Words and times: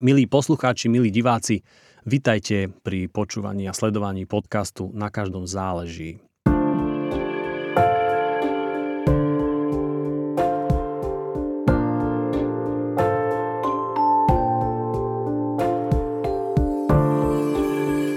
Milí 0.00 0.24
poslucháči, 0.24 0.88
milí 0.88 1.12
diváci, 1.12 1.60
vitajte 2.08 2.72
pri 2.72 3.12
počúvaní 3.12 3.68
a 3.68 3.76
sledovaní 3.76 4.24
podcastu 4.24 4.88
Na 4.96 5.12
každom 5.12 5.44
záleží. 5.44 6.24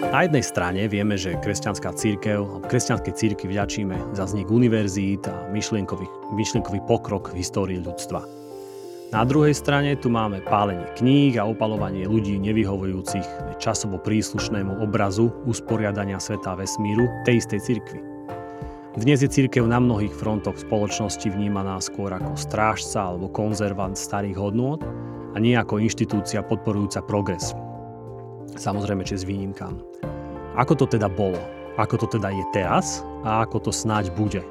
Na 0.08 0.24
jednej 0.24 0.44
strane 0.48 0.88
vieme, 0.88 1.20
že 1.20 1.36
kresťanská 1.36 1.92
církev, 2.00 2.64
kresťanskej 2.64 3.12
círky 3.12 3.52
vďačíme 3.52 4.16
za 4.16 4.24
vznik 4.24 4.48
univerzít 4.48 5.28
a 5.28 5.52
myšlienkový, 5.52 6.08
myšlienkový 6.32 6.80
pokrok 6.88 7.36
v 7.36 7.44
histórii 7.44 7.84
ľudstva. 7.84 8.43
Na 9.14 9.22
druhej 9.22 9.54
strane 9.54 9.94
tu 9.94 10.10
máme 10.10 10.42
pálenie 10.42 10.90
kníh 10.98 11.38
a 11.38 11.46
opalovanie 11.46 12.10
ľudí 12.10 12.42
nevyhovujúcich 12.42 13.62
časovo 13.62 14.02
príslušnému 14.02 14.82
obrazu 14.82 15.30
usporiadania 15.46 16.18
sveta 16.18 16.58
vesmíru 16.58 17.06
tej 17.22 17.46
istej 17.46 17.60
cirkvi. 17.62 18.02
Dnes 18.98 19.22
je 19.22 19.30
církev 19.30 19.70
na 19.70 19.78
mnohých 19.78 20.18
frontoch 20.18 20.58
spoločnosti 20.58 21.30
vnímaná 21.30 21.78
skôr 21.78 22.10
ako 22.10 22.34
strážca 22.34 23.14
alebo 23.14 23.30
konzervant 23.30 23.94
starých 23.94 24.34
hodnôt 24.34 24.82
a 25.34 25.38
nie 25.38 25.54
ako 25.54 25.78
inštitúcia 25.78 26.42
podporujúca 26.42 27.06
progres. 27.06 27.54
Samozrejme, 28.58 29.06
či 29.06 29.22
s 29.22 29.30
výnimkám. 29.30 29.78
Ako 30.58 30.74
to 30.74 30.90
teda 30.90 31.06
bolo? 31.06 31.38
Ako 31.78 32.02
to 32.02 32.18
teda 32.18 32.34
je 32.34 32.46
teraz? 32.50 33.06
A 33.22 33.46
ako 33.46 33.70
to 33.70 33.72
snáď 33.74 34.10
bude? 34.18 34.42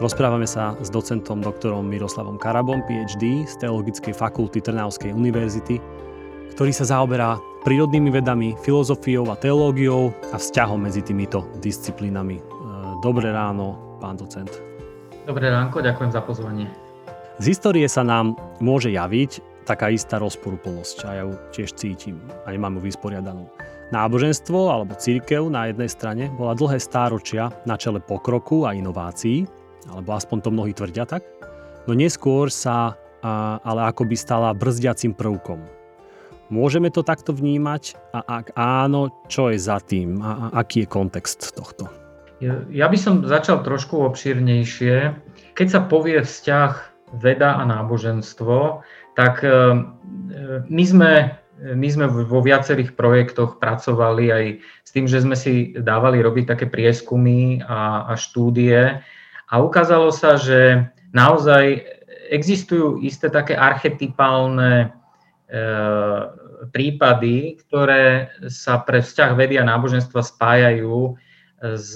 Rozprávame 0.00 0.48
sa 0.48 0.80
s 0.80 0.88
docentom 0.88 1.44
doktorom 1.44 1.84
Miroslavom 1.84 2.40
Karabom, 2.40 2.80
PhD 2.88 3.44
z 3.44 3.54
Teologickej 3.60 4.16
fakulty 4.16 4.64
Trnavskej 4.64 5.12
univerzity, 5.12 5.76
ktorý 6.56 6.72
sa 6.72 6.88
zaoberá 6.88 7.36
prírodnými 7.68 8.08
vedami, 8.08 8.56
filozofiou 8.64 9.28
a 9.28 9.36
teológiou 9.36 10.08
a 10.32 10.40
vzťahom 10.40 10.88
medzi 10.88 11.04
týmito 11.04 11.44
disciplínami. 11.60 12.40
E, 12.40 12.44
dobré 13.04 13.28
ráno, 13.28 14.00
pán 14.00 14.16
docent. 14.16 14.48
Dobré 15.28 15.52
ránko, 15.52 15.84
ďakujem 15.84 16.16
za 16.16 16.24
pozvanie. 16.24 16.64
Z 17.36 17.52
histórie 17.52 17.84
sa 17.84 18.00
nám 18.00 18.40
môže 18.56 18.88
javiť 18.88 19.44
taká 19.68 19.92
istá 19.92 20.16
rozporúplnosť 20.16 20.96
a 21.04 21.08
ja 21.12 21.22
ju 21.28 21.36
tiež 21.52 21.76
cítim 21.76 22.16
a 22.48 22.56
nemám 22.56 22.80
ju 22.80 22.88
vysporiadanú. 22.88 23.52
Náboženstvo 23.92 24.72
alebo 24.72 24.96
církev 24.96 25.44
na 25.52 25.68
jednej 25.68 25.92
strane 25.92 26.32
bola 26.40 26.56
dlhé 26.56 26.80
stáročia 26.80 27.52
na 27.68 27.76
čele 27.76 28.00
pokroku 28.00 28.64
a 28.64 28.72
inovácií, 28.72 29.59
alebo 29.88 30.12
aspoň 30.12 30.38
to 30.44 30.50
mnohí 30.52 30.72
tvrdia 30.76 31.08
tak, 31.08 31.24
no 31.88 31.96
neskôr 31.96 32.52
sa 32.52 32.98
a, 33.20 33.60
ale 33.64 33.88
akoby 33.88 34.16
stala 34.16 34.56
brzdiacim 34.56 35.12
prvkom. 35.12 35.60
Môžeme 36.50 36.90
to 36.90 37.06
takto 37.06 37.30
vnímať 37.30 37.94
a 38.10 38.42
ak 38.42 38.58
áno, 38.58 39.14
čo 39.30 39.54
je 39.54 39.58
za 39.60 39.78
tým 39.78 40.18
a, 40.18 40.50
a 40.50 40.66
aký 40.66 40.82
je 40.84 40.88
kontext 40.90 41.54
tohto? 41.54 41.86
Ja 42.72 42.88
by 42.88 42.96
som 42.96 43.20
začal 43.22 43.60
trošku 43.60 44.00
obšírnejšie. 44.00 45.12
Keď 45.52 45.66
sa 45.68 45.80
povie 45.84 46.24
vzťah 46.24 46.72
veda 47.20 47.60
a 47.60 47.62
náboženstvo, 47.68 48.80
tak 49.12 49.44
e, 49.44 49.52
my 50.64 50.84
sme, 50.88 51.36
my 51.60 51.88
sme 51.92 52.08
vo 52.08 52.40
viacerých 52.40 52.96
projektoch 52.96 53.60
pracovali 53.60 54.32
aj 54.32 54.44
s 54.56 54.90
tým, 54.90 55.04
že 55.04 55.20
sme 55.20 55.36
si 55.36 55.76
dávali 55.76 56.24
robiť 56.24 56.56
také 56.56 56.64
prieskumy 56.64 57.60
a, 57.60 58.08
a 58.08 58.16
štúdie, 58.16 59.04
a 59.50 59.54
ukázalo 59.58 60.14
sa, 60.14 60.38
že 60.38 60.86
naozaj 61.10 61.82
existujú 62.30 63.02
isté 63.02 63.26
také 63.26 63.58
archetypálne 63.58 64.86
e, 64.86 64.88
prípady, 66.70 67.58
ktoré 67.66 68.30
sa 68.46 68.78
pre 68.78 69.02
vzťah 69.02 69.30
vedy 69.34 69.58
a 69.58 69.66
náboženstva 69.66 70.22
spájajú 70.22 71.18
s 71.60 71.92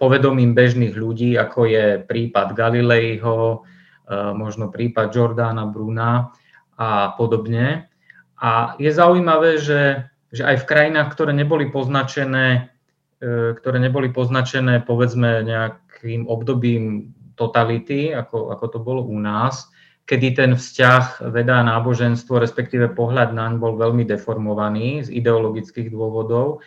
povedomím 0.00 0.56
bežných 0.56 0.96
ľudí, 0.96 1.36
ako 1.36 1.68
je 1.68 1.86
prípad 2.06 2.54
Galilejho, 2.54 3.40
e, 3.52 4.16
možno 4.32 4.70
prípad 4.70 5.10
Jordana 5.10 5.66
Bruna 5.66 6.30
a 6.78 7.12
podobne. 7.18 7.90
A 8.38 8.78
je 8.78 8.94
zaujímavé, 8.94 9.58
že, 9.58 10.06
že 10.30 10.46
aj 10.46 10.64
v 10.64 10.68
krajinách, 10.70 11.12
ktoré 11.12 11.34
neboli 11.34 11.68
poznačené, 11.68 12.72
e, 13.18 13.58
ktoré 13.58 13.82
neboli 13.82 14.14
poznačené 14.14 14.80
povedzme 14.86 15.44
nejak 15.44 15.82
takým 16.02 16.26
obdobím 16.26 17.14
totality, 17.38 18.10
ako, 18.10 18.50
ako 18.50 18.66
to 18.74 18.78
bolo 18.82 19.06
u 19.06 19.14
nás, 19.22 19.70
kedy 20.02 20.34
ten 20.34 20.50
vzťah 20.58 21.30
veda 21.30 21.62
a 21.62 21.68
náboženstvo, 21.78 22.42
respektíve 22.42 22.90
pohľad 22.90 23.30
naň 23.30 23.62
bol 23.62 23.78
veľmi 23.78 24.02
deformovaný 24.02 25.06
z 25.06 25.08
ideologických 25.14 25.94
dôvodov, 25.94 26.58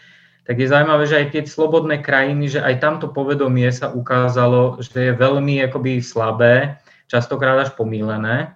tak 0.48 0.56
je 0.62 0.72
zaujímavé, 0.72 1.04
že 1.04 1.20
aj 1.20 1.28
tie 1.36 1.42
slobodné 1.44 2.00
krajiny, 2.00 2.48
že 2.48 2.64
aj 2.64 2.80
tamto 2.80 3.12
povedomie 3.12 3.68
sa 3.76 3.92
ukázalo, 3.92 4.80
že 4.80 5.12
je 5.12 5.20
veľmi 5.20 5.60
akoby 5.68 6.00
slabé, 6.00 6.80
častokrát 7.12 7.60
až 7.60 7.76
pomílené. 7.76 8.56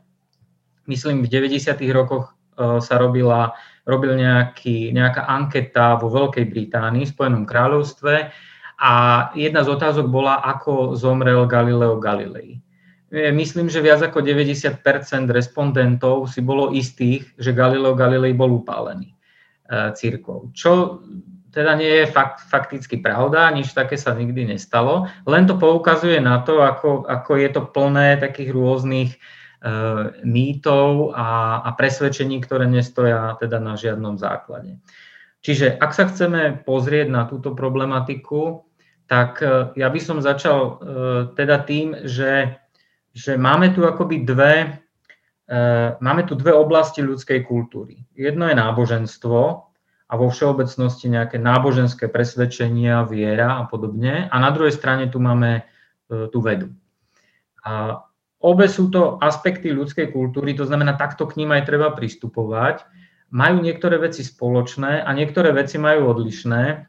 Myslím, 0.87 1.25
v 1.25 1.33
90. 1.33 1.75
rokoch 1.91 2.29
e, 2.29 2.79
sa 2.79 2.95
robila, 3.01 3.57
robil 3.89 4.15
nejaký, 4.15 4.95
nejaká 4.95 5.27
anketa 5.27 5.97
vo 5.97 6.13
Veľkej 6.13 6.45
Británii, 6.45 7.09
v 7.09 7.13
Spojenom 7.13 7.43
kráľovstve, 7.49 8.31
a 8.79 8.93
jedna 9.35 9.61
z 9.67 9.69
otázok 9.75 10.07
bola, 10.07 10.39
ako 10.39 10.95
zomrel 10.95 11.43
Galileo 11.43 11.99
Galilei. 11.99 12.63
Myslím, 13.11 13.67
že 13.67 13.81
viac 13.83 13.99
ako 14.05 14.21
90% 14.21 14.79
respondentov 15.33 16.29
si 16.29 16.39
bolo 16.45 16.71
istých, 16.71 17.25
že 17.35 17.57
Galileo 17.57 17.97
Galilei 17.97 18.37
bol 18.37 18.61
upálený 18.61 19.11
e, 19.11 19.15
církvou. 19.97 20.53
Čo 20.53 21.01
teda 21.49 21.73
nie 21.73 22.05
je 22.05 22.05
fakt, 22.05 22.45
fakticky 22.45 23.01
pravda, 23.01 23.49
nič 23.49 23.73
také 23.73 23.97
sa 23.97 24.13
nikdy 24.13 24.53
nestalo, 24.53 25.09
len 25.25 25.49
to 25.49 25.57
poukazuje 25.57 26.21
na 26.21 26.45
to, 26.45 26.61
ako, 26.61 27.09
ako 27.09 27.31
je 27.41 27.49
to 27.49 27.61
plné 27.73 28.21
takých 28.21 28.53
rôznych 28.53 29.17
e, 29.17 29.19
mýtov 30.21 31.17
a, 31.17 31.65
a 31.65 31.69
presvedčení, 31.73 32.37
ktoré 32.45 32.69
nestoja 32.69 33.33
teda 33.41 33.57
na 33.57 33.73
žiadnom 33.73 34.21
základe. 34.21 34.77
Čiže 35.41 35.81
ak 35.81 35.91
sa 35.97 36.05
chceme 36.05 36.61
pozrieť 36.61 37.09
na 37.09 37.25
túto 37.25 37.57
problematiku, 37.57 38.68
tak 39.09 39.41
e, 39.41 39.73
ja 39.73 39.89
by 39.89 39.99
som 39.99 40.21
začal 40.21 40.59
e, 40.61 40.71
teda 41.33 41.65
tým, 41.65 42.05
že, 42.05 42.61
že 43.09 43.41
máme 43.41 43.73
tu 43.73 43.81
akoby 43.81 44.21
dve, 44.21 44.53
e, 45.49 45.57
máme 45.97 46.29
tu 46.29 46.37
dve 46.37 46.53
oblasti 46.53 47.01
ľudskej 47.01 47.41
kultúry. 47.49 48.05
Jedno 48.13 48.45
je 48.45 48.55
náboženstvo 48.55 49.39
a 50.09 50.13
vo 50.13 50.29
všeobecnosti 50.29 51.09
nejaké 51.09 51.41
náboženské 51.41 52.05
presvedčenia, 52.05 53.09
viera 53.09 53.57
a 53.57 53.65
podobne. 53.65 54.29
A 54.29 54.35
na 54.37 54.53
druhej 54.53 54.77
strane 54.77 55.09
tu 55.09 55.17
máme 55.17 55.65
tú 56.09 56.41
vedu. 56.41 56.73
A 57.61 58.01
obe 58.41 58.65
sú 58.65 58.89
to 58.89 59.21
aspekty 59.21 59.69
ľudskej 59.69 60.09
kultúry, 60.09 60.57
to 60.57 60.65
znamená, 60.65 60.97
takto 60.97 61.29
k 61.29 61.37
ním 61.37 61.53
aj 61.53 61.69
treba 61.69 61.93
pristupovať. 61.93 62.89
Majú 63.29 63.61
niektoré 63.61 64.01
veci 64.01 64.25
spoločné 64.25 65.05
a 65.05 65.09
niektoré 65.13 65.53
veci 65.53 65.77
majú 65.77 66.09
odlišné 66.09 66.88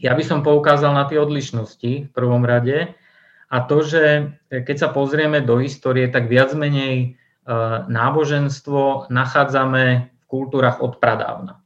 ja 0.00 0.16
by 0.16 0.24
som 0.24 0.40
poukázal 0.40 0.96
na 0.96 1.04
tie 1.04 1.20
odlišnosti 1.20 2.08
v 2.08 2.10
prvom 2.10 2.48
rade 2.48 2.96
a 3.52 3.56
to, 3.60 3.84
že 3.84 4.32
keď 4.48 4.76
sa 4.80 4.88
pozrieme 4.88 5.44
do 5.44 5.60
histórie, 5.60 6.08
tak 6.08 6.32
viac 6.32 6.56
menej 6.56 6.96
e, 7.04 7.08
náboženstvo 7.84 9.12
nachádzame 9.12 9.84
v 10.08 10.24
kultúrach 10.24 10.80
od 10.80 10.96
pradávna. 10.96 11.60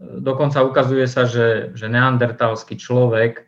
Dokonca 0.00 0.64
ukazuje 0.64 1.04
sa, 1.04 1.28
že, 1.28 1.76
že 1.76 1.92
neandertalský 1.92 2.80
človek 2.80 3.42
e, 3.42 3.44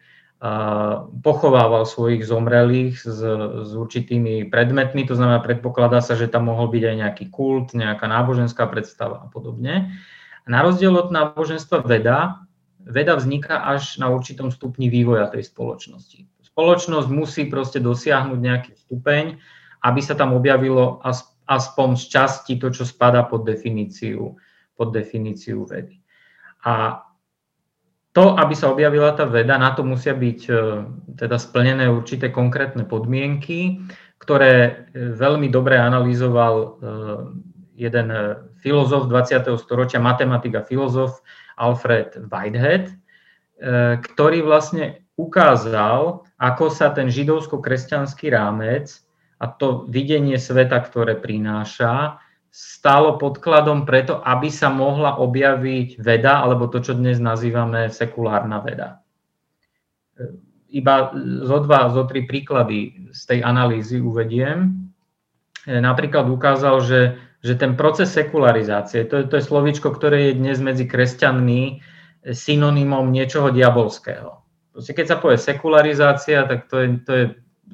pochovával 1.24 1.88
svojich 1.88 2.20
zomrelých 2.26 3.00
s, 3.00 3.24
s 3.64 3.70
určitými 3.72 4.52
predmetmi, 4.52 5.08
to 5.08 5.16
znamená, 5.16 5.40
predpokladá 5.40 6.04
sa, 6.04 6.18
že 6.18 6.28
tam 6.28 6.52
mohol 6.52 6.68
byť 6.68 6.82
aj 6.84 6.96
nejaký 7.00 7.24
kult, 7.32 7.72
nejaká 7.72 8.04
náboženská 8.04 8.68
predstava 8.68 9.24
a 9.24 9.26
podobne. 9.32 9.96
Na 10.44 10.60
rozdiel 10.64 10.92
od 10.92 11.08
náboženstva 11.12 11.84
veda, 11.84 12.47
veda 12.84 13.18
vzniká 13.18 13.66
až 13.66 13.98
na 13.98 14.08
určitom 14.08 14.54
stupni 14.54 14.86
vývoja 14.86 15.26
tej 15.28 15.46
spoločnosti. 15.50 16.26
Spoločnosť 16.46 17.08
musí 17.10 17.46
proste 17.46 17.78
dosiahnuť 17.78 18.38
nejaký 18.38 18.72
stupeň, 18.74 19.38
aby 19.82 20.00
sa 20.02 20.18
tam 20.18 20.34
objavilo 20.34 20.98
aspoň 21.46 21.88
z 21.96 22.04
časti 22.10 22.54
to, 22.58 22.74
čo 22.74 22.82
spada 22.82 23.22
pod 23.26 23.46
definíciu, 23.46 24.34
pod 24.74 24.88
definíciu 24.90 25.62
vedy. 25.64 26.02
A 26.66 27.04
to, 28.12 28.34
aby 28.34 28.54
sa 28.58 28.74
objavila 28.74 29.14
tá 29.14 29.22
veda, 29.28 29.54
na 29.54 29.70
to 29.78 29.86
musia 29.86 30.10
byť 30.10 30.40
e, 30.50 30.52
teda 31.14 31.38
splnené 31.38 31.86
určité 31.86 32.34
konkrétne 32.34 32.82
podmienky, 32.82 33.86
ktoré 34.18 34.52
e, 34.58 34.70
veľmi 35.14 35.46
dobre 35.46 35.78
analyzoval 35.78 36.54
e, 36.58 36.68
jeden 37.78 38.10
filozof 38.58 39.06
20. 39.06 39.54
storočia, 39.62 40.02
matematik 40.02 40.58
a 40.58 40.66
filozof 40.66 41.22
Alfred 41.58 42.30
Whitehead, 42.30 42.88
e, 42.88 42.94
ktorý 43.98 44.46
vlastne 44.46 45.02
ukázal, 45.18 46.22
ako 46.38 46.70
sa 46.70 46.94
ten 46.94 47.10
židovsko-kresťanský 47.10 48.30
rámec 48.30 49.02
a 49.42 49.50
to 49.50 49.90
videnie 49.90 50.38
sveta, 50.38 50.78
ktoré 50.78 51.18
prináša, 51.18 52.22
stálo 52.48 53.20
podkladom 53.20 53.84
preto, 53.84 54.18
aby 54.24 54.48
sa 54.48 54.72
mohla 54.72 55.20
objaviť 55.20 56.00
veda, 56.00 56.40
alebo 56.40 56.66
to, 56.66 56.80
čo 56.80 56.96
dnes 56.96 57.20
nazývame 57.20 57.92
sekulárna 57.92 58.58
veda. 58.64 59.04
Iba 60.68 61.12
zo 61.44 61.58
dva, 61.62 61.92
zo 61.92 62.04
tri 62.08 62.24
príklady 62.24 63.10
z 63.14 63.20
tej 63.24 63.40
analýzy 63.44 64.02
uvediem. 64.02 64.90
Napríklad 65.68 66.26
ukázal, 66.28 66.76
že, 66.82 67.00
že 67.42 67.54
ten 67.54 67.78
proces 67.78 68.10
sekularizácie, 68.10 69.06
to 69.06 69.22
je, 69.22 69.24
to 69.30 69.34
je 69.38 69.44
slovičko, 69.46 69.94
ktoré 69.94 70.30
je 70.30 70.40
dnes 70.42 70.58
medzi 70.58 70.90
kresťanmi 70.90 71.80
synonymom 72.26 73.14
niečoho 73.14 73.54
diabolského. 73.54 74.42
Proste 74.74 74.92
keď 74.94 75.06
sa 75.06 75.16
povie 75.22 75.38
sekularizácia, 75.38 76.46
tak 76.46 76.66
to 76.66 76.76
je, 76.82 76.88
to 77.02 77.12
je 77.14 77.24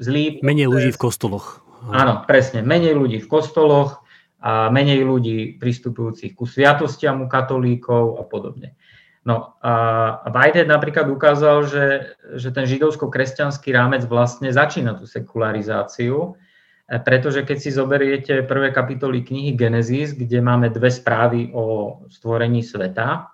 zlý... 0.01 0.25
Menej 0.45 0.69
ľudí 0.69 0.91
v 0.93 1.01
kostoloch. 1.01 1.65
Áno, 1.89 2.25
presne. 2.25 2.65
Menej 2.65 2.97
ľudí 2.97 3.21
v 3.21 3.29
kostoloch, 3.29 4.05
a 4.45 4.69
menej 4.69 5.09
ľudí 5.09 5.57
pristupujúcich 5.57 6.37
ku 6.37 6.45
sviatostiam 6.45 7.25
u 7.25 7.27
katolíkov 7.33 8.21
a 8.21 8.29
podobne. 8.29 8.77
No 9.25 9.57
a 9.65 10.21
Whitehead 10.29 10.69
napríklad 10.69 11.09
ukázal, 11.09 11.65
že, 11.65 12.13
že 12.37 12.53
ten 12.53 12.69
židovsko-kresťanský 12.69 13.73
rámec 13.73 14.05
vlastne 14.05 14.53
začína 14.53 15.01
tú 15.01 15.09
sekularizáciu, 15.09 16.37
pretože 16.85 17.49
keď 17.49 17.57
si 17.57 17.71
zoberiete 17.73 18.45
prvé 18.45 18.69
kapitoly 18.69 19.25
knihy 19.25 19.57
Genesis, 19.57 20.13
kde 20.13 20.45
máme 20.45 20.69
dve 20.69 20.93
správy 20.93 21.49
o 21.57 21.97
stvorení 22.13 22.61
sveta, 22.61 23.33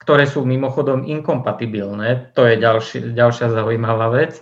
ktoré 0.00 0.24
sú 0.24 0.48
mimochodom 0.48 1.04
inkompatibilné, 1.04 2.32
to 2.32 2.48
je 2.48 2.60
ďalší, 2.60 2.98
ďalšia 3.12 3.52
zaujímavá 3.52 4.12
vec, 4.12 4.40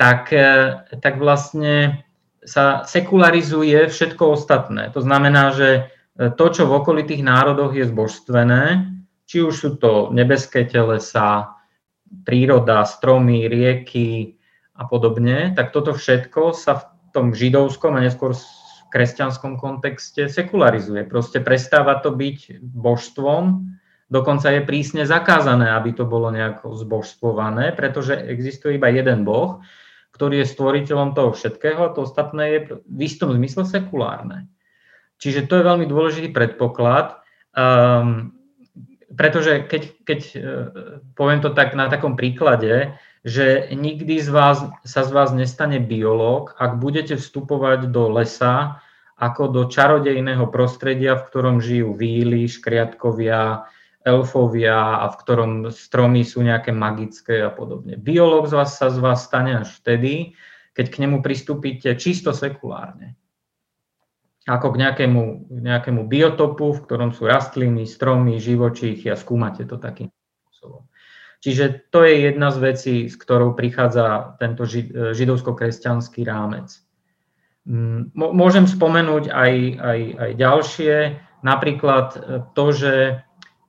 tak, 0.00 0.32
e, 0.32 0.76
tak 1.00 1.20
vlastne 1.20 2.04
sa 2.40 2.88
sekularizuje 2.88 3.88
všetko 3.88 4.40
ostatné. 4.40 4.88
To 4.96 5.04
znamená, 5.04 5.52
že 5.52 5.68
e, 5.68 5.80
to, 6.32 6.46
čo 6.48 6.64
v 6.64 6.80
okolitých 6.80 7.20
národoch 7.20 7.76
je 7.76 7.84
zbožstvené, 7.84 8.88
či 9.28 9.44
už 9.44 9.54
sú 9.54 9.70
to 9.76 10.08
nebeské 10.12 10.64
telesa, 10.64 11.60
príroda, 12.24 12.82
stromy, 12.88 13.46
rieky 13.46 14.36
a 14.74 14.88
podobne, 14.88 15.52
tak 15.54 15.70
toto 15.70 15.94
všetko 15.94 16.56
sa 16.56 16.80
v 16.80 16.84
tom 17.10 17.34
židovskom 17.36 17.94
a 17.96 18.04
neskôr 18.04 18.34
kresťanskom 18.90 19.58
kontexte 19.58 20.26
sekularizuje. 20.26 21.06
Proste 21.06 21.38
prestáva 21.38 22.02
to 22.02 22.10
byť 22.10 22.58
božstvom, 22.62 23.70
dokonca 24.10 24.50
je 24.50 24.66
prísne 24.66 25.06
zakázané, 25.06 25.70
aby 25.74 25.94
to 25.94 26.06
bolo 26.06 26.34
nejako 26.34 26.74
zbožstvované, 26.74 27.70
pretože 27.74 28.18
existuje 28.18 28.78
iba 28.78 28.90
jeden 28.90 29.22
boh 29.22 29.62
ktorý 30.20 30.44
je 30.44 30.52
stvoriteľom 30.52 31.16
toho 31.16 31.32
všetkého 31.32 31.80
a 31.80 31.92
to 31.96 32.04
ostatné 32.04 32.44
je 32.52 32.58
v 32.76 33.00
istom 33.00 33.32
zmysle 33.32 33.64
sekulárne. 33.64 34.50
Čiže 35.16 35.48
to 35.48 35.60
je 35.60 35.68
veľmi 35.68 35.86
dôležitý 35.88 36.28
predpoklad, 36.28 37.20
um, 37.56 38.36
pretože 39.16 39.64
keď, 39.64 39.82
keď 40.04 40.20
uh, 40.20 40.40
poviem 41.16 41.40
to 41.40 41.56
tak 41.56 41.72
na 41.72 41.88
takom 41.88 42.20
príklade, 42.20 43.00
že 43.20 43.68
nikdy 43.76 44.16
z 44.20 44.28
vás, 44.32 44.64
sa 44.84 45.04
z 45.04 45.10
vás 45.12 45.30
nestane 45.36 45.76
biológ, 45.76 46.56
ak 46.56 46.80
budete 46.80 47.20
vstupovať 47.20 47.92
do 47.92 48.08
lesa 48.08 48.80
ako 49.20 49.52
do 49.52 49.62
čarodejného 49.68 50.48
prostredia, 50.48 51.12
v 51.20 51.26
ktorom 51.28 51.56
žijú 51.60 51.92
víly, 51.92 52.48
škriatkovia, 52.48 53.68
elfovia 54.00 55.04
a 55.04 55.12
v 55.12 55.16
ktorom 55.20 55.52
stromy 55.68 56.24
sú 56.24 56.40
nejaké 56.40 56.72
magické 56.72 57.44
a 57.44 57.52
podobne. 57.52 58.00
Biológ 58.00 58.48
z 58.48 58.56
vás 58.56 58.80
sa 58.80 58.88
z 58.88 58.96
vás 58.96 59.28
stane 59.28 59.60
až 59.60 59.76
vtedy, 59.84 60.32
keď 60.72 60.86
k 60.88 61.00
nemu 61.04 61.20
pristúpite 61.20 61.92
čisto 62.00 62.32
sekulárne. 62.32 63.20
Ako 64.48 64.72
k 64.72 64.80
nejakému, 64.88 65.52
nejakému 65.52 66.08
biotopu, 66.08 66.72
v 66.72 66.82
ktorom 66.88 67.12
sú 67.12 67.28
rastliny, 67.28 67.84
stromy, 67.84 68.40
živočíchy 68.40 69.12
a 69.12 69.20
skúmate 69.20 69.68
to 69.68 69.76
takým 69.76 70.08
spôsobom. 70.48 70.88
Čiže 71.40 71.88
to 71.88 72.04
je 72.04 72.28
jedna 72.28 72.52
z 72.52 72.58
vecí, 72.60 72.96
s 73.08 73.16
ktorou 73.16 73.56
prichádza 73.56 74.36
tento 74.36 74.68
židovsko-kresťanský 75.16 76.20
rámec. 76.28 76.68
Mm, 77.64 78.12
môžem 78.16 78.68
spomenúť 78.68 79.32
aj, 79.32 79.52
aj, 79.80 80.00
aj 80.20 80.30
ďalšie, 80.36 80.94
napríklad 81.40 82.06
to, 82.52 82.66
že 82.76 82.94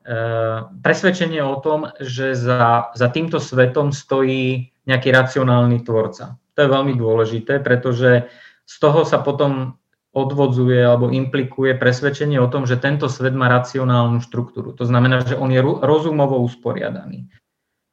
Eh, 0.02 0.60
presvedčenie 0.82 1.46
o 1.46 1.62
tom, 1.62 1.94
že 2.02 2.34
za, 2.34 2.90
za 2.98 3.08
týmto 3.14 3.38
svetom 3.38 3.94
stojí 3.94 4.74
nejaký 4.90 5.14
racionálny 5.14 5.86
tvorca. 5.86 6.42
To 6.58 6.60
je 6.66 6.74
veľmi 6.74 6.98
dôležité, 6.98 7.62
pretože 7.62 8.26
z 8.66 8.76
toho 8.82 9.06
sa 9.06 9.22
potom 9.22 9.78
odvodzuje 10.18 10.82
alebo 10.82 11.14
implikuje 11.14 11.78
presvedčenie 11.78 12.42
o 12.42 12.50
tom, 12.50 12.66
že 12.66 12.82
tento 12.82 13.06
svet 13.06 13.38
má 13.38 13.46
racionálnu 13.46 14.26
štruktúru. 14.26 14.74
To 14.74 14.90
znamená, 14.90 15.22
že 15.22 15.38
on 15.38 15.54
je 15.54 15.62
rozumovo 15.62 16.42
usporiadaný. 16.42 17.30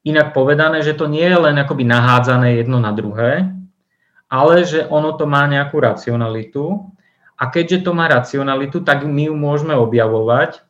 Inak 0.08 0.32
povedané, 0.32 0.81
že 0.81 0.96
to 0.96 1.05
nie 1.05 1.28
je 1.28 1.37
len 1.37 1.60
akoby 1.60 1.84
nahádzané 1.84 2.56
jedno 2.64 2.81
na 2.81 2.96
druhé, 2.96 3.52
ale 4.32 4.64
že 4.64 4.88
ono 4.88 5.12
to 5.12 5.28
má 5.28 5.44
nejakú 5.44 5.76
racionalitu 5.76 6.88
a 7.37 7.44
keďže 7.52 7.84
to 7.84 7.93
má 7.93 8.08
racionalitu, 8.08 8.81
tak 8.81 9.05
my 9.05 9.28
ju 9.28 9.34
môžeme 9.37 9.76
objavovať 9.76 10.64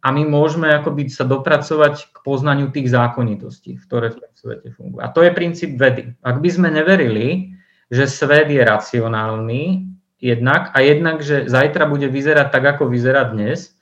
a 0.00 0.08
my 0.14 0.22
môžeme 0.24 0.70
akoby 0.70 1.12
sa 1.12 1.28
dopracovať 1.28 2.08
k 2.08 2.16
poznaniu 2.24 2.72
tých 2.72 2.88
zákonitostí, 2.88 3.76
ktoré 3.84 4.14
v 4.14 4.22
tom 4.22 4.32
svete 4.32 4.68
fungujú. 4.72 5.02
A 5.04 5.12
to 5.12 5.20
je 5.20 5.30
princíp 5.34 5.76
vedy. 5.76 6.16
Ak 6.24 6.40
by 6.40 6.48
sme 6.48 6.72
neverili, 6.72 7.52
že 7.92 8.08
svet 8.08 8.48
je 8.48 8.62
racionálny 8.64 9.92
jednak 10.22 10.72
a 10.72 10.80
jednak, 10.80 11.20
že 11.20 11.50
zajtra 11.50 11.84
bude 11.84 12.08
vyzerať 12.08 12.48
tak, 12.48 12.64
ako 12.78 12.88
vyzerá 12.88 13.28
dnes, 13.28 13.76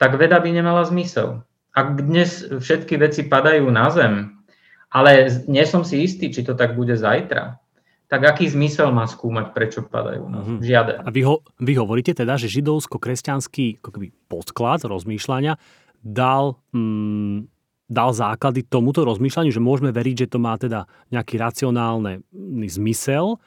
tak 0.00 0.18
veda 0.18 0.42
by 0.42 0.50
nemala 0.50 0.82
zmysel. 0.88 1.46
Ak 1.70 1.98
dnes 2.02 2.42
všetky 2.46 2.98
veci 2.98 3.26
padajú 3.26 3.70
na 3.70 3.86
zem, 3.94 4.42
ale 4.90 5.30
nie 5.46 5.62
som 5.62 5.86
si 5.86 6.02
istý, 6.02 6.34
či 6.34 6.42
to 6.42 6.58
tak 6.58 6.74
bude 6.74 6.98
zajtra, 6.98 7.62
tak 8.10 8.26
aký 8.26 8.50
zmysel 8.50 8.90
má 8.90 9.06
skúmať, 9.06 9.54
prečo 9.54 9.86
padajú? 9.86 10.26
No, 10.26 10.38
mm-hmm. 10.42 10.58
Žiaden. 10.66 10.98
A 11.06 11.10
vy, 11.14 11.22
ho, 11.22 11.46
vy 11.62 11.72
hovoríte 11.78 12.10
teda, 12.10 12.34
že 12.34 12.50
židovsko-kresťanský 12.50 13.78
podklad 14.26 14.82
rozmýšľania 14.82 15.54
dal, 16.02 16.58
mm, 16.74 17.46
dal 17.86 18.10
základy 18.10 18.66
tomuto 18.66 19.06
rozmýšľaniu, 19.06 19.54
že 19.54 19.62
môžeme 19.62 19.94
veriť, 19.94 20.26
že 20.26 20.30
to 20.34 20.42
má 20.42 20.58
teda 20.58 20.90
nejaký 21.14 21.38
racionálny 21.38 22.26
zmysel, 22.66 23.38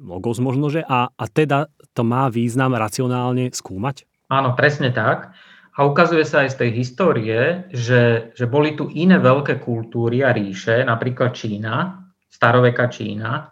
logos 0.00 0.36
možno, 0.36 0.68
že 0.68 0.84
a, 0.84 1.08
a 1.12 1.24
teda 1.28 1.72
to 1.96 2.04
má 2.04 2.28
význam 2.28 2.76
racionálne 2.76 3.52
skúmať? 3.52 4.04
Áno, 4.28 4.52
presne 4.52 4.92
tak. 4.92 5.32
A 5.80 5.88
ukazuje 5.88 6.28
sa 6.28 6.44
aj 6.44 6.52
z 6.52 6.56
tej 6.60 6.70
histórie, 6.76 7.40
že, 7.72 8.36
že 8.36 8.44
boli 8.44 8.76
tu 8.76 8.92
iné 8.92 9.16
veľké 9.16 9.64
kultúry 9.64 10.20
a 10.20 10.28
ríše, 10.28 10.84
napríklad 10.84 11.32
Čína, 11.32 12.04
staroveka 12.28 12.92
Čína, 12.92 13.48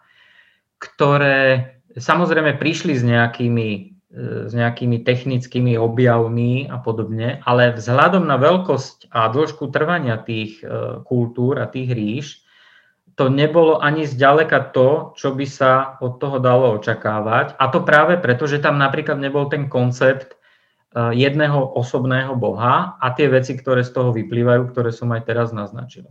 ktoré 0.76 1.72
samozrejme 1.96 2.60
prišli 2.60 3.00
s 3.00 3.00
nejakými, 3.00 3.68
e, 4.12 4.20
s 4.44 4.52
nejakými 4.52 5.08
technickými 5.08 5.80
objavmi 5.80 6.68
a 6.68 6.76
podobne, 6.76 7.40
ale 7.48 7.72
vzhľadom 7.72 8.28
na 8.28 8.36
veľkosť 8.36 9.08
a 9.08 9.32
dĺžku 9.32 9.72
trvania 9.72 10.20
tých 10.20 10.60
e, 10.60 11.00
kultúr 11.08 11.64
a 11.64 11.64
tých 11.64 11.96
ríš, 11.96 12.26
to 13.16 13.32
nebolo 13.32 13.80
ani 13.80 14.04
zďaleka 14.04 14.70
to, 14.76 15.16
čo 15.16 15.34
by 15.34 15.48
sa 15.48 15.98
od 15.98 16.22
toho 16.22 16.38
dalo 16.38 16.78
očakávať. 16.78 17.58
A 17.58 17.72
to 17.72 17.82
práve 17.82 18.20
preto, 18.20 18.46
že 18.46 18.62
tam 18.62 18.78
napríklad 18.78 19.16
nebol 19.18 19.50
ten 19.50 19.66
koncept 19.66 20.37
jedného 20.98 21.78
osobného 21.78 22.34
boha 22.34 22.98
a 22.98 23.06
tie 23.14 23.30
veci, 23.30 23.54
ktoré 23.54 23.86
z 23.86 23.94
toho 23.94 24.10
vyplývajú, 24.10 24.72
ktoré 24.74 24.90
som 24.90 25.12
aj 25.14 25.22
teraz 25.28 25.54
naznačil. 25.54 26.10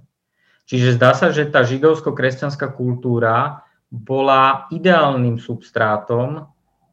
Čiže 0.67 0.99
zdá 0.99 1.15
sa, 1.15 1.31
že 1.31 1.47
tá 1.47 1.63
židovsko-kresťanská 1.63 2.75
kultúra 2.75 3.63
bola 3.87 4.67
ideálnym 4.67 5.39
substrátom 5.39 6.47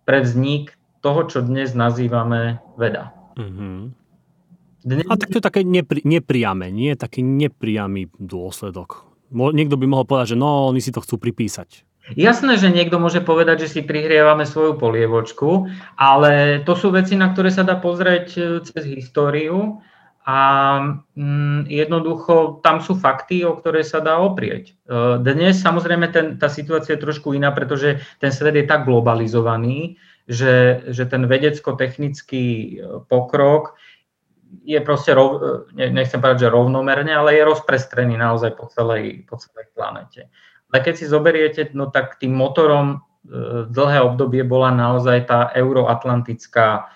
pre 0.07 0.23
vznik 0.23 0.79
toho, 1.03 1.27
čo 1.27 1.43
dnes 1.43 1.75
nazývame 1.75 2.63
veda. 2.79 3.11
Mm-hmm. 3.35 3.79
Dnes... 4.85 5.05
A 5.11 5.19
tak 5.19 5.35
to 5.35 5.43
je 5.43 5.45
také 5.45 5.67
nepri, 5.67 6.05
nepriame, 6.07 6.71
nie? 6.71 6.95
Taký 6.95 7.25
nepriamy 7.25 8.15
dôsledok. 8.15 9.11
Niekto 9.35 9.75
by 9.75 9.87
mohol 9.91 10.07
povedať, 10.07 10.37
že 10.37 10.41
no, 10.41 10.71
oni 10.71 10.79
si 10.79 10.95
to 10.95 11.03
chcú 11.03 11.19
pripísať. 11.19 11.83
Jasné, 12.13 12.61
že 12.61 12.69
niekto 12.69 13.01
môže 13.01 13.25
povedať, 13.25 13.65
že 13.65 13.73
si 13.73 13.81
prihrievame 13.81 14.45
svoju 14.45 14.77
polievočku, 14.77 15.73
ale 15.97 16.61
to 16.69 16.77
sú 16.77 16.93
veci, 16.93 17.17
na 17.17 17.33
ktoré 17.33 17.49
sa 17.49 17.65
dá 17.65 17.81
pozrieť 17.81 18.27
e, 18.37 18.41
cez 18.61 18.85
históriu 18.85 19.81
a 20.29 20.41
mm, 21.17 21.65
jednoducho 21.65 22.61
tam 22.61 22.85
sú 22.85 23.01
fakty, 23.01 23.49
o 23.49 23.57
ktoré 23.57 23.81
sa 23.81 24.05
dá 24.05 24.21
oprieť. 24.21 24.77
E, 24.85 25.17
dnes 25.25 25.65
samozrejme 25.65 26.13
ten, 26.13 26.27
tá 26.37 26.53
situácia 26.53 27.01
je 27.01 27.05
trošku 27.09 27.33
iná, 27.33 27.57
pretože 27.57 28.05
ten 28.21 28.29
svet 28.29 28.53
je 28.53 28.69
tak 28.69 28.85
globalizovaný, 28.85 29.97
že, 30.29 30.85
že 30.93 31.09
ten 31.09 31.25
vedecko-technický 31.25 32.45
e, 32.45 32.71
pokrok 33.09 33.81
je 34.61 34.81
proste, 34.85 35.17
rov, 35.17 35.41
nechcem 35.73 36.21
povedať, 36.21 36.47
že 36.47 36.55
rovnomerne, 36.55 37.11
ale 37.17 37.35
je 37.35 37.49
rozprestrený 37.49 38.21
naozaj 38.21 38.55
po 38.55 38.69
celej, 38.71 39.25
po 39.25 39.41
celej 39.41 39.73
planete. 39.73 40.31
Ale 40.75 40.83
keď 40.83 40.95
si 40.99 41.07
zoberiete, 41.07 41.71
no 41.71 41.87
tak 41.87 42.19
tým 42.19 42.35
motorom 42.35 43.07
dlhé 43.71 44.03
obdobie 44.03 44.43
bola 44.43 44.75
naozaj 44.75 45.31
tá 45.31 45.55
euroatlantická 45.55 46.91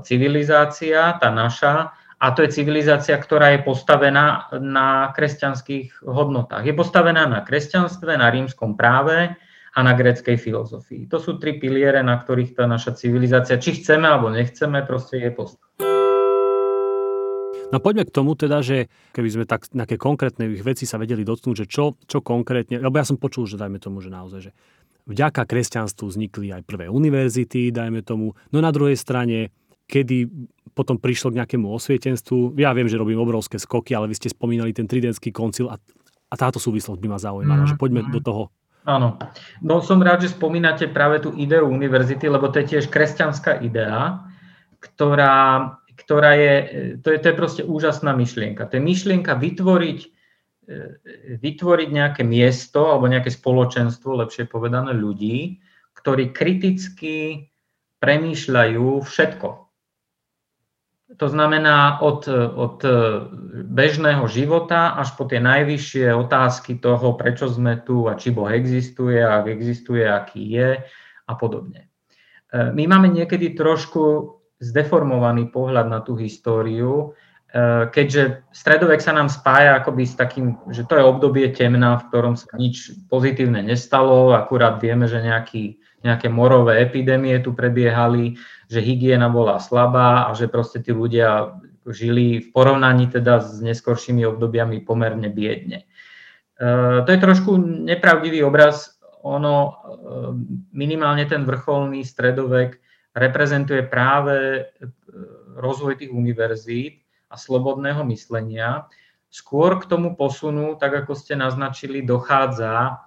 civilizácia, 0.00 1.20
tá 1.20 1.28
naša, 1.28 1.92
a 2.16 2.26
to 2.32 2.40
je 2.40 2.56
civilizácia, 2.56 3.12
ktorá 3.20 3.52
je 3.52 3.60
postavená 3.60 4.48
na 4.56 5.12
kresťanských 5.12 6.08
hodnotách. 6.08 6.64
Je 6.64 6.72
postavená 6.72 7.28
na 7.28 7.44
kresťanstve, 7.44 8.16
na 8.16 8.32
rímskom 8.32 8.80
práve 8.80 9.36
a 9.76 9.78
na 9.84 9.92
gréckej 9.92 10.40
filozofii. 10.40 11.04
To 11.12 11.20
sú 11.20 11.36
tri 11.36 11.60
piliere, 11.60 12.00
na 12.00 12.16
ktorých 12.16 12.56
tá 12.56 12.64
naša 12.64 12.96
civilizácia, 12.96 13.60
či 13.60 13.76
chceme 13.76 14.08
alebo 14.08 14.32
nechceme, 14.32 14.88
proste 14.88 15.20
je 15.20 15.30
postavená. 15.36 15.91
No 17.72 17.80
poďme 17.80 18.04
k 18.04 18.12
tomu 18.12 18.36
teda, 18.36 18.60
že 18.60 18.92
keby 19.16 19.28
sme 19.32 19.44
tak 19.48 19.72
nejaké 19.72 19.96
konkrétne 19.96 20.44
veci 20.60 20.84
sa 20.84 21.00
vedeli 21.00 21.24
dotknúť, 21.24 21.64
že 21.64 21.66
čo, 21.66 21.96
čo 22.04 22.20
konkrétne, 22.20 22.76
lebo 22.76 23.00
ja 23.00 23.08
som 23.08 23.16
počul, 23.16 23.48
že 23.48 23.56
dajme 23.56 23.80
tomu, 23.80 24.04
že 24.04 24.12
naozaj, 24.12 24.40
že 24.44 24.52
vďaka 25.08 25.48
kresťanstvu 25.48 26.04
vznikli 26.04 26.52
aj 26.52 26.62
prvé 26.68 26.92
univerzity, 26.92 27.72
dajme 27.72 28.04
tomu, 28.04 28.36
no 28.52 28.58
na 28.60 28.68
druhej 28.68 28.94
strane, 28.94 29.50
kedy 29.88 30.28
potom 30.76 31.00
prišlo 31.00 31.32
k 31.32 31.42
nejakému 31.42 31.66
osvietenstvu, 31.68 32.60
ja 32.60 32.76
viem, 32.76 32.86
že 32.86 33.00
robím 33.00 33.20
obrovské 33.20 33.56
skoky, 33.56 33.96
ale 33.96 34.08
vy 34.08 34.20
ste 34.20 34.28
spomínali 34.28 34.76
ten 34.76 34.84
tridentský 34.84 35.32
koncil 35.32 35.72
a, 35.72 35.80
a 36.28 36.34
táto 36.36 36.60
súvislosť 36.60 37.00
by 37.00 37.08
ma 37.08 37.18
zaujímala, 37.18 37.64
mm. 37.64 37.70
že 37.72 37.80
poďme 37.80 38.04
do 38.12 38.20
toho 38.20 38.44
Áno. 38.82 39.14
No 39.62 39.78
som 39.78 40.02
rád, 40.02 40.26
že 40.26 40.34
spomínate 40.34 40.90
práve 40.90 41.22
tú 41.22 41.30
ideu 41.38 41.70
univerzity, 41.70 42.26
lebo 42.26 42.50
to 42.50 42.58
je 42.62 42.76
tiež 42.76 42.90
kresťanská 42.90 43.62
idea, 43.62 44.26
ktorá 44.82 45.78
ktorá 46.02 46.34
je, 46.34 46.54
to 47.00 47.14
je, 47.14 47.18
to 47.22 47.26
je 47.30 47.38
proste 47.38 47.62
úžasná 47.62 48.10
myšlienka. 48.18 48.66
To 48.66 48.76
je 48.76 48.82
myšlienka 48.82 49.38
vytvoriť, 49.38 50.00
e, 50.02 50.08
vytvoriť 51.38 51.88
nejaké 51.88 52.22
miesto 52.26 52.90
alebo 52.90 53.06
nejaké 53.06 53.30
spoločenstvo, 53.30 54.18
lepšie 54.18 54.50
povedané 54.50 54.90
ľudí, 54.90 55.62
ktorí 55.94 56.34
kriticky 56.34 57.46
premýšľajú 58.02 59.06
všetko. 59.06 59.48
To 61.20 61.26
znamená 61.28 62.00
od, 62.00 62.24
od 62.56 62.80
bežného 63.68 64.24
života 64.32 64.96
až 64.96 65.12
po 65.12 65.28
tie 65.28 65.44
najvyššie 65.44 66.08
otázky 66.08 66.80
toho, 66.80 67.20
prečo 67.20 67.52
sme 67.52 67.76
tu 67.84 68.08
a 68.08 68.16
či 68.16 68.32
Boh 68.32 68.48
existuje, 68.48 69.20
ak 69.20 69.44
existuje, 69.44 70.02
aký 70.08 70.40
je 70.40 70.80
a 71.28 71.32
podobne. 71.36 71.92
E, 72.50 72.72
my 72.72 72.84
máme 72.88 73.08
niekedy 73.12 73.52
trošku 73.52 74.02
zdeformovaný 74.62 75.50
pohľad 75.50 75.90
na 75.90 75.98
tú 75.98 76.14
históriu, 76.14 77.10
e, 77.50 77.90
keďže 77.90 78.46
stredovek 78.54 79.02
sa 79.02 79.10
nám 79.10 79.26
spája 79.26 79.82
akoby 79.82 80.06
s 80.06 80.14
takým, 80.14 80.54
že 80.70 80.86
to 80.86 80.94
je 80.94 81.02
obdobie 81.02 81.50
temna, 81.50 81.98
v 81.98 82.06
ktorom 82.06 82.38
sa 82.38 82.46
nič 82.54 82.94
pozitívne 83.10 83.58
nestalo, 83.66 84.30
akurát 84.30 84.78
vieme, 84.78 85.10
že 85.10 85.18
nejaký, 85.18 85.82
nejaké 86.06 86.30
morové 86.30 86.78
epidémie 86.78 87.42
tu 87.42 87.50
prebiehali, 87.58 88.38
že 88.70 88.78
hygiena 88.78 89.26
bola 89.26 89.58
slabá 89.58 90.30
a 90.30 90.38
že 90.38 90.46
proste 90.46 90.78
tí 90.78 90.94
ľudia 90.94 91.58
žili 91.90 92.38
v 92.38 92.48
porovnaní 92.54 93.10
teda 93.10 93.42
s 93.42 93.58
neskoršími 93.58 94.22
obdobiami 94.22 94.86
pomerne 94.86 95.26
biedne. 95.26 95.82
E, 95.82 97.02
to 97.02 97.10
je 97.10 97.18
trošku 97.18 97.58
nepravdivý 97.58 98.46
obraz, 98.46 98.94
ono 99.26 99.54
e, 99.66 99.72
minimálne 100.74 101.26
ten 101.26 101.42
vrcholný 101.42 102.06
stredovek 102.06 102.81
reprezentuje 103.12 103.84
práve 103.84 104.36
e, 104.36 104.62
rozvoj 105.56 106.00
tých 106.00 106.12
univerzít 106.12 107.04
a 107.28 107.36
slobodného 107.36 108.04
myslenia. 108.08 108.88
Skôr 109.32 109.80
k 109.80 109.88
tomu 109.88 110.16
posunu, 110.16 110.76
tak 110.76 111.04
ako 111.04 111.16
ste 111.16 111.36
naznačili, 111.36 112.04
dochádza 112.04 113.00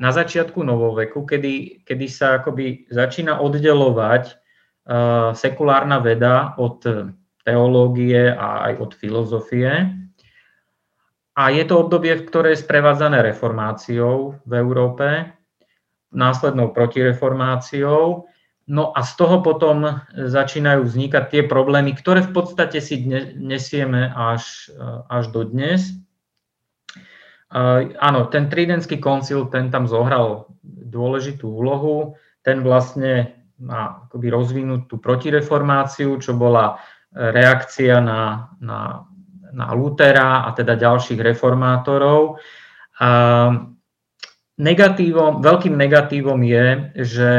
na 0.00 0.10
začiatku 0.14 0.64
novoveku, 0.64 1.28
kedy, 1.28 1.84
kedy 1.84 2.06
sa 2.08 2.40
akoby 2.40 2.88
začína 2.88 3.42
oddelovať 3.42 4.24
uh, 4.32 5.34
sekulárna 5.34 5.98
veda 5.98 6.54
od 6.56 6.86
teológie 7.42 8.30
a 8.30 8.70
aj 8.70 8.72
od 8.78 8.92
filozofie. 8.94 9.92
A 11.34 11.42
je 11.50 11.64
to 11.66 11.82
obdobie, 11.84 12.14
v 12.14 12.26
ktoré 12.30 12.54
je 12.54 12.62
sprevádzané 12.62 13.26
reformáciou 13.26 14.38
v 14.42 14.52
Európe, 14.54 15.34
následnou 16.14 16.72
protireformáciou 16.72 18.30
No 18.68 18.92
a 18.92 19.00
z 19.00 19.16
toho 19.16 19.40
potom 19.40 20.04
začínajú 20.12 20.84
vznikať 20.84 21.24
tie 21.32 21.42
problémy, 21.48 21.96
ktoré 21.96 22.20
v 22.20 22.36
podstate 22.36 22.84
si 22.84 23.00
nesieme 23.40 24.12
až, 24.12 24.68
až 25.08 25.32
do 25.32 25.48
dnes. 25.48 25.96
Áno, 27.96 28.20
ten 28.28 28.52
Tridentský 28.52 29.00
koncil, 29.00 29.48
ten 29.48 29.72
tam 29.72 29.88
zohral 29.88 30.52
dôležitú 30.64 31.48
úlohu. 31.48 32.20
Ten 32.44 32.60
vlastne 32.60 33.40
má 33.56 34.04
akoby 34.04 34.28
rozvinúť 34.28 34.80
tú 34.84 35.00
protireformáciu, 35.00 36.20
čo 36.20 36.36
bola 36.36 36.76
reakcia 37.16 38.04
na, 38.04 38.52
na, 38.60 39.08
na 39.48 39.66
Lutera 39.72 40.44
a 40.44 40.52
teda 40.52 40.76
ďalších 40.76 41.24
reformátorov. 41.24 42.36
A 43.00 43.08
negatívom, 44.60 45.40
veľkým 45.40 45.72
negatívom 45.72 46.44
je, 46.44 46.66
že 47.00 47.32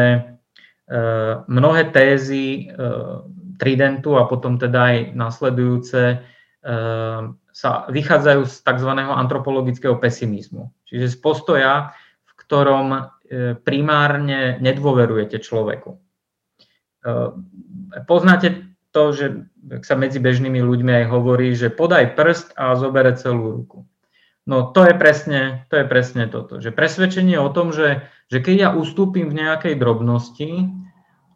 mnohé 1.48 1.84
tézy 1.94 2.70
eh, 2.70 3.18
Tridentu 3.60 4.16
a 4.16 4.26
potom 4.26 4.56
teda 4.56 4.80
aj 4.96 4.98
nasledujúce 5.14 6.02
eh, 6.18 7.22
sa 7.54 7.70
vychádzajú 7.92 8.42
z 8.48 8.56
tzv. 8.64 8.92
antropologického 8.98 10.00
pesimizmu. 10.00 10.72
Čiže 10.88 11.12
z 11.12 11.18
postoja, 11.20 11.92
v 12.26 12.32
ktorom 12.40 12.88
primárne 13.62 14.58
nedôverujete 14.58 15.38
človeku. 15.38 16.02
Poznáte 18.10 18.48
to, 18.90 19.14
že 19.14 19.46
sa 19.86 19.94
medzi 19.94 20.18
bežnými 20.18 20.58
ľuďmi 20.58 20.92
aj 21.04 21.06
hovorí, 21.14 21.54
že 21.54 21.70
podaj 21.70 22.18
prst 22.18 22.58
a 22.58 22.74
zobere 22.74 23.14
celú 23.14 23.62
ruku. 23.62 23.86
No 24.50 24.74
to 24.74 24.82
je 24.82 24.98
presne, 24.98 25.70
to 25.70 25.78
je 25.78 25.86
presne 25.86 26.26
toto, 26.26 26.58
že 26.58 26.74
presvedčenie 26.74 27.38
o 27.38 27.54
tom, 27.54 27.70
že, 27.70 28.10
že 28.34 28.42
keď 28.42 28.56
ja 28.58 28.70
ustúpim 28.74 29.30
v 29.30 29.46
nejakej 29.46 29.78
drobnosti, 29.78 30.74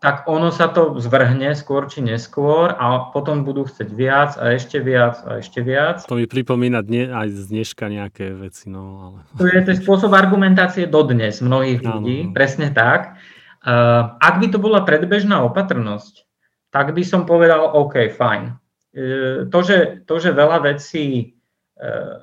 tak 0.02 0.26
ono 0.26 0.50
sa 0.50 0.74
to 0.74 0.98
zvrhne 0.98 1.54
skôr 1.54 1.86
či 1.86 2.02
neskôr 2.02 2.74
a 2.74 3.14
potom 3.14 3.46
budú 3.46 3.70
chcieť 3.70 3.90
viac 3.94 4.36
a 4.42 4.58
ešte 4.58 4.82
viac 4.82 5.22
a 5.30 5.40
ešte 5.40 5.62
viac. 5.62 6.02
To 6.10 6.18
mi 6.18 6.26
pripomína 6.26 6.82
dne, 6.82 7.14
aj 7.14 7.30
z 7.38 7.42
dneška 7.54 7.86
nejaké 7.86 8.34
veci. 8.34 8.74
No, 8.74 9.14
ale... 9.14 9.18
To 9.38 9.46
je 9.46 9.62
ten 9.62 9.78
spôsob 9.78 10.12
argumentácie 10.18 10.90
dodnes 10.90 11.38
mnohých 11.38 11.86
ľudí, 11.86 12.18
ano. 12.28 12.34
presne 12.34 12.74
tak. 12.74 13.16
Uh, 13.64 14.18
ak 14.20 14.42
by 14.42 14.48
to 14.50 14.58
bola 14.58 14.84
predbežná 14.84 15.40
opatrnosť, 15.46 16.26
tak 16.74 16.92
by 16.98 17.04
som 17.06 17.30
povedal, 17.30 17.78
OK, 17.78 18.10
fajn. 18.12 18.58
Uh, 18.98 19.48
to, 19.54 19.60
že, 19.62 20.04
to, 20.10 20.18
že 20.18 20.34
veľa 20.34 20.66
vecí 20.66 21.38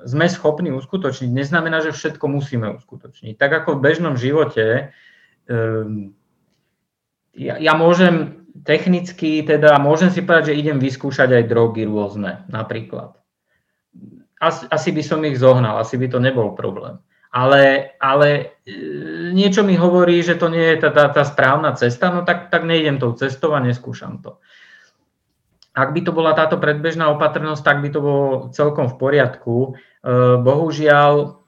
sme 0.07 0.25
schopní 0.31 0.71
uskutočniť, 0.71 1.29
neznamená, 1.29 1.83
že 1.83 1.91
všetko 1.91 2.25
musíme 2.31 2.71
uskutočniť. 2.81 3.35
Tak 3.35 3.51
ako 3.63 3.77
v 3.77 3.83
bežnom 3.83 4.15
živote, 4.15 4.95
uh, 5.51 5.85
ja, 7.35 7.55
ja 7.59 7.73
môžem 7.75 8.47
technicky, 8.63 9.43
teda 9.43 9.79
môžem 9.79 10.11
si 10.11 10.23
povedať, 10.23 10.51
že 10.51 10.59
idem 10.59 10.77
vyskúšať 10.79 11.31
aj 11.31 11.43
drogy 11.47 11.87
rôzne, 11.87 12.43
napríklad. 12.51 13.15
Asi, 14.41 14.65
asi 14.67 14.89
by 14.91 15.03
som 15.05 15.21
ich 15.23 15.37
zohnal, 15.37 15.79
asi 15.79 15.95
by 15.95 16.07
to 16.09 16.19
nebol 16.19 16.51
problém. 16.57 16.99
Ale, 17.31 17.95
ale 18.03 18.59
e, 18.67 18.75
niečo 19.31 19.63
mi 19.63 19.79
hovorí, 19.79 20.19
že 20.19 20.35
to 20.35 20.51
nie 20.51 20.75
je 20.75 20.83
tá, 20.83 20.89
tá, 20.91 21.07
tá 21.07 21.23
správna 21.23 21.71
cesta, 21.79 22.11
no 22.11 22.27
tak, 22.27 22.51
tak 22.51 22.67
nejdem 22.67 22.99
tou 22.99 23.15
cestou 23.15 23.55
a 23.55 23.63
neskúšam 23.63 24.19
to. 24.19 24.43
Ak 25.71 25.95
by 25.95 26.03
to 26.03 26.11
bola 26.11 26.35
táto 26.35 26.59
predbežná 26.59 27.07
opatrnosť, 27.15 27.63
tak 27.63 27.77
by 27.79 27.89
to 27.95 27.99
bolo 28.03 28.27
celkom 28.51 28.91
v 28.91 28.99
poriadku. 28.99 29.55
E, 29.63 29.69
bohužiaľ, 30.43 31.43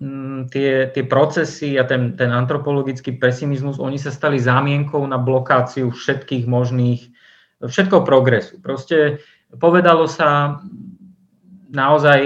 tie, 0.48 0.88
tie 0.96 1.04
procesy 1.04 1.76
a 1.76 1.84
ten, 1.84 2.16
ten 2.16 2.32
antropologický 2.32 3.20
pesimizmus, 3.20 3.84
oni 3.84 4.00
sa 4.00 4.16
stali 4.16 4.40
zámienkou 4.40 5.04
na 5.04 5.20
blokáciu 5.20 5.92
všetkých 5.92 6.48
možných, 6.48 7.12
všetkého 7.60 8.08
progresu. 8.08 8.64
Proste 8.64 9.20
povedalo 9.60 10.08
sa 10.08 10.64
naozaj, 11.74 12.20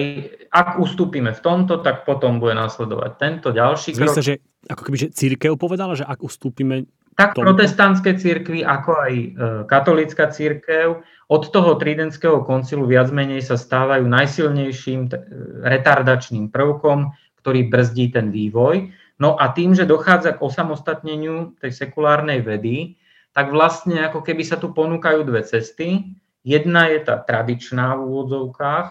ak 0.54 0.78
ustúpime 0.78 1.34
v 1.34 1.42
tomto, 1.42 1.82
tak 1.82 2.06
potom 2.06 2.38
bude 2.38 2.54
nasledovať 2.54 3.12
tento 3.18 3.50
ďalší 3.50 3.98
krok. 3.98 4.14
Sa, 4.14 4.22
že 4.22 4.44
ako 4.68 4.82
keby, 4.86 4.98
že 5.02 5.08
církev 5.16 5.56
povedala, 5.56 5.96
že 5.96 6.04
ak 6.04 6.20
ustúpime 6.22 6.86
tak 7.18 7.34
protestantské 7.34 8.14
církvy, 8.14 8.62
ako 8.62 8.92
aj 8.94 9.14
e, 9.18 9.28
katolická 9.66 10.30
církev 10.30 11.02
od 11.34 11.44
toho 11.50 11.74
tridentského 11.82 12.46
koncilu 12.46 12.86
viac 12.86 13.10
menej 13.10 13.42
sa 13.42 13.58
stávajú 13.58 14.06
najsilnejším 14.06 15.10
retardačným 15.66 16.54
prvkom, 16.54 17.10
ktorý 17.42 17.74
brzdí 17.74 18.14
ten 18.14 18.30
vývoj. 18.30 18.94
No 19.18 19.34
a 19.34 19.50
tým, 19.50 19.74
že 19.74 19.90
dochádza 19.90 20.38
k 20.38 20.46
osamostatneniu 20.46 21.58
tej 21.58 21.74
sekulárnej 21.74 22.46
vedy, 22.46 23.02
tak 23.34 23.50
vlastne 23.50 23.98
ako 24.06 24.22
keby 24.22 24.46
sa 24.46 24.62
tu 24.62 24.70
ponúkajú 24.70 25.26
dve 25.26 25.42
cesty. 25.42 26.14
Jedna 26.46 26.94
je 26.94 27.02
tá 27.02 27.18
tradičná 27.18 27.98
v 27.98 28.14
úvodzovkách 28.14 28.88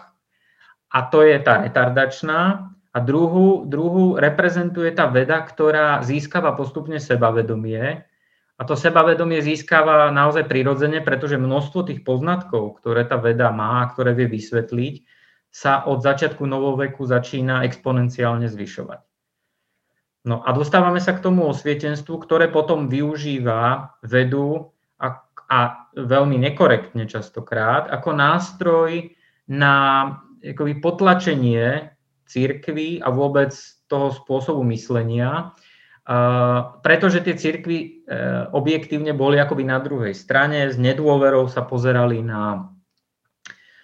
a 0.91 0.99
to 1.07 1.23
je 1.23 1.39
tá 1.39 1.63
retardačná 1.63 2.69
a 2.91 2.97
druhú, 2.99 3.63
druhú 3.63 4.19
reprezentuje 4.19 4.91
tá 4.91 5.07
veda, 5.07 5.39
ktorá 5.39 6.03
získava 6.03 6.51
postupne 6.59 6.99
sebavedomie 6.99 8.03
A 8.57 8.65
to 8.65 8.73
sebavedomie 8.73 9.37
získava 9.45 10.09
naozaj 10.09 10.49
prirodzene, 10.49 11.05
pretože 11.05 11.37
množstvo 11.37 11.93
tých 11.93 12.01
poznatkov, 12.01 12.81
ktoré 12.81 13.05
tá 13.05 13.21
veda 13.21 13.53
má, 13.53 13.85
ktoré 13.93 14.17
vie 14.17 14.25
vysvetliť, 14.25 14.95
sa 15.53 15.85
od 15.85 16.01
začiatku 16.01 16.41
novoveku 16.41 17.05
začína 17.05 17.65
exponenciálne 17.69 18.49
zvyšovať. 18.49 19.01
No 20.27 20.43
a 20.43 20.51
dostávame 20.51 20.99
sa 20.99 21.15
k 21.15 21.23
tomu 21.23 21.47
osvietenstvu, 21.47 22.19
ktoré 22.19 22.51
potom 22.51 22.91
využíva 22.91 23.95
vedu 24.03 24.75
a, 24.99 25.23
a 25.47 25.59
veľmi 25.95 26.35
nekorektne 26.51 27.07
častokrát 27.07 27.87
ako 27.87 28.11
nástroj 28.11 29.15
na 29.47 29.73
akoby, 30.43 30.83
potlačenie 30.83 31.95
církvy 32.27 32.99
a 32.99 33.07
vôbec 33.07 33.55
toho 33.87 34.11
spôsobu 34.11 34.67
myslenia, 34.67 35.55
pretože 36.83 37.23
tie 37.23 37.35
cirkvy 37.39 37.77
e, 37.79 37.89
objektívne 38.55 39.11
boli 39.11 39.35
akoby 39.35 39.67
na 39.67 39.83
druhej 39.83 40.15
strane, 40.15 40.71
s 40.71 40.79
nedôverou 40.79 41.51
sa 41.51 41.67
pozerali 41.67 42.23
na, 42.23 42.71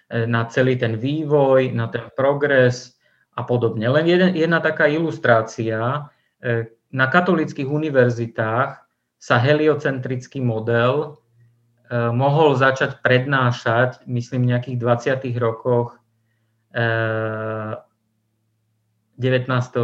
e, 0.07 0.23
na 0.23 0.47
celý 0.47 0.79
ten 0.79 0.95
vývoj, 0.95 1.75
na 1.75 1.91
ten 1.91 2.07
progres 2.15 2.95
a 3.35 3.43
podobne. 3.43 3.83
Len 3.91 4.07
jeden, 4.07 4.31
jedna 4.31 4.63
taká 4.63 4.87
ilustrácia. 4.87 6.07
E, 6.39 6.71
na 6.93 7.11
katolických 7.11 7.67
univerzitách 7.67 8.71
sa 9.19 9.35
heliocentrický 9.39 10.43
model 10.43 11.17
mohol 11.93 12.57
začať 12.57 13.05
prednášať, 13.05 14.01
myslím, 14.09 14.45
v 14.45 14.51
nejakých 14.55 14.77
20. 14.81 15.29
rokoch 15.37 15.95
19. 16.73 17.53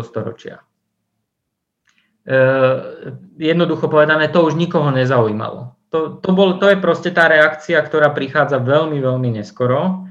storočia. 0.01 0.68
E, 2.27 2.39
jednoducho 3.39 3.87
povedané, 3.87 4.27
to 4.27 4.43
už 4.43 4.59
nikoho 4.59 4.91
nezaujímalo. 4.91 5.75
To, 5.89 6.21
to, 6.21 6.29
bol, 6.35 6.61
to 6.61 6.69
je 6.69 6.77
proste 6.77 7.09
tá 7.15 7.25
reakcia, 7.25 7.81
ktorá 7.81 8.13
prichádza 8.13 8.61
veľmi, 8.61 9.01
veľmi 9.01 9.41
neskoro 9.41 10.05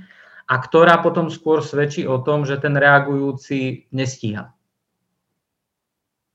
a 0.49 0.55
ktorá 0.59 0.99
potom 1.05 1.31
skôr 1.31 1.63
svedčí 1.63 2.09
o 2.09 2.19
tom, 2.19 2.43
že 2.49 2.59
ten 2.59 2.75
reagujúci 2.75 3.87
nestíha. 3.95 4.51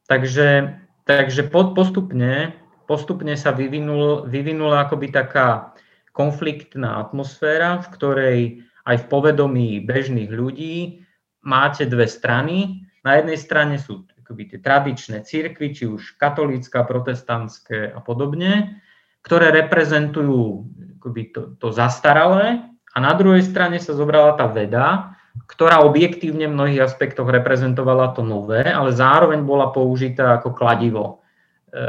Takže, 0.07 0.79
takže 1.03 1.49
postupne, 1.51 2.55
postupne 2.87 3.33
sa 3.35 3.51
vyvinul, 3.51 4.29
vyvinula 4.29 4.87
akoby 4.87 5.11
taká 5.11 5.73
konfliktná 6.13 7.01
atmosféra, 7.01 7.81
v 7.81 7.87
ktorej 7.89 8.39
aj 8.85 8.95
v 9.01 9.09
povedomí 9.09 9.69
bežných 9.83 10.29
ľudí 10.29 11.03
máte 11.43 11.83
dve 11.83 12.07
strany. 12.07 12.87
Na 13.03 13.19
jednej 13.19 13.35
strane 13.35 13.75
sú 13.75 14.07
akoby 14.33 14.49
tie 14.49 14.59
tradičné 14.65 15.21
církvy, 15.21 15.77
či 15.77 15.85
už 15.85 16.17
katolícka, 16.17 16.81
protestantské 16.81 17.93
a 17.93 18.01
podobne, 18.01 18.81
ktoré 19.21 19.53
reprezentujú 19.53 20.65
akoby 20.97 21.21
to, 21.29 21.41
to 21.61 21.69
zastaralé 21.69 22.65
a 22.93 22.97
na 22.97 23.13
druhej 23.13 23.45
strane 23.45 23.77
sa 23.77 23.93
zobrala 23.93 24.33
tá 24.33 24.49
veda, 24.49 25.13
ktorá 25.45 25.85
objektívne 25.85 26.49
v 26.49 26.55
mnohých 26.57 26.81
aspektoch 26.89 27.29
reprezentovala 27.29 28.17
to 28.17 28.25
nové, 28.25 28.65
ale 28.65 28.89
zároveň 28.89 29.45
bola 29.45 29.69
použitá 29.69 30.41
ako 30.41 30.57
kladivo 30.57 31.21
e, 31.69 31.85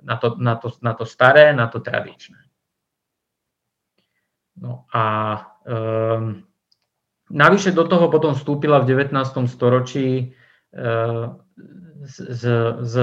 na 0.00 0.16
to, 0.16 0.40
na 0.40 0.54
to, 0.56 0.72
na 0.80 0.92
to 0.96 1.04
staré, 1.04 1.52
na 1.52 1.68
to 1.68 1.84
tradičné. 1.84 2.40
No 4.60 4.84
a 4.92 5.04
um, 5.64 6.44
navyše 7.32 7.72
do 7.72 7.88
toho 7.88 8.12
potom 8.12 8.36
vstúpila 8.36 8.84
v 8.84 8.92
19. 8.92 9.48
storočí 9.48 10.36
uh, 10.76 11.32
z, 12.04 12.46
z 12.82 12.94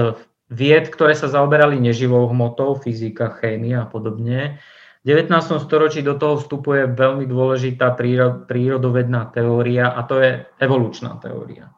vied, 0.50 0.90
ktoré 0.90 1.14
sa 1.14 1.30
zaoberali 1.30 1.78
neživou 1.78 2.26
hmotou, 2.28 2.74
fyzika, 2.76 3.38
chémia 3.38 3.86
a 3.86 3.90
podobne. 3.90 4.58
V 5.00 5.16
19. 5.16 5.32
storočí 5.64 6.04
do 6.04 6.18
toho 6.18 6.36
vstupuje 6.36 6.92
veľmi 6.92 7.24
dôležitá 7.24 7.96
prírodovedná 8.44 9.32
teória 9.32 9.88
a 9.96 10.04
to 10.04 10.20
je 10.20 10.44
evolučná 10.60 11.16
teória. 11.22 11.72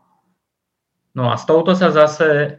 No 1.14 1.30
a 1.30 1.38
s 1.38 1.44
touto 1.46 1.76
sa 1.76 1.92
zase 1.92 2.26
e, 2.26 2.50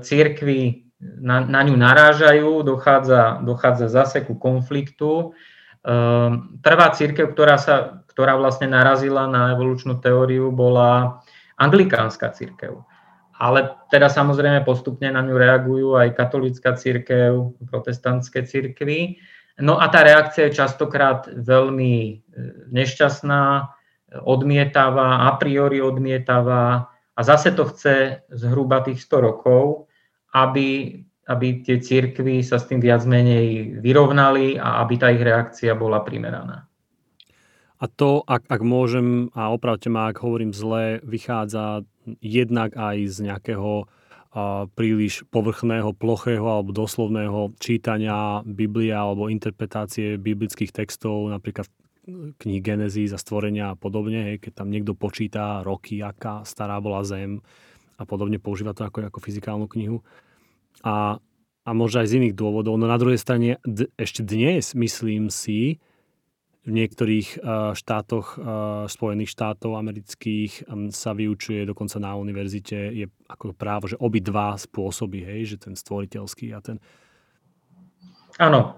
církvy 0.00 0.90
na, 0.98 1.44
na 1.44 1.62
ňu 1.62 1.78
narážajú, 1.78 2.66
dochádza, 2.66 3.44
dochádza 3.46 3.86
zase 3.86 4.26
ku 4.26 4.34
konfliktu. 4.34 5.30
Um, 5.86 6.58
prvá 6.58 6.90
církev, 6.90 7.30
ktorá, 7.30 7.54
sa, 7.54 8.02
ktorá 8.10 8.34
vlastne 8.34 8.66
narazila 8.66 9.30
na 9.30 9.54
evolučnú 9.54 10.02
teóriu, 10.02 10.50
bola 10.50 11.22
anglikánska 11.54 12.34
církev 12.34 12.82
ale 13.38 13.78
teda 13.88 14.10
samozrejme 14.10 14.66
postupne 14.66 15.08
na 15.14 15.22
ňu 15.22 15.34
reagujú 15.38 15.88
aj 15.94 16.18
katolická 16.18 16.74
církev, 16.74 17.54
protestantské 17.70 18.42
církvy. 18.42 19.22
No 19.62 19.78
a 19.78 19.86
tá 19.90 20.02
reakcia 20.02 20.50
je 20.50 20.58
častokrát 20.58 21.30
veľmi 21.30 21.94
e, 21.98 22.14
nešťastná, 22.70 23.74
odmietavá, 24.24 25.28
a 25.28 25.36
priori 25.36 25.84
odmietavá 25.84 26.88
a 27.18 27.20
zase 27.20 27.52
to 27.52 27.68
chce 27.68 28.24
zhruba 28.30 28.80
tých 28.80 29.02
100 29.02 29.20
rokov, 29.20 29.90
aby, 30.32 31.02
aby 31.28 31.46
tie 31.66 31.82
církvy 31.82 32.46
sa 32.46 32.62
s 32.62 32.70
tým 32.70 32.80
viac 32.80 33.02
menej 33.04 33.80
vyrovnali 33.82 34.54
a 34.56 34.80
aby 34.86 34.94
tá 34.96 35.10
ich 35.10 35.20
reakcia 35.20 35.74
bola 35.74 36.00
primeraná. 36.00 36.67
A 37.78 37.86
to, 37.86 38.26
ak, 38.26 38.50
ak 38.50 38.62
môžem, 38.66 39.30
a 39.38 39.54
opravte 39.54 39.86
ma, 39.86 40.10
ak 40.10 40.18
hovorím 40.18 40.50
zle, 40.50 40.98
vychádza 41.06 41.86
jednak 42.18 42.74
aj 42.74 42.96
z 43.06 43.18
nejakého 43.30 43.86
a, 44.34 44.66
príliš 44.74 45.22
povrchného, 45.30 45.94
plochého 45.94 46.42
alebo 46.42 46.74
doslovného 46.74 47.54
čítania 47.62 48.42
Biblie 48.42 48.90
alebo 48.90 49.30
interpretácie 49.30 50.18
biblických 50.18 50.74
textov, 50.74 51.30
napríklad 51.30 51.70
kníh 52.40 52.64
Genesis 52.64 53.12
a 53.12 53.20
stvorenia 53.20 53.72
a 53.72 53.78
podobne, 53.78 54.32
hej, 54.32 54.36
keď 54.40 54.64
tam 54.64 54.68
niekto 54.72 54.96
počíta 54.96 55.60
roky, 55.62 56.00
aká 56.00 56.42
stará 56.42 56.80
bola 56.80 57.04
Zem 57.04 57.44
a 57.98 58.02
podobne, 58.08 58.38
používa 58.38 58.72
to 58.72 58.86
ako, 58.86 59.10
ako 59.10 59.18
fyzikálnu 59.20 59.66
knihu. 59.70 60.00
A, 60.86 61.18
a 61.66 61.70
možno 61.74 62.00
aj 62.00 62.08
z 62.08 62.16
iných 62.22 62.38
dôvodov. 62.38 62.78
No 62.78 62.86
na 62.86 62.96
druhej 62.96 63.18
strane, 63.20 63.58
d- 63.66 63.90
ešte 63.98 64.22
dnes, 64.24 64.72
myslím 64.72 65.28
si, 65.28 65.82
v 66.68 66.72
niektorých 66.76 67.28
eh, 67.40 67.72
štátoch 67.72 68.36
eh, 68.36 68.42
Spojených 68.92 69.32
štátov 69.32 69.80
amerických 69.80 70.68
hm, 70.68 70.92
sa 70.92 71.16
vyučuje 71.16 71.64
dokonca 71.64 71.96
na 71.96 72.12
univerzite 72.20 72.92
je 72.92 73.06
ako 73.32 73.56
právo, 73.56 73.88
že 73.88 73.96
obi 73.96 74.20
dva 74.20 74.52
spôsoby, 74.60 75.24
hej, 75.24 75.56
že 75.56 75.64
ten 75.64 75.72
stvoriteľský 75.72 76.52
a 76.52 76.60
ten... 76.60 76.76
Áno. 78.36 78.76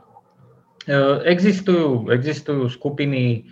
Eh, 0.87 1.19
existujú, 1.27 2.09
existujú 2.15 2.71
skupiny 2.71 3.51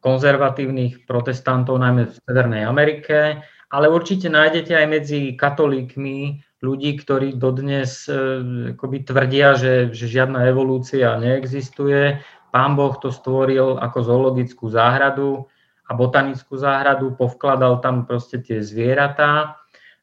konzervatívnych 0.00 1.04
protestantov, 1.04 1.76
najmä 1.76 2.08
v 2.08 2.16
Severnej 2.24 2.64
Amerike, 2.64 3.44
ale 3.68 3.86
určite 3.92 4.32
nájdete 4.32 4.72
aj 4.72 4.86
medzi 4.88 5.20
katolíkmi 5.36 6.40
ľudí, 6.64 6.96
ktorí 6.96 7.36
dodnes 7.36 8.08
akoby 8.08 9.04
tvrdia, 9.04 9.60
že, 9.60 9.92
že 9.92 10.08
žiadna 10.08 10.48
evolúcia 10.48 11.20
neexistuje, 11.20 12.16
Pán 12.50 12.74
Boh 12.74 12.94
to 12.98 13.14
stvoril 13.14 13.78
ako 13.78 13.98
zoologickú 14.02 14.66
záhradu 14.70 15.46
a 15.86 15.94
botanickú 15.94 16.54
záhradu, 16.54 17.14
povkladal 17.14 17.82
tam 17.82 18.06
proste 18.06 18.38
tie 18.38 18.62
zvieratá, 18.62 19.58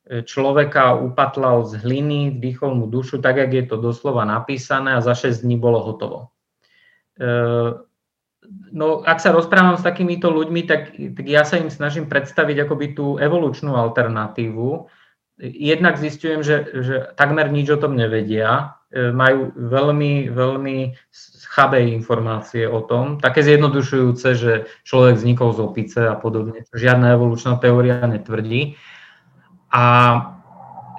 človeka 0.08 0.96
upatlal 0.96 1.68
z 1.68 1.84
hliny, 1.84 2.40
vdýchol 2.40 2.76
mu 2.76 2.86
dušu, 2.88 3.20
tak, 3.20 3.40
jak 3.44 3.52
je 3.52 3.64
to 3.68 3.76
doslova 3.80 4.24
napísané 4.24 4.96
a 4.96 5.04
za 5.04 5.16
6 5.16 5.44
dní 5.44 5.60
bolo 5.60 5.84
hotovo. 5.84 6.32
E, 7.20 7.28
no, 8.72 9.04
ak 9.04 9.20
sa 9.20 9.36
rozprávam 9.36 9.76
s 9.76 9.84
takýmito 9.84 10.32
ľuďmi, 10.32 10.62
tak, 10.64 10.96
tak 10.96 11.26
ja 11.28 11.44
sa 11.44 11.60
im 11.60 11.68
snažím 11.68 12.08
predstaviť 12.08 12.68
akoby 12.68 12.96
tú 12.96 13.20
evolučnú 13.20 13.76
alternatívu. 13.76 14.88
Jednak 15.44 16.00
zistujem, 16.00 16.40
že, 16.40 16.72
že 16.72 16.96
takmer 17.20 17.52
nič 17.52 17.68
o 17.76 17.80
tom 17.80 18.00
nevedia, 18.00 18.78
E, 18.88 19.12
majú 19.12 19.52
veľmi, 19.52 20.32
veľmi 20.32 20.78
chabé 21.58 21.89
informácie 21.89 22.70
o 22.70 22.86
tom, 22.86 23.17
také 23.17 23.41
zjednodušujúce, 23.41 24.30
že 24.38 24.54
človek 24.86 25.17
vznikol 25.17 25.58
z 25.58 25.60
opice 25.65 26.00
a 26.06 26.13
podobne, 26.13 26.70
žiadna 26.70 27.17
evolučná 27.17 27.58
teória 27.58 28.06
netvrdí. 28.06 28.78
A 29.74 29.84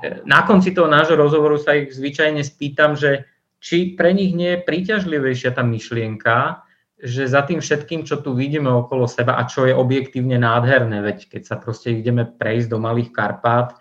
e, 0.03 0.19
na 0.27 0.43
konci 0.43 0.75
toho 0.75 0.91
nášho 0.91 1.15
rozhovoru 1.15 1.63
sa 1.63 1.79
ich 1.79 1.95
zvyčajne 1.95 2.43
spýtam, 2.43 2.99
že 2.99 3.31
či 3.63 3.95
pre 3.95 4.11
nich 4.11 4.35
nie 4.35 4.59
je 4.59 4.65
príťažlivejšia 4.67 5.55
tá 5.55 5.63
myšlienka, 5.63 6.67
že 6.99 7.31
za 7.31 7.47
tým 7.47 7.63
všetkým, 7.63 8.03
čo 8.03 8.19
tu 8.19 8.35
vidíme 8.35 8.67
okolo 8.67 9.07
seba 9.07 9.39
a 9.39 9.47
čo 9.47 9.63
je 9.63 9.71
objektívne 9.71 10.43
nádherné, 10.43 10.99
veď 11.07 11.39
keď 11.39 11.43
sa 11.47 11.55
proste 11.55 11.95
ideme 11.95 12.27
prejsť 12.27 12.67
do 12.67 12.83
Malých 12.83 13.15
Karpát, 13.15 13.79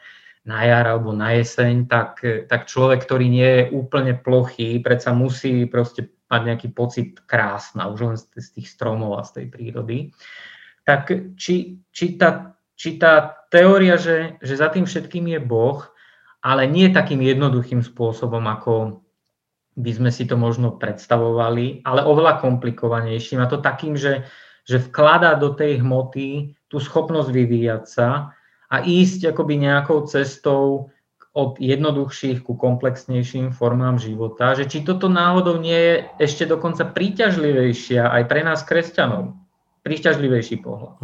na 0.48 0.64
jar 0.64 0.88
alebo 0.88 1.12
na 1.12 1.36
jeseň, 1.36 1.92
tak, 1.92 2.24
tak 2.48 2.72
človek, 2.72 3.04
ktorý 3.04 3.28
nie 3.28 3.50
je 3.52 3.64
úplne 3.76 4.16
plochý, 4.16 4.80
predsa 4.80 5.12
musí 5.12 5.68
proste 5.68 6.08
mať 6.28 6.42
nejaký 6.44 6.68
pocit 6.76 7.20
krásna, 7.24 7.88
už 7.88 8.00
len 8.04 8.18
z 8.20 8.50
tých 8.52 8.68
stromov 8.68 9.20
a 9.20 9.28
z 9.28 9.42
tej 9.42 9.46
prírody. 9.48 9.98
Tak 10.84 11.36
či, 11.40 11.80
či, 11.92 12.06
tá, 12.16 12.56
či 12.76 13.00
tá 13.00 13.44
teória, 13.52 13.96
že, 13.96 14.40
že 14.44 14.60
za 14.60 14.72
tým 14.72 14.88
všetkým 14.88 15.28
je 15.36 15.40
Boh, 15.40 15.84
ale 16.44 16.68
nie 16.68 16.92
takým 16.92 17.20
jednoduchým 17.24 17.84
spôsobom, 17.84 18.44
ako, 18.48 19.04
by 19.78 19.92
sme 19.94 20.10
si 20.10 20.26
to 20.26 20.34
možno 20.34 20.74
predstavovali, 20.74 21.86
ale 21.86 22.02
oveľa 22.02 22.42
komplikovanejším 22.42 23.46
a 23.46 23.50
to 23.50 23.62
takým, 23.62 23.94
že, 23.94 24.26
že 24.66 24.82
vkladá 24.82 25.38
do 25.38 25.54
tej 25.54 25.86
hmoty 25.86 26.58
tú 26.66 26.82
schopnosť 26.82 27.30
vyvíjať 27.30 27.84
sa 27.86 28.34
a 28.74 28.76
ísť 28.82 29.32
akoby 29.32 29.70
nejakou 29.70 30.10
cestou 30.10 30.90
od 31.38 31.62
jednoduchších 31.62 32.42
ku 32.42 32.58
komplexnejším 32.58 33.54
formám 33.54 34.02
života, 34.02 34.58
že 34.58 34.66
či 34.66 34.82
toto 34.82 35.06
náhodou 35.06 35.62
nie 35.62 35.78
je 35.78 35.94
ešte 36.18 36.50
dokonca 36.50 36.90
príťažlivejšia 36.90 38.10
aj 38.10 38.24
pre 38.26 38.42
nás 38.42 38.66
kresťanov 38.66 39.38
príťažlivejší 39.88 40.60
pohľad. 40.60 41.00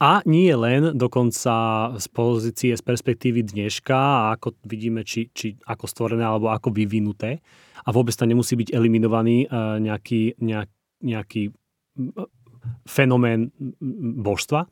A 0.00 0.24
nie 0.24 0.48
len 0.56 0.96
dokonca 0.96 1.52
z 2.00 2.06
pozície, 2.08 2.72
z 2.72 2.80
perspektívy 2.80 3.44
dneška, 3.44 4.32
ako 4.32 4.56
vidíme, 4.64 5.04
či, 5.04 5.28
či 5.36 5.60
ako 5.68 5.84
stvorené 5.84 6.24
alebo 6.24 6.48
ako 6.48 6.72
vyvinuté. 6.72 7.44
A 7.84 7.92
vôbec 7.92 8.16
tam 8.16 8.32
nemusí 8.32 8.56
byť 8.56 8.72
eliminovaný 8.72 9.44
e, 9.44 9.46
nejaký, 9.84 10.40
nejak, 10.40 10.70
nejaký 11.04 11.52
fenomén 12.88 13.52
božstva, 14.22 14.64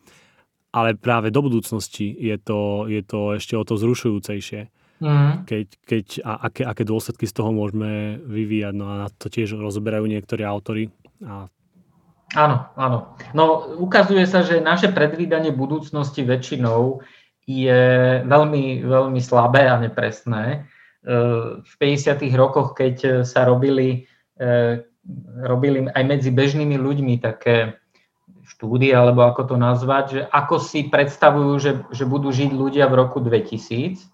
ale 0.71 0.97
práve 0.97 1.29
do 1.35 1.43
budúcnosti 1.43 2.15
je 2.17 2.39
to, 2.41 2.87
je 2.89 3.03
to 3.03 3.37
ešte 3.37 3.59
o 3.59 3.67
to 3.67 3.77
zrušujúcejšie. 3.77 4.80
Mm. 5.01 5.49
Keď, 5.49 5.67
keď, 5.81 6.07
a 6.29 6.53
aké, 6.53 6.63
aké 6.69 6.85
dôsledky 6.85 7.25
z 7.25 7.33
toho 7.33 7.51
môžeme 7.57 8.21
vyvíjať. 8.21 8.75
No 8.77 8.87
a 8.87 9.09
to 9.09 9.33
tiež 9.33 9.57
rozoberajú 9.57 10.05
niektorí 10.05 10.45
autory 10.45 10.93
a 11.25 11.49
Áno, 12.39 12.71
áno. 12.79 13.19
No 13.35 13.75
ukazuje 13.83 14.23
sa, 14.23 14.47
že 14.47 14.63
naše 14.63 14.95
predvídanie 14.95 15.51
budúcnosti 15.51 16.23
väčšinou 16.23 17.03
je 17.43 17.83
veľmi, 18.23 18.87
veľmi 18.87 19.19
slabé 19.19 19.67
a 19.67 19.83
nepresné. 19.83 20.71
E, 21.03 21.19
v 21.59 21.75
50. 21.75 22.23
rokoch, 22.39 22.79
keď 22.79 23.27
sa 23.27 23.43
robili, 23.43 24.07
e, 24.39 24.79
robili 25.43 25.91
aj 25.91 26.05
medzi 26.07 26.31
bežnými 26.31 26.79
ľuďmi 26.79 27.19
také 27.19 27.75
štúdie, 28.47 28.95
alebo 28.95 29.27
ako 29.27 29.55
to 29.55 29.57
nazvať, 29.59 30.05
že 30.11 30.21
ako 30.31 30.63
si 30.63 30.87
predstavujú, 30.87 31.53
že, 31.59 31.73
že 31.91 32.05
budú 32.07 32.31
žiť 32.31 32.51
ľudia 32.55 32.87
v 32.87 32.99
roku 32.99 33.19
2000, 33.19 34.10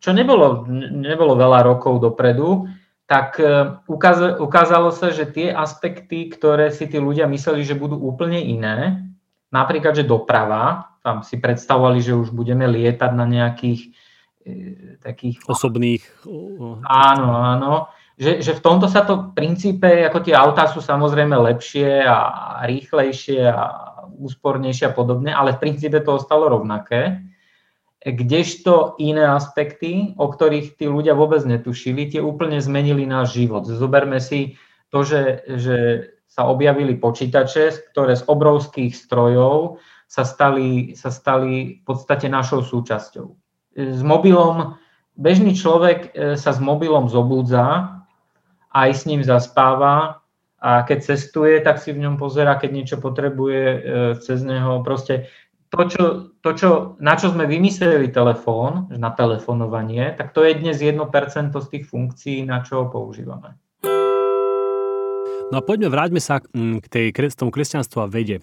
čo 0.00 0.16
nebolo, 0.16 0.64
nebolo 0.96 1.36
veľa 1.36 1.60
rokov 1.62 2.00
dopredu, 2.00 2.66
tak 3.04 3.36
e, 3.42 3.76
ukázalo 4.40 4.94
sa, 4.94 5.12
že 5.12 5.28
tie 5.28 5.52
aspekty, 5.52 6.32
ktoré 6.32 6.72
si 6.72 6.88
tí 6.88 6.96
ľudia 6.96 7.28
mysleli, 7.28 7.66
že 7.66 7.76
budú 7.76 8.00
úplne 8.00 8.40
iné, 8.40 9.02
napríklad, 9.52 9.98
že 9.98 10.08
doprava, 10.08 10.96
tam 11.04 11.20
si 11.20 11.36
predstavovali, 11.36 12.00
že 12.00 12.16
už 12.16 12.32
budeme 12.32 12.64
lietať 12.70 13.10
na 13.12 13.26
nejakých 13.28 13.80
e, 14.46 14.50
takých... 15.04 15.42
Osobných... 15.44 16.06
Áno, 16.86 17.28
áno. 17.34 17.90
Že, 18.20 18.44
že 18.44 18.52
v 18.56 18.64
tomto 18.64 18.86
sa 18.86 19.02
to 19.04 19.32
v 19.32 19.32
princípe, 19.32 19.88
ako 20.06 20.20
tie 20.20 20.36
autá 20.36 20.68
sú 20.68 20.84
samozrejme 20.84 21.34
lepšie 21.34 22.04
a 22.04 22.60
rýchlejšie 22.68 23.48
a 23.48 23.62
úspornejšie 24.20 24.92
a 24.92 24.94
podobne, 24.94 25.32
ale 25.32 25.56
v 25.56 25.62
princípe 25.66 26.04
to 26.04 26.20
ostalo 26.20 26.52
rovnaké 26.52 27.24
kdežto 28.00 28.96
iné 28.96 29.28
aspekty, 29.28 30.16
o 30.16 30.32
ktorých 30.32 30.80
tí 30.80 30.88
ľudia 30.88 31.12
vôbec 31.12 31.44
netušili, 31.44 32.08
tie 32.08 32.24
úplne 32.24 32.56
zmenili 32.56 33.04
náš 33.04 33.36
život. 33.36 33.68
Zoberme 33.68 34.16
si 34.24 34.56
to, 34.88 35.04
že, 35.04 35.44
že 35.44 35.76
sa 36.24 36.48
objavili 36.48 36.96
počítače, 36.96 37.92
ktoré 37.92 38.16
z 38.16 38.24
obrovských 38.24 38.96
strojov 38.96 39.82
sa 40.08 40.24
stali, 40.24 40.96
sa 40.96 41.12
stali 41.12 41.78
v 41.78 41.82
podstate 41.84 42.26
našou 42.32 42.64
súčasťou. 42.64 43.28
S 43.76 44.00
mobilom, 44.02 44.80
bežný 45.14 45.54
človek 45.54 45.98
e, 46.10 46.34
sa 46.40 46.50
s 46.56 46.58
mobilom 46.58 47.06
zobúdza, 47.06 48.00
aj 48.72 48.90
s 48.90 49.02
ním 49.06 49.22
zaspáva 49.22 50.24
a 50.62 50.82
keď 50.86 51.14
cestuje, 51.14 51.58
tak 51.62 51.78
si 51.78 51.92
v 51.92 52.02
ňom 52.06 52.16
pozera, 52.16 52.58
keď 52.58 52.70
niečo 52.70 52.96
potrebuje 52.98 53.62
e, 53.62 53.78
cez 54.22 54.42
neho. 54.42 54.82
Proste 54.82 55.30
to, 55.70 55.80
čo, 55.86 56.02
to 56.42 56.50
čo, 56.58 56.70
na 56.98 57.14
čo 57.14 57.30
sme 57.30 57.46
vymysleli 57.46 58.10
telefón, 58.10 58.90
na 58.90 59.14
telefonovanie, 59.14 60.18
tak 60.18 60.34
to 60.34 60.42
je 60.42 60.58
dnes 60.58 60.74
1% 60.74 60.98
z 61.54 61.68
tých 61.70 61.84
funkcií, 61.86 62.42
na 62.42 62.66
čo 62.66 62.82
ho 62.82 62.86
používame. 62.90 63.54
No 65.50 65.58
a 65.58 65.62
poďme, 65.62 65.90
vráťme 65.90 66.18
sa 66.22 66.42
mm, 66.42 66.86
k 66.86 67.10
tej, 67.10 67.34
tomu 67.34 67.54
kresťanstvu 67.54 67.98
a 68.02 68.10
vede. 68.10 68.42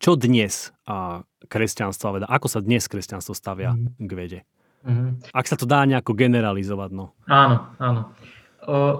Čo 0.00 0.16
dnes 0.16 0.72
a 0.88 1.24
kresťanstvo 1.48 2.04
a 2.08 2.12
veda? 2.16 2.26
Ako 2.28 2.48
sa 2.48 2.64
dnes 2.64 2.88
kresťanstvo 2.88 3.36
stavia 3.36 3.76
mm. 3.76 4.00
k 4.00 4.10
vede? 4.16 4.40
Mm. 4.84 5.20
Ak 5.36 5.44
sa 5.44 5.60
to 5.60 5.68
dá 5.68 5.84
nejako 5.84 6.16
generalizovať, 6.16 6.90
no. 6.92 7.12
Áno, 7.28 7.68
áno. 7.76 8.16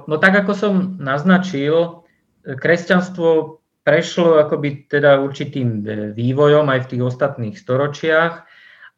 No 0.08 0.14
tak 0.16 0.36
ako 0.44 0.52
som 0.56 0.72
naznačil, 0.96 2.04
kresťanstvo 2.44 3.59
prešlo 3.90 4.38
akoby 4.38 4.86
teda 4.86 5.18
určitým 5.18 5.82
e, 5.82 6.14
vývojom 6.14 6.70
aj 6.70 6.86
v 6.86 6.90
tých 6.94 7.02
ostatných 7.02 7.58
storočiach 7.58 8.46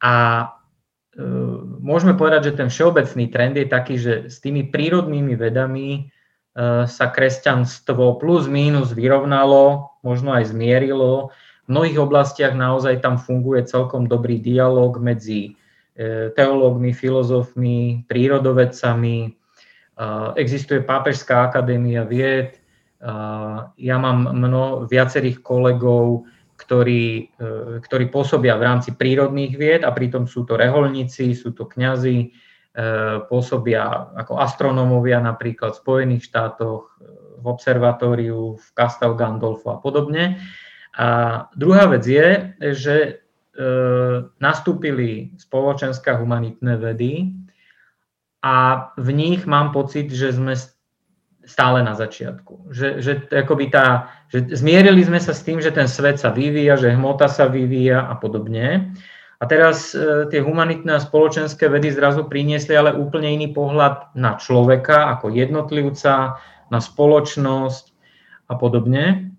a 0.05 0.15
e, 0.45 0.47
môžeme 1.81 2.13
povedať, 2.13 2.53
že 2.53 2.59
ten 2.61 2.69
všeobecný 2.69 3.25
trend 3.33 3.57
je 3.57 3.67
taký, 3.73 3.95
že 3.97 4.29
s 4.29 4.45
tými 4.45 4.69
prírodnými 4.69 5.33
vedami 5.33 5.89
e, 5.97 6.01
sa 6.85 7.07
kresťanstvo 7.09 8.21
plus 8.21 8.53
mínus 8.53 8.93
vyrovnalo, 8.93 9.97
možno 10.05 10.37
aj 10.37 10.53
zmierilo. 10.53 11.33
V 11.65 11.69
mnohých 11.73 11.97
oblastiach 11.97 12.53
naozaj 12.53 13.01
tam 13.01 13.17
funguje 13.17 13.65
celkom 13.65 14.05
dobrý 14.05 14.45
dialog 14.45 15.01
medzi 15.01 15.57
teológmi, 16.33 16.97
filozofmi, 16.97 18.09
prírodovedcami. 18.09 19.17
Existuje 20.41 20.81
Pápežská 20.81 21.53
akadémia 21.53 22.09
vied, 22.09 22.62
ja 23.77 23.97
mám 23.99 24.19
mno 24.31 24.87
viacerých 24.87 25.43
kolegov, 25.43 26.23
ktorí, 26.55 27.35
e, 27.35 27.53
ktorí 27.83 28.07
pôsobia 28.15 28.55
v 28.55 28.67
rámci 28.71 28.95
prírodných 28.95 29.59
vied 29.59 29.83
a 29.83 29.91
pritom 29.91 30.31
sú 30.31 30.47
to 30.47 30.55
reholníci, 30.55 31.35
sú 31.35 31.51
to 31.51 31.67
kňazi, 31.67 32.19
e, 32.23 32.29
pôsobia 33.27 34.15
ako 34.15 34.39
astronómovia 34.39 35.19
napríklad 35.19 35.75
v 35.75 35.83
Spojených 35.83 36.23
štátoch, 36.31 36.95
v 37.43 37.45
observatóriu, 37.51 38.55
v 38.55 38.67
Castel 38.79 39.19
Gandolfo 39.19 39.75
a 39.75 39.83
podobne. 39.83 40.39
A 40.95 41.09
druhá 41.59 41.91
vec 41.91 42.07
je, 42.07 42.55
že 42.71 42.97
nastúpili 44.41 45.37
spoločenské 45.37 46.17
humanitné 46.17 46.81
vedy 46.81 47.37
a 48.41 48.89
v 48.97 49.09
nich 49.13 49.45
mám 49.45 49.77
pocit, 49.77 50.09
že 50.09 50.33
sme 50.33 50.57
stále 51.43 51.83
na 51.83 51.99
začiatku. 51.99 52.71
Že, 52.71 52.89
že, 53.03 53.13
akoby 53.31 53.75
tá, 53.75 54.11
že 54.31 54.47
zmierili 54.55 55.03
sme 55.03 55.19
sa 55.19 55.35
s 55.35 55.43
tým, 55.43 55.59
že 55.59 55.75
ten 55.75 55.91
svet 55.91 56.23
sa 56.23 56.31
vyvíja, 56.31 56.79
že 56.79 56.95
hmota 56.95 57.27
sa 57.27 57.51
vyvíja 57.51 58.07
a 58.07 58.15
podobne. 58.15 58.95
A 59.43 59.45
teraz 59.51 59.91
e, 59.91 60.31
tie 60.31 60.39
humanitné 60.39 60.97
a 60.97 61.03
spoločenské 61.03 61.67
vedy 61.67 61.91
zrazu 61.91 62.31
priniesli 62.31 62.79
ale 62.79 62.95
úplne 62.95 63.27
iný 63.27 63.51
pohľad 63.51 64.15
na 64.15 64.39
človeka 64.39 65.19
ako 65.19 65.35
jednotlivca, 65.35 66.39
na 66.71 66.79
spoločnosť 66.79 67.85
a 68.47 68.55
podobne. 68.55 69.35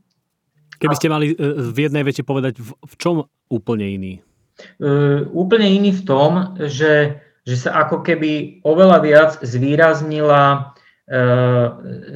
Keby 0.83 0.95
ste 0.99 1.07
mali 1.07 1.31
e, 1.31 1.35
v 1.71 1.77
jednej 1.87 2.03
vete 2.03 2.27
povedať, 2.27 2.59
v, 2.59 2.75
v 2.75 2.93
čom 2.99 3.23
úplne 3.47 3.87
iný? 3.87 4.13
E, 4.59 5.23
úplne 5.31 5.71
iný 5.71 5.95
v 5.95 6.03
tom, 6.03 6.59
že, 6.59 7.23
že 7.47 7.55
sa 7.55 7.87
ako 7.87 8.03
keby 8.03 8.59
oveľa 8.67 8.97
viac 8.99 9.31
zvýraznila 9.39 10.75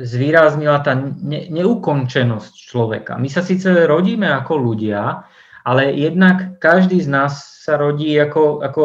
zvýraznila 0.01 0.81
tá 0.81 0.97
ne, 0.97 1.45
neukončenosť 1.53 2.53
človeka. 2.55 3.13
My 3.21 3.29
sa 3.29 3.45
síce 3.45 3.69
rodíme 3.85 4.25
ako 4.25 4.57
ľudia, 4.57 5.21
ale 5.67 5.93
jednak 5.93 6.57
každý 6.57 7.03
z 7.03 7.09
nás 7.11 7.61
sa 7.67 7.75
rodí 7.75 8.15
ako, 8.15 8.63
ako 8.63 8.83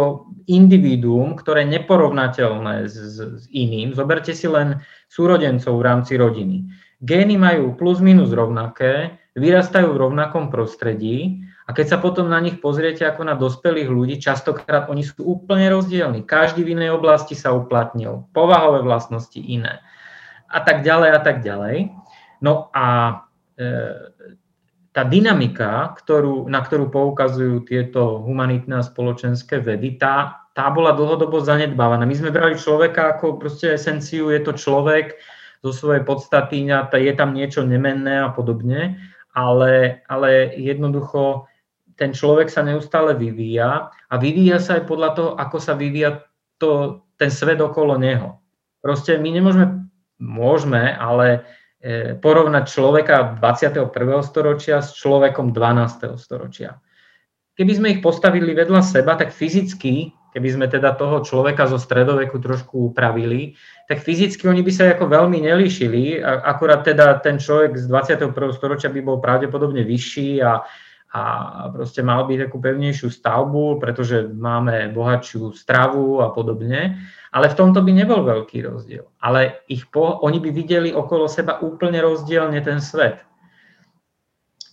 individuum, 0.51 1.39
ktoré 1.39 1.63
je 1.63 1.79
neporovnateľné 1.79 2.91
s, 2.91 2.99
s 3.15 3.45
iným. 3.55 3.95
Zoberte 3.95 4.35
si 4.35 4.51
len 4.51 4.83
súrodencov 5.07 5.79
v 5.79 5.87
rámci 5.87 6.19
rodiny. 6.19 6.67
Gény 6.99 7.39
majú 7.39 7.79
plus 7.79 8.03
minus 8.03 8.35
rovnaké, 8.35 9.23
vyrastajú 9.39 9.95
v 9.95 10.03
rovnakom 10.03 10.51
prostredí 10.51 11.47
a 11.65 11.73
keď 11.73 11.97
sa 11.97 11.99
potom 12.03 12.27
na 12.27 12.43
nich 12.43 12.59
pozriete 12.59 13.07
ako 13.07 13.23
na 13.23 13.39
dospelých 13.39 13.89
ľudí, 13.89 14.19
častokrát 14.19 14.91
oni 14.91 15.07
sú 15.07 15.25
úplne 15.25 15.71
rozdielni. 15.71 16.27
Každý 16.27 16.67
v 16.67 16.75
inej 16.75 16.99
oblasti 16.99 17.39
sa 17.39 17.55
uplatnil, 17.55 18.27
povahové 18.35 18.83
vlastnosti 18.83 19.39
iné 19.39 19.81
a 20.53 20.61
tak 20.61 20.85
ďalej 20.85 21.11
a 21.17 21.21
tak 21.25 21.41
ďalej. 21.41 21.77
No 22.45 22.69
a 22.77 22.87
e, 23.57 23.65
tá 24.93 25.03
dynamika, 25.09 25.97
ktorú, 25.97 26.53
na 26.53 26.61
ktorú 26.61 26.93
poukazujú 26.93 27.65
tieto 27.65 28.21
humanitné 28.21 28.85
a 28.85 28.85
spoločenské 28.85 29.65
vedy, 29.65 29.97
tá, 29.97 30.45
tá 30.53 30.69
bola 30.69 30.93
dlhodobo 30.93 31.41
zanedbávaná. 31.41 32.05
My 32.05 32.13
sme 32.13 32.29
brali 32.29 32.61
človeka 32.61 33.17
ako 33.17 33.41
proste 33.41 33.73
esenciu, 33.73 34.29
je 34.29 34.45
to 34.45 34.53
človek 34.53 35.17
zo 35.65 35.73
svojej 35.73 36.05
podstaty, 36.05 36.69
je 36.69 37.13
tam 37.17 37.33
niečo 37.33 37.65
nemenné 37.65 38.21
a 38.21 38.35
podobne, 38.35 39.01
ale, 39.33 40.05
ale 40.11 40.53
jednoducho 40.61 41.49
ten 41.97 42.13
človek 42.13 42.53
sa 42.53 42.61
neustále 42.67 43.17
vyvíja 43.17 43.89
a 43.89 44.15
vyvíja 44.21 44.61
sa 44.61 44.77
aj 44.77 44.85
podľa 44.91 45.11
toho, 45.17 45.31
ako 45.39 45.57
sa 45.57 45.73
vyvíja 45.73 46.27
to, 46.61 47.01
ten 47.17 47.31
svet 47.33 47.63
okolo 47.63 47.97
neho. 47.97 48.43
Proste 48.83 49.17
my 49.17 49.31
nemôžeme 49.31 49.87
môžeme, 50.23 50.95
ale 50.95 51.43
e, 51.83 52.15
porovnať 52.15 52.65
človeka 52.71 53.43
21. 53.43 53.91
storočia 54.23 54.79
s 54.79 54.95
človekom 54.95 55.51
12. 55.51 56.15
storočia. 56.15 56.79
Keby 57.59 57.73
sme 57.75 57.89
ich 57.99 58.01
postavili 58.01 58.55
vedľa 58.55 58.81
seba, 58.81 59.19
tak 59.19 59.35
fyzicky, 59.35 60.15
keby 60.33 60.49
sme 60.49 60.67
teda 60.73 60.97
toho 60.97 61.21
človeka 61.21 61.69
zo 61.69 61.77
stredoveku 61.77 62.41
trošku 62.41 62.95
upravili, 62.95 63.53
tak 63.85 64.01
fyzicky 64.01 64.49
oni 64.49 64.65
by 64.65 64.73
sa 64.73 64.97
ako 64.97 65.05
veľmi 65.05 65.45
nelíšili, 65.45 66.25
akurát 66.25 66.81
teda 66.81 67.21
ten 67.21 67.37
človek 67.37 67.77
z 67.77 67.85
21. 67.93 68.33
storočia 68.57 68.89
by 68.89 69.01
bol 69.05 69.21
pravdepodobne 69.21 69.85
vyšší 69.85 70.41
a, 70.41 70.65
a 71.13 71.21
proste 71.77 72.01
mal 72.01 72.25
byť 72.25 72.49
takú 72.49 72.57
pevnejšiu 72.57 73.13
stavbu, 73.13 73.77
pretože 73.77 74.33
máme 74.33 74.89
bohatšiu 74.97 75.53
stravu 75.53 76.25
a 76.25 76.33
podobne. 76.33 77.05
Ale 77.33 77.49
v 77.49 77.57
tomto 77.57 77.81
by 77.81 77.93
nebol 77.97 78.21
veľký 78.29 78.61
rozdiel. 78.69 79.09
Ale 79.25 79.65
ich 79.65 79.89
po, 79.89 80.21
oni 80.21 80.37
by 80.37 80.51
videli 80.53 80.91
okolo 80.93 81.25
seba 81.27 81.59
úplne 81.65 82.05
rozdielne 82.05 82.61
ten 82.61 82.79
svet. 82.79 83.25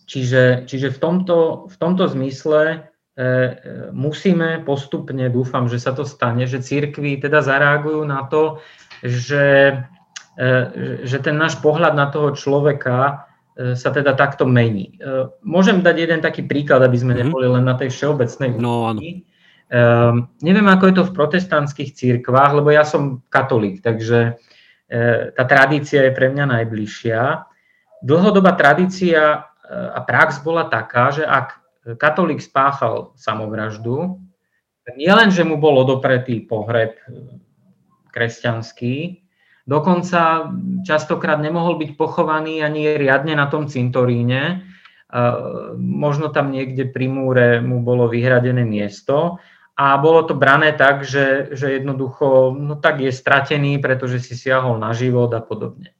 Čiže, 0.10 0.67
čiže 0.67 0.91
v, 0.91 1.00
tomto, 1.00 1.69
v 1.72 1.76
tomto 1.80 2.10
zmysle 2.12 2.62
e, 2.67 2.78
e, 2.78 3.52
musíme 3.95 4.65
postupne, 4.67 5.32
dúfam, 5.32 5.72
že 5.72 5.80
sa 5.80 5.95
to 5.95 6.04
stane, 6.04 6.43
že 6.50 6.60
církvy 6.60 7.22
teda 7.22 7.45
zareagujú 7.45 8.04
na 8.04 8.28
to, 8.28 8.60
že, 9.06 9.80
e, 10.36 10.52
že 11.06 11.17
ten 11.24 11.38
náš 11.38 11.62
pohľad 11.62 11.93
na 11.95 12.12
toho 12.12 12.36
človeka 12.36 13.30
E, 13.60 13.76
sa 13.76 13.91
teda 13.91 14.15
takto 14.15 14.48
mení. 14.48 14.95
E, 15.04 15.28
môžem 15.43 15.84
dať 15.84 15.95
jeden 16.00 16.19
taký 16.24 16.48
príklad, 16.48 16.80
aby 16.80 16.95
sme 16.95 17.12
mm-hmm. 17.12 17.28
neboli 17.28 17.48
len 17.52 17.67
na 17.67 17.76
tej 17.76 17.91
všeobecnej 17.91 18.56
no, 18.56 18.88
áno. 18.88 19.04
Um, 19.69 20.34
neviem, 20.41 20.65
ako 20.65 20.89
je 20.89 20.95
to 20.97 21.03
v 21.05 21.15
protestantských 21.15 21.93
církvách, 21.93 22.58
lebo 22.58 22.73
ja 22.73 22.82
som 22.82 23.21
katolík, 23.29 23.86
takže 23.86 24.34
uh, 24.34 25.21
tá 25.38 25.43
tradícia 25.45 26.10
je 26.10 26.12
pre 26.13 26.34
mňa 26.34 26.45
najbližšia. 26.58 27.45
Dlhodobá 28.01 28.58
tradícia 28.58 29.21
uh, 29.38 29.89
a 29.93 30.01
prax 30.01 30.41
bola 30.41 30.65
taká, 30.65 31.13
že 31.13 31.21
ak 31.21 31.62
katolík 32.01 32.41
spáchal 32.41 33.13
samovraždu, 33.13 34.17
tak 34.89 34.97
nielen, 34.97 35.29
že 35.29 35.45
mu 35.45 35.62
bol 35.62 35.86
odopretý 35.86 36.41
pohreb 36.41 36.97
kresťanský, 38.10 39.21
Dokonca 39.69 40.49
častokrát 40.82 41.38
nemohol 41.38 41.77
byť 41.77 41.93
pochovaný 41.93 42.65
ani 42.65 42.97
riadne 42.97 43.38
na 43.38 43.45
tom 43.53 43.69
cintoríne. 43.69 44.65
Možno 45.77 46.34
tam 46.34 46.49
niekde 46.49 46.89
pri 46.89 47.05
múre 47.05 47.62
mu 47.62 47.86
bolo 47.86 48.10
vyhradené 48.10 48.65
miesto 48.65 49.38
a 49.79 49.95
bolo 49.95 50.27
to 50.27 50.35
brané 50.35 50.75
tak, 50.75 51.07
že, 51.07 51.55
že 51.55 51.79
jednoducho 51.79 52.51
no 52.51 52.75
tak 52.75 52.99
je 52.99 53.15
stratený, 53.15 53.79
pretože 53.79 54.19
si 54.19 54.35
siahol 54.35 54.75
na 54.75 54.91
život 54.91 55.31
a 55.31 55.39
podobne. 55.39 55.95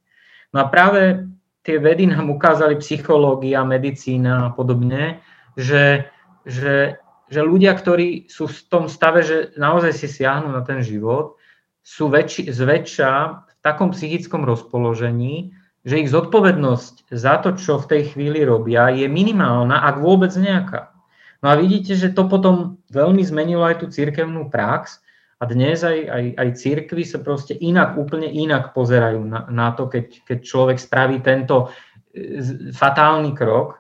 No 0.52 0.60
a 0.60 0.66
práve 0.68 1.32
tie 1.64 1.80
vedy 1.80 2.12
nám 2.12 2.28
ukázali 2.28 2.76
psychológia, 2.84 3.64
medicína 3.64 4.52
a 4.52 4.54
podobne, 4.54 5.24
že, 5.56 6.12
že, 6.44 7.00
že 7.32 7.40
ľudia, 7.40 7.72
ktorí 7.72 8.28
sú 8.28 8.52
v 8.52 8.60
tom 8.68 8.92
stave, 8.92 9.24
že 9.24 9.56
naozaj 9.56 9.96
si 9.96 10.12
siahnu 10.12 10.52
na 10.52 10.60
ten 10.68 10.84
život, 10.84 11.40
sú 11.80 12.12
väčši, 12.12 12.52
zväčša 12.52 13.12
v 13.48 13.54
takom 13.64 13.96
psychickom 13.96 14.44
rozpoložení, 14.44 15.56
že 15.88 16.04
ich 16.04 16.12
zodpovednosť 16.12 17.16
za 17.16 17.40
to, 17.40 17.56
čo 17.56 17.80
v 17.80 17.90
tej 17.96 18.02
chvíli 18.12 18.44
robia, 18.44 18.92
je 18.92 19.08
minimálna, 19.08 19.88
ak 19.88 20.04
vôbec 20.04 20.36
nejaká. 20.36 20.99
No 21.40 21.48
a 21.48 21.56
vidíte, 21.56 21.96
že 21.96 22.12
to 22.12 22.28
potom 22.28 22.84
veľmi 22.92 23.24
zmenilo 23.24 23.64
aj 23.64 23.80
tú 23.80 23.88
církevnú 23.88 24.52
prax 24.52 25.00
a 25.40 25.48
dnes 25.48 25.80
aj, 25.88 26.00
aj, 26.12 26.26
aj 26.36 26.50
církvy 26.60 27.04
sa 27.08 27.24
proste 27.24 27.56
inak, 27.56 27.96
úplne 27.96 28.28
inak 28.28 28.76
pozerajú 28.76 29.24
na, 29.24 29.48
na 29.48 29.72
to, 29.72 29.88
keď, 29.88 30.28
keď 30.28 30.38
človek 30.44 30.78
spraví 30.84 31.24
tento 31.24 31.72
e, 32.12 32.44
fatálny 32.76 33.32
krok. 33.32 33.80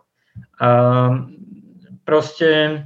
Um, 0.55 1.35
proste 2.07 2.81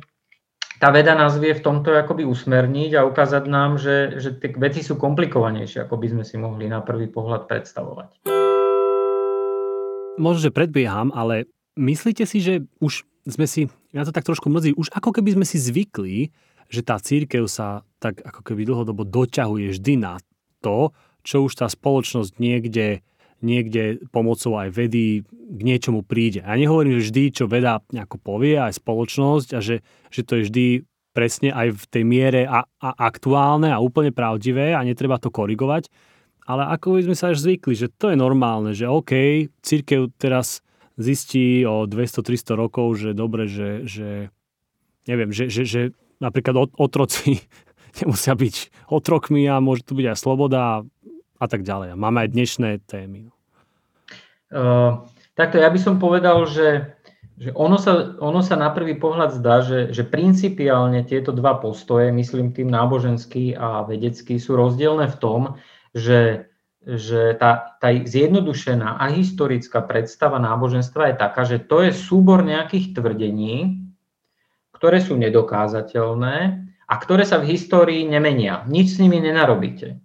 tá 0.82 0.90
veda 0.90 1.14
nás 1.14 1.38
vie 1.38 1.54
v 1.54 1.62
tomto 1.62 1.94
akoby 1.94 2.26
usmerniť 2.26 2.98
a 2.98 3.06
ukázať 3.06 3.46
nám, 3.46 3.78
že, 3.78 4.18
že 4.18 4.34
tie 4.42 4.58
veci 4.58 4.82
sú 4.82 4.98
komplikovanejšie, 4.98 5.86
ako 5.86 5.96
by 6.02 6.08
sme 6.10 6.24
si 6.26 6.36
mohli 6.42 6.66
na 6.66 6.82
prvý 6.82 7.06
pohľad 7.14 7.46
predstavovať. 7.46 8.26
Možno, 10.18 10.50
že 10.50 10.52
predbieham, 10.52 11.14
ale 11.14 11.46
myslíte 11.78 12.26
si, 12.26 12.42
že 12.42 12.66
už 12.82 13.06
sme 13.24 13.48
si, 13.48 13.72
ja 13.96 14.04
to 14.04 14.12
tak 14.12 14.28
trošku 14.28 14.52
mrzí, 14.52 14.76
už 14.76 14.92
ako 14.92 15.16
keby 15.16 15.40
sme 15.40 15.46
si 15.48 15.58
zvykli, 15.60 16.32
že 16.68 16.82
tá 16.84 17.00
církev 17.00 17.48
sa 17.48 17.88
tak 18.00 18.20
ako 18.20 18.42
keby 18.44 18.68
dlhodobo 18.68 19.08
doťahuje 19.08 19.76
vždy 19.78 19.94
na 20.00 20.20
to, 20.60 20.92
čo 21.24 21.48
už 21.48 21.56
tá 21.56 21.68
spoločnosť 21.72 22.40
niekde 22.40 23.04
niekde 23.44 24.00
pomocou 24.10 24.56
aj 24.56 24.72
vedy 24.72 25.28
k 25.28 25.62
niečomu 25.62 26.02
príde. 26.02 26.40
Ja 26.40 26.56
nehovorím, 26.56 26.98
že 26.98 27.12
vždy, 27.12 27.24
čo 27.36 27.52
veda 27.52 27.84
nejako 27.92 28.16
povie, 28.24 28.56
aj 28.56 28.80
spoločnosť, 28.80 29.50
a 29.54 29.60
že, 29.60 29.84
že 30.08 30.22
to 30.24 30.40
je 30.40 30.48
vždy 30.48 30.66
presne 31.12 31.52
aj 31.52 31.76
v 31.76 31.84
tej 31.92 32.04
miere 32.08 32.42
a, 32.48 32.66
a 32.66 32.90
aktuálne 33.04 33.70
a 33.70 33.84
úplne 33.84 34.16
pravdivé 34.16 34.72
a 34.74 34.82
netreba 34.82 35.20
to 35.20 35.30
korigovať. 35.30 35.92
Ale 36.48 36.72
ako 36.72 37.00
by 37.00 37.02
sme 37.12 37.16
sa 37.20 37.36
až 37.36 37.44
zvykli, 37.44 37.76
že 37.76 37.92
to 37.92 38.12
je 38.12 38.18
normálne, 38.18 38.72
že 38.72 38.88
OK, 38.88 39.12
církev 39.60 40.12
teraz 40.16 40.64
zistí 40.98 41.66
o 41.66 41.90
200-300 41.90 42.54
rokov, 42.54 43.02
že 43.02 43.18
dobre, 43.18 43.50
že, 43.50 43.86
že 43.86 44.10
neviem, 45.10 45.34
že, 45.34 45.50
že, 45.50 45.64
že 45.66 45.82
napríklad 46.22 46.74
otroci 46.78 47.42
nemusia 48.02 48.34
byť 48.34 48.88
otrokmi 48.90 49.46
a 49.50 49.64
môže 49.64 49.86
tu 49.86 49.98
byť 49.98 50.14
aj 50.14 50.18
sloboda 50.18 50.86
a 51.38 51.46
tak 51.50 51.66
ďalej. 51.66 51.94
A 51.94 52.00
máme 52.00 52.24
aj 52.24 52.30
dnešné 52.32 52.70
témy. 52.88 53.30
Uh, 54.54 55.02
takto 55.34 55.58
ja 55.58 55.68
by 55.68 55.80
som 55.82 55.98
povedal, 55.98 56.46
že, 56.46 56.94
že 57.42 57.50
ono, 57.58 57.82
sa, 57.82 58.14
ono 58.22 58.46
sa 58.46 58.54
na 58.54 58.70
prvý 58.70 58.96
pohľad 58.96 59.34
zdá, 59.42 59.66
že, 59.66 59.90
že 59.90 60.06
principiálne 60.06 61.02
tieto 61.04 61.34
dva 61.34 61.58
postoje, 61.58 62.14
myslím 62.14 62.54
tým 62.54 62.70
náboženský 62.70 63.58
a 63.58 63.82
vedecký, 63.84 64.38
sú 64.38 64.54
rozdielne 64.54 65.10
v 65.10 65.18
tom, 65.18 65.42
že, 65.98 66.53
že 66.84 67.36
tá, 67.40 67.80
tá 67.80 67.90
zjednodušená 67.92 69.00
a 69.00 69.06
historická 69.12 69.80
predstava 69.84 70.38
náboženstva 70.38 71.12
je 71.12 71.16
taká, 71.16 71.42
že 71.48 71.58
to 71.64 71.84
je 71.88 71.92
súbor 71.96 72.44
nejakých 72.44 72.96
tvrdení, 72.96 73.84
ktoré 74.76 75.00
sú 75.00 75.16
nedokázateľné 75.16 76.38
a 76.68 76.94
ktoré 77.00 77.24
sa 77.24 77.40
v 77.40 77.56
histórii 77.56 78.04
nemenia. 78.04 78.68
Nič 78.68 78.96
s 78.96 79.00
nimi 79.00 79.24
nenarobíte 79.24 80.04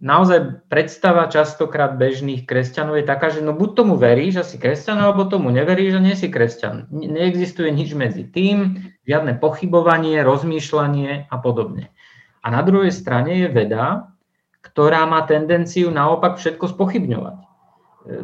naozaj 0.00 0.66
predstava 0.72 1.28
častokrát 1.28 1.94
bežných 2.00 2.48
kresťanov 2.48 2.98
je 2.98 3.06
taká, 3.06 3.28
že 3.28 3.44
no 3.44 3.52
buď 3.52 3.70
tomu 3.76 3.94
veríš, 4.00 4.40
že 4.40 4.44
si 4.44 4.56
kresťan, 4.56 4.96
alebo 4.96 5.28
tomu 5.28 5.52
neveríš, 5.52 6.00
že 6.00 6.00
nie 6.00 6.16
si 6.16 6.28
kresťan. 6.32 6.88
Neexistuje 6.90 7.68
nič 7.70 7.92
medzi 7.92 8.24
tým, 8.24 8.90
žiadne 9.04 9.36
pochybovanie, 9.38 10.24
rozmýšľanie 10.24 11.28
a 11.28 11.36
podobne. 11.38 11.92
A 12.40 12.48
na 12.48 12.64
druhej 12.64 12.90
strane 12.90 13.44
je 13.44 13.48
veda, 13.52 14.16
ktorá 14.60 15.08
má 15.08 15.24
tendenciu 15.24 15.88
naopak 15.88 16.36
všetko 16.36 16.76
spochybňovať. 16.76 17.36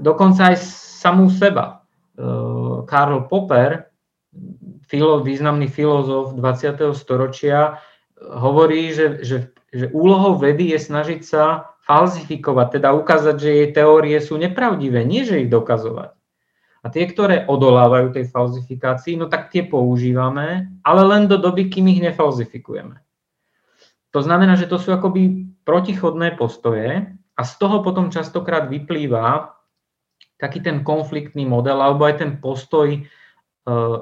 Dokonca 0.01 0.53
aj 0.53 0.57
samú 1.01 1.29
seba. 1.29 1.85
E, 2.17 2.25
Karl 2.89 3.29
Popper, 3.29 3.93
filo, 4.89 5.21
významný 5.25 5.69
filozof 5.69 6.37
20. 6.37 6.93
storočia, 6.97 7.81
hovorí, 8.21 8.93
že, 8.97 9.21
že 9.25 9.37
že 9.77 9.93
úlohou 9.93 10.41
vedy 10.41 10.73
je 10.73 10.81
snažiť 10.81 11.21
sa 11.21 11.77
falzifikovať, 11.85 12.81
teda 12.81 12.97
ukázať, 12.97 13.37
že 13.37 13.51
jej 13.51 13.69
teórie 13.77 14.17
sú 14.25 14.41
nepravdivé, 14.41 15.05
nie 15.05 15.23
že 15.23 15.45
ich 15.45 15.53
dokazovať. 15.53 16.17
A 16.81 16.87
tie, 16.89 17.05
ktoré 17.11 17.45
odolávajú 17.51 18.15
tej 18.15 18.31
falzifikácii, 18.31 19.19
no 19.19 19.27
tak 19.27 19.51
tie 19.51 19.67
používame, 19.67 20.71
ale 20.87 21.03
len 21.03 21.27
do 21.27 21.35
doby, 21.37 21.67
kým 21.67 21.91
ich 21.91 22.01
nefalzifikujeme. 22.01 23.03
To 24.15 24.21
znamená, 24.23 24.55
že 24.55 24.71
to 24.71 24.79
sú 24.79 24.95
akoby 24.95 25.51
protichodné 25.67 26.39
postoje 26.39 27.11
a 27.37 27.43
z 27.43 27.53
toho 27.59 27.83
potom 27.83 28.09
častokrát 28.09 28.71
vyplýva 28.71 29.53
taký 30.39 30.63
ten 30.63 30.87
konfliktný 30.87 31.45
model 31.45 31.83
alebo 31.83 32.07
aj 32.07 32.23
ten 32.23 32.33
postoj 32.39 32.89
e, 32.95 33.01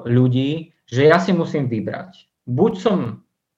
ľudí, 0.05 0.71
že 0.85 1.09
ja 1.09 1.17
si 1.17 1.33
musím 1.33 1.65
vybrať. 1.65 2.29
Buď 2.45 2.73
som 2.77 2.99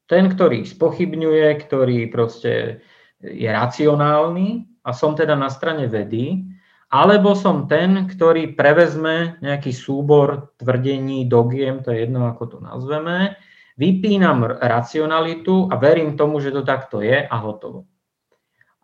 ten, 0.08 0.32
ktorý 0.32 0.64
spochybňuje, 0.64 1.68
ktorý 1.68 2.08
proste 2.08 2.80
je 3.20 3.50
racionálny 3.50 4.80
a 4.88 4.96
som 4.96 5.18
teda 5.18 5.36
na 5.36 5.52
strane 5.52 5.92
vedy, 5.92 6.48
alebo 6.88 7.36
som 7.36 7.68
ten, 7.68 8.08
ktorý 8.08 8.56
prevezme 8.56 9.36
nejaký 9.44 9.76
súbor 9.76 10.56
tvrdení, 10.56 11.28
dogiem, 11.28 11.84
to 11.84 11.92
je 11.92 12.08
jedno, 12.08 12.32
ako 12.32 12.44
to 12.48 12.58
nazveme, 12.64 13.36
vypínam 13.76 14.48
racionalitu 14.48 15.68
a 15.68 15.76
verím 15.76 16.16
tomu, 16.16 16.40
že 16.40 16.56
to 16.56 16.64
takto 16.64 17.04
je 17.04 17.28
a 17.28 17.36
hotovo. 17.44 17.84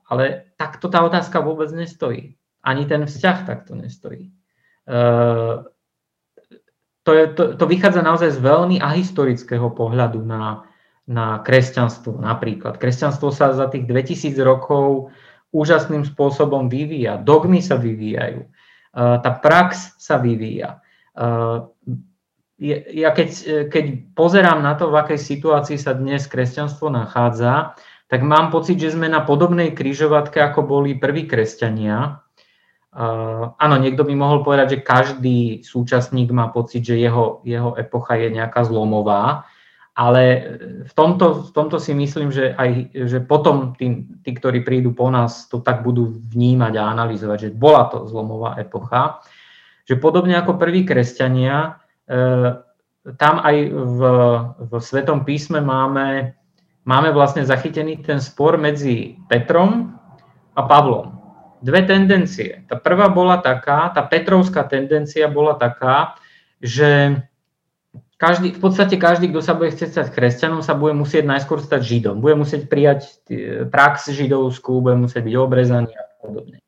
Ale 0.10 0.54
takto 0.60 0.92
tá 0.92 1.04
otázka 1.06 1.40
vôbec 1.40 1.72
nestojí. 1.72 2.36
Ani 2.64 2.88
ten 2.88 3.04
vzťah 3.08 3.38
takto 3.48 3.76
nestojí. 3.76 4.32
Uh, 4.84 5.64
to, 7.04 7.12
je, 7.12 7.26
to, 7.36 7.44
to 7.60 7.66
vychádza 7.68 8.00
naozaj 8.04 8.32
z 8.32 8.40
veľmi 8.40 8.80
ahistorického 8.80 9.72
pohľadu 9.76 10.24
na, 10.24 10.64
na 11.08 11.44
kresťanstvo 11.44 12.20
napríklad. 12.20 12.80
Kresťanstvo 12.80 13.32
sa 13.32 13.52
za 13.52 13.68
tých 13.68 13.84
2000 13.88 14.40
rokov 14.40 15.12
úžasným 15.54 16.08
spôsobom 16.08 16.72
vyvíja. 16.72 17.20
Dogmy 17.20 17.60
sa 17.62 17.76
vyvíjajú. 17.76 18.48
Tá 18.96 19.32
prax 19.38 20.00
sa 20.02 20.18
vyvíja. 20.18 20.82
Ja 22.64 23.10
keď, 23.14 23.30
keď 23.70 23.86
pozerám 24.18 24.66
na 24.66 24.74
to, 24.74 24.90
v 24.90 24.98
akej 24.98 25.20
situácii 25.20 25.78
sa 25.78 25.94
dnes 25.94 26.26
kresťanstvo 26.26 26.90
nachádza, 26.90 27.78
tak 28.08 28.22
mám 28.22 28.52
pocit, 28.54 28.78
že 28.78 28.94
sme 28.94 29.10
na 29.10 29.24
podobnej 29.24 29.72
kryžovatke, 29.74 30.38
ako 30.38 30.68
boli 30.68 30.94
prví 31.00 31.26
kresťania. 31.26 32.20
Uh, 32.94 33.58
áno, 33.58 33.82
niekto 33.82 34.06
by 34.06 34.14
mohol 34.14 34.46
povedať, 34.46 34.78
že 34.78 34.86
každý 34.86 35.38
súčasník 35.66 36.30
má 36.30 36.54
pocit, 36.54 36.86
že 36.86 37.02
jeho, 37.02 37.42
jeho 37.42 37.74
epocha 37.74 38.22
je 38.22 38.30
nejaká 38.30 38.62
zlomová, 38.70 39.50
ale 39.98 40.22
v 40.86 40.94
tomto, 40.94 41.50
v 41.50 41.52
tomto 41.54 41.78
si 41.82 41.94
myslím, 41.94 42.30
že 42.30 42.54
aj 42.54 42.94
že 43.10 43.22
potom 43.22 43.74
tí, 43.78 44.10
tí, 44.22 44.34
ktorí 44.34 44.62
prídu 44.62 44.94
po 44.94 45.10
nás, 45.10 45.50
to 45.50 45.62
tak 45.62 45.82
budú 45.82 46.22
vnímať 46.34 46.74
a 46.78 46.94
analyzovať, 46.94 47.38
že 47.38 47.50
bola 47.50 47.90
to 47.90 48.06
zlomová 48.06 48.62
epocha. 48.62 49.26
Že 49.90 49.98
podobne 49.98 50.38
ako 50.38 50.62
prví 50.62 50.86
kresťania, 50.86 51.82
uh, 52.10 52.62
tam 53.18 53.36
aj 53.42 53.56
v, 53.74 54.00
v 54.70 54.72
Svetom 54.80 55.26
písme 55.26 55.60
máme 55.66 56.38
máme 56.84 57.12
vlastne 57.16 57.48
zachytený 57.48 58.04
ten 58.04 58.20
spor 58.20 58.60
medzi 58.60 59.20
Petrom 59.28 59.96
a 60.56 60.62
Pavlom. 60.64 61.20
Dve 61.64 61.88
tendencie. 61.88 62.68
Tá 62.68 62.76
prvá 62.76 63.08
bola 63.08 63.40
taká, 63.40 63.88
tá 63.96 64.04
Petrovská 64.04 64.68
tendencia 64.68 65.32
bola 65.32 65.56
taká, 65.56 66.20
že 66.60 67.24
každý, 68.20 68.56
v 68.56 68.60
podstate 68.60 68.96
každý, 69.00 69.32
kto 69.32 69.40
sa 69.44 69.56
bude 69.56 69.72
chcieť 69.72 69.90
stať 69.96 70.08
kresťanom, 70.12 70.64
sa 70.64 70.76
bude 70.76 70.96
musieť 70.96 71.24
najskôr 71.28 71.64
stať 71.64 71.84
židom. 71.84 72.20
Bude 72.20 72.40
musieť 72.40 72.68
prijať 72.68 73.20
e, 73.28 73.68
prax 73.68 74.12
židovskú, 74.12 74.84
bude 74.84 74.96
musieť 74.96 75.24
byť 75.28 75.36
obrezaný 75.40 75.92
a 75.96 76.04
podobne. 76.20 76.60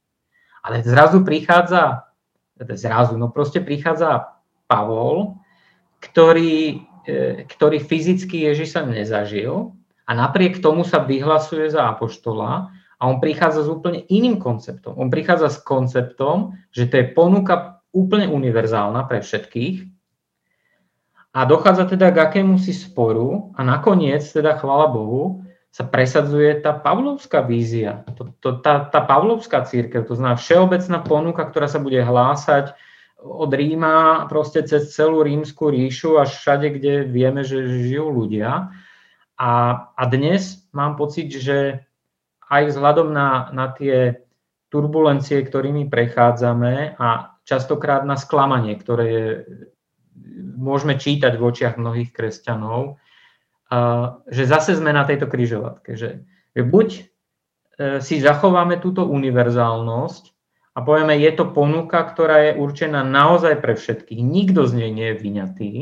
Ale 0.63 0.83
zrazu 0.83 1.23
prichádza, 1.27 2.11
zrazu, 2.59 3.19
no 3.19 3.31
proste 3.31 3.59
prichádza 3.63 4.35
Pavol, 4.67 5.39
ktorý, 5.99 6.87
e, 7.03 7.47
ktorý 7.47 7.77
fyzicky 7.83 8.47
Ježiša 8.51 8.87
nezažil, 8.87 9.74
a 10.05 10.11
napriek 10.13 10.61
tomu 10.61 10.85
sa 10.85 11.01
vyhlasuje 11.01 11.69
za 11.73 11.89
apoštola 11.89 12.69
a 12.95 13.01
on 13.09 13.17
prichádza 13.19 13.65
s 13.65 13.69
úplne 13.69 14.05
iným 14.07 14.37
konceptom. 14.37 14.95
On 14.95 15.09
prichádza 15.09 15.51
s 15.51 15.59
konceptom, 15.65 16.55
že 16.71 16.87
to 16.87 17.01
je 17.01 17.11
ponuka 17.11 17.81
úplne 17.91 18.29
univerzálna 18.29 19.03
pre 19.09 19.19
všetkých 19.25 19.95
a 21.35 21.43
dochádza 21.43 21.91
teda 21.91 22.15
k 22.15 22.17
akému 22.31 22.55
si 22.55 22.71
sporu 22.71 23.51
a 23.59 23.65
nakoniec, 23.67 24.23
teda 24.23 24.55
chvala 24.55 24.87
Bohu, 24.87 25.43
sa 25.67 25.83
presadzuje 25.83 26.63
tá 26.63 26.71
pavlovská 26.71 27.43
vízia, 27.43 28.07
to, 28.15 28.31
to, 28.39 28.63
tá, 28.63 28.87
tá 28.87 29.03
pavlovská 29.03 29.67
církev, 29.67 30.07
to 30.07 30.15
znamená 30.15 30.39
všeobecná 30.39 31.03
ponuka, 31.03 31.43
ktorá 31.43 31.67
sa 31.67 31.83
bude 31.83 31.99
hlásať 31.99 32.71
od 33.19 33.51
Ríma 33.51 34.23
proste 34.31 34.63
cez 34.63 34.95
celú 34.95 35.19
rímsku 35.19 35.67
ríšu 35.67 36.15
až 36.15 36.31
všade, 36.39 36.79
kde 36.79 37.03
vieme, 37.03 37.43
že 37.43 37.67
žijú 37.67 38.07
ľudia. 38.07 38.71
A, 39.35 39.51
a 39.91 40.03
dnes 40.07 40.63
mám 40.71 40.95
pocit, 40.95 41.27
že 41.27 41.83
aj 42.47 42.71
vzhľadom 42.71 43.11
na, 43.11 43.51
na 43.51 43.67
tie 43.75 44.23
turbulencie, 44.71 45.43
ktorými 45.43 45.91
prechádzame 45.91 46.95
a 46.95 47.37
častokrát 47.43 48.07
na 48.07 48.15
sklamanie, 48.15 48.79
ktoré 48.79 49.05
je, 49.07 49.27
môžeme 50.55 50.95
čítať 50.95 51.35
v 51.35 51.45
očiach 51.51 51.75
mnohých 51.75 52.15
kresťanov, 52.15 52.97
a, 53.67 53.77
že 54.31 54.47
zase 54.47 54.77
sme 54.79 54.95
na 54.95 55.03
tejto 55.03 55.27
kryžovatke. 55.27 55.99
Že, 55.99 56.23
že 56.55 56.61
buď 56.63 56.87
e, 56.95 57.03
si 57.99 58.23
zachováme 58.23 58.79
túto 58.79 59.03
univerzálnosť 59.03 60.23
a 60.75 60.83
povieme, 60.83 61.19
je 61.19 61.31
to 61.35 61.51
ponuka, 61.51 61.99
ktorá 62.07 62.51
je 62.51 62.51
určená 62.55 63.03
naozaj 63.03 63.59
pre 63.59 63.75
všetkých, 63.75 64.21
nikto 64.21 64.63
z 64.63 64.85
nej 64.85 64.91
nie 64.95 65.07
je 65.11 65.19
vyňatý, 65.19 65.73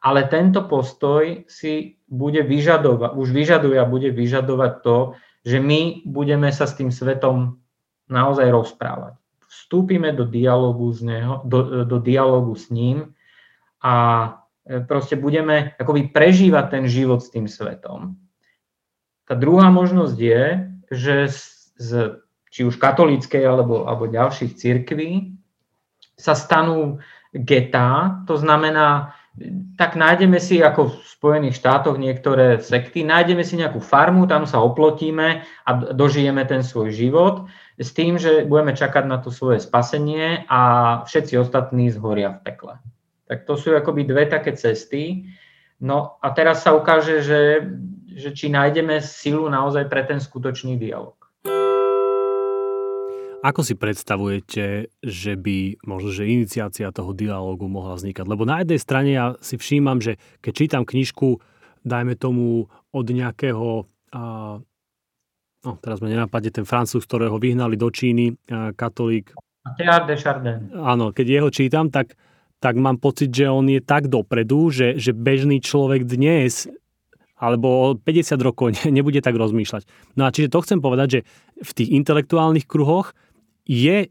ale 0.00 0.26
tento 0.32 0.64
postoj 0.64 1.44
si 1.44 1.99
bude 2.10 2.42
vyžadovať, 2.42 3.14
už 3.14 3.28
vyžaduje 3.30 3.78
a 3.78 3.86
bude 3.86 4.10
vyžadovať 4.10 4.72
to, 4.82 4.98
že 5.46 5.62
my 5.62 6.02
budeme 6.04 6.50
sa 6.50 6.66
s 6.66 6.76
tým 6.76 6.90
svetom 6.90 7.62
naozaj 8.10 8.50
rozprávať. 8.50 9.14
Vstúpime 9.46 10.10
do 10.12 10.26
dialogu, 10.26 10.90
z 10.90 11.00
neho, 11.06 11.42
do, 11.46 11.86
do 11.86 11.98
dialogu 12.02 12.58
s 12.58 12.68
ním 12.70 13.14
a 13.82 13.94
e, 14.66 14.82
proste 14.82 15.14
budeme 15.14 15.74
akoby 15.78 16.10
prežívať 16.10 16.64
ten 16.70 16.84
život 16.90 17.22
s 17.22 17.30
tým 17.30 17.46
svetom. 17.46 18.18
Tá 19.26 19.38
druhá 19.38 19.70
možnosť 19.70 20.16
je, 20.18 20.42
že 20.90 21.14
z, 21.78 21.90
či 22.50 22.66
už 22.66 22.82
katolíckej 22.82 23.46
alebo, 23.46 23.86
alebo 23.86 24.10
ďalších 24.10 24.58
cirkví 24.58 25.38
sa 26.18 26.34
stanú 26.34 26.98
getá, 27.30 28.20
to 28.26 28.34
znamená, 28.34 29.14
tak 29.80 29.96
nájdeme 29.96 30.36
si 30.36 30.60
ako 30.60 30.92
v 30.92 30.94
Spojených 31.04 31.56
štátoch 31.56 31.96
niektoré 31.96 32.60
sekty, 32.60 33.00
nájdeme 33.00 33.40
si 33.40 33.56
nejakú 33.56 33.80
farmu, 33.80 34.28
tam 34.28 34.44
sa 34.44 34.60
oplotíme 34.60 35.44
a 35.64 35.70
dožijeme 35.96 36.44
ten 36.44 36.60
svoj 36.60 36.92
život 36.92 37.48
s 37.80 37.96
tým, 37.96 38.20
že 38.20 38.44
budeme 38.44 38.76
čakať 38.76 39.04
na 39.08 39.16
to 39.16 39.32
svoje 39.32 39.64
spasenie 39.64 40.44
a 40.48 40.60
všetci 41.08 41.40
ostatní 41.40 41.88
zhoria 41.88 42.36
v 42.36 42.40
pekle. 42.44 42.74
Tak 43.24 43.48
to 43.48 43.56
sú 43.56 43.72
akoby 43.72 44.04
dve 44.04 44.28
také 44.28 44.52
cesty. 44.52 45.32
No 45.80 46.20
a 46.20 46.28
teraz 46.36 46.60
sa 46.60 46.76
ukáže, 46.76 47.24
že, 47.24 47.64
že 48.12 48.36
či 48.36 48.52
nájdeme 48.52 49.00
silu 49.00 49.48
naozaj 49.48 49.88
pre 49.88 50.04
ten 50.04 50.20
skutočný 50.20 50.76
dialog. 50.76 51.19
Ako 53.40 53.64
si 53.64 53.72
predstavujete, 53.72 54.92
že 55.00 55.32
by 55.32 55.80
možno, 55.88 56.12
že 56.12 56.28
iniciácia 56.28 56.92
toho 56.92 57.16
dialógu 57.16 57.72
mohla 57.72 57.96
vznikať? 57.96 58.28
Lebo 58.28 58.44
na 58.44 58.60
jednej 58.60 58.76
strane 58.76 59.10
ja 59.16 59.32
si 59.40 59.56
všímam, 59.56 59.96
že 60.04 60.20
keď 60.44 60.52
čítam 60.52 60.84
knižku, 60.84 61.40
dajme 61.80 62.20
tomu 62.20 62.68
od 62.92 63.06
nejakého, 63.08 63.88
a, 64.12 64.60
no 65.64 65.70
teraz 65.80 66.04
ma 66.04 66.12
nenapadne 66.12 66.52
ten 66.52 66.68
francúz, 66.68 67.08
ktorého 67.08 67.40
vyhnali 67.40 67.80
do 67.80 67.88
Číny, 67.88 68.36
a, 68.52 68.76
katolík. 68.76 69.32
de 69.80 70.16
Chardin. 70.20 70.68
Áno, 70.76 71.08
keď 71.08 71.26
jeho 71.40 71.48
čítam, 71.48 71.88
tak, 71.88 72.20
tak 72.60 72.76
mám 72.76 73.00
pocit, 73.00 73.32
že 73.32 73.48
on 73.48 73.64
je 73.72 73.80
tak 73.80 74.12
dopredu, 74.12 74.68
že, 74.68 75.00
že 75.00 75.16
bežný 75.16 75.64
človek 75.64 76.04
dnes 76.04 76.68
alebo 77.40 77.96
50 77.96 78.36
rokov 78.44 78.76
nebude 78.92 79.24
tak 79.24 79.32
rozmýšľať. 79.32 79.88
No 80.20 80.28
a 80.28 80.32
čiže 80.32 80.52
to 80.52 80.60
chcem 80.60 80.84
povedať, 80.84 81.08
že 81.08 81.20
v 81.64 81.70
tých 81.72 81.88
intelektuálnych 81.96 82.68
kruhoch 82.68 83.16
je 83.70 84.10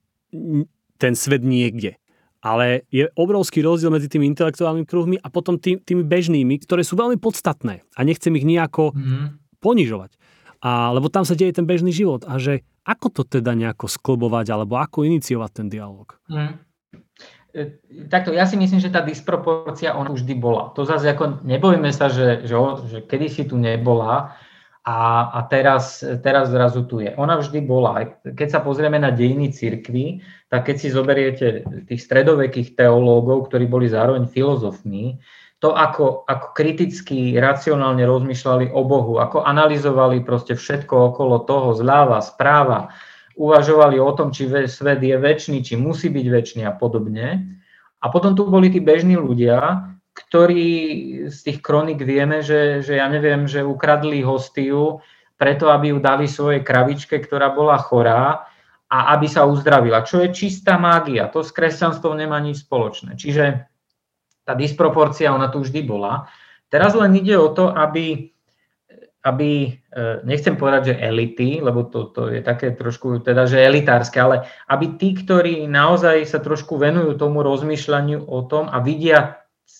ten 0.95 1.13
svet 1.19 1.43
niekde. 1.43 1.99
Ale 2.39 2.87
je 2.87 3.11
obrovský 3.19 3.59
rozdiel 3.59 3.91
medzi 3.91 4.07
tými 4.07 4.23
intelektuálnymi 4.31 4.87
kruhmi 4.87 5.15
a 5.19 5.27
potom 5.27 5.59
tým, 5.59 5.83
tými 5.83 6.07
bežnými, 6.07 6.55
ktoré 6.63 6.87
sú 6.87 6.95
veľmi 6.95 7.19
podstatné 7.19 7.83
a 7.83 7.99
nechcem 8.07 8.31
ich 8.39 8.47
nejako 8.47 8.95
mm. 8.95 9.59
ponižovať. 9.59 10.15
A, 10.63 10.95
lebo 10.95 11.11
tam 11.11 11.27
sa 11.27 11.35
deje 11.35 11.59
ten 11.59 11.67
bežný 11.67 11.91
život 11.91 12.23
a 12.23 12.39
že 12.39 12.63
ako 12.87 13.11
to 13.11 13.21
teda 13.27 13.51
nejako 13.59 13.91
sklbovať 13.91 14.55
alebo 14.55 14.79
ako 14.79 15.03
iniciovať 15.03 15.51
ten 15.51 15.67
dialog. 15.67 16.15
Mm. 16.31 16.63
Takto, 18.07 18.31
ja 18.31 18.47
si 18.47 18.55
myslím, 18.55 18.79
že 18.79 18.93
tá 18.93 19.03
disproporcia 19.03 19.97
ona 19.97 20.13
už 20.13 20.23
vždy 20.23 20.35
bola. 20.39 20.71
To 20.79 20.87
zase 20.87 21.11
ako 21.11 21.43
nebojme 21.43 21.91
sa, 21.91 22.07
že, 22.07 22.47
že, 22.47 22.55
že 22.87 22.99
kedysi 23.03 23.51
tu 23.51 23.59
nebola, 23.59 24.37
a, 24.87 25.27
a 25.35 25.39
teraz, 25.51 25.99
teraz 26.23 26.49
zrazu 26.49 26.87
tu 26.87 27.03
je. 27.03 27.11
Ona 27.19 27.37
vždy 27.43 27.59
bola. 27.61 28.19
Keď 28.23 28.47
sa 28.47 28.59
pozrieme 28.63 28.95
na 28.95 29.11
dejiny 29.11 29.51
cirkvy, 29.51 30.23
tak 30.47 30.71
keď 30.71 30.75
si 30.79 30.87
zoberiete 30.89 31.45
tých 31.85 32.01
stredovekých 32.01 32.79
teológov, 32.79 33.51
ktorí 33.51 33.67
boli 33.67 33.91
zároveň 33.91 34.31
filozofmi, 34.31 35.19
to, 35.59 35.75
ako, 35.75 36.23
ako 36.23 36.55
kriticky, 36.55 37.35
racionálne 37.35 38.07
rozmýšľali 38.07 38.71
o 38.71 38.81
Bohu, 38.87 39.19
ako 39.19 39.43
analyzovali 39.43 40.23
proste 40.23 40.55
všetko 40.55 41.11
okolo 41.11 41.43
toho, 41.43 41.75
zľava, 41.75 42.23
správa, 42.23 42.95
uvažovali 43.35 43.99
o 43.99 44.11
tom, 44.15 44.31
či 44.31 44.47
svet 44.47 45.03
je 45.03 45.15
väčší, 45.19 45.59
či 45.59 45.75
musí 45.75 46.07
byť 46.07 46.25
väčší 46.31 46.59
a 46.63 46.71
podobne. 46.71 47.59
A 47.99 48.07
potom 48.07 48.31
tu 48.39 48.47
boli 48.47 48.71
tí 48.71 48.79
bežní 48.79 49.19
ľudia, 49.19 49.83
ktorí 50.19 50.67
z 51.31 51.39
tých 51.39 51.59
kronik 51.63 52.03
vieme, 52.03 52.43
že, 52.43 52.83
že 52.83 52.99
ja 52.99 53.07
neviem, 53.07 53.47
že 53.47 53.63
ukradli 53.63 54.19
hostiu 54.19 54.99
preto, 55.39 55.71
aby 55.71 55.95
ju 55.95 55.97
dali 56.03 56.27
svojej 56.27 56.59
kravičke, 56.59 57.15
ktorá 57.23 57.55
bola 57.55 57.79
chorá 57.79 58.43
a 58.91 59.15
aby 59.15 59.31
sa 59.31 59.47
uzdravila. 59.47 60.03
Čo 60.03 60.19
je 60.25 60.35
čistá 60.35 60.75
mágia. 60.75 61.31
To 61.31 61.39
s 61.39 61.55
kresťanstvom 61.55 62.19
nemá 62.19 62.43
nič 62.43 62.67
spoločné. 62.67 63.15
Čiže 63.15 63.63
tá 64.43 64.57
disproporcia, 64.57 65.31
ona 65.31 65.47
tu 65.47 65.63
vždy 65.63 65.85
bola. 65.87 66.27
Teraz 66.67 66.91
len 66.97 67.15
ide 67.15 67.39
o 67.39 67.53
to, 67.55 67.71
aby, 67.71 68.33
aby 69.23 69.49
e, 69.63 69.69
nechcem 70.25 70.57
povedať, 70.59 70.93
že 70.93 71.01
elity, 71.01 71.63
lebo 71.63 71.87
to, 71.87 72.11
to 72.11 72.33
je 72.33 72.41
také 72.43 72.75
trošku, 72.75 73.23
teda, 73.23 73.47
že 73.47 73.61
elitárske, 73.61 74.19
ale 74.19 74.43
aby 74.67 74.99
tí, 74.99 75.15
ktorí 75.15 75.69
naozaj 75.69 76.25
sa 76.27 76.41
trošku 76.41 76.75
venujú 76.81 77.15
tomu 77.15 77.45
rozmýšľaniu 77.45 78.25
o 78.25 78.39
tom 78.49 78.67
a 78.67 78.81
vidia 78.83 79.38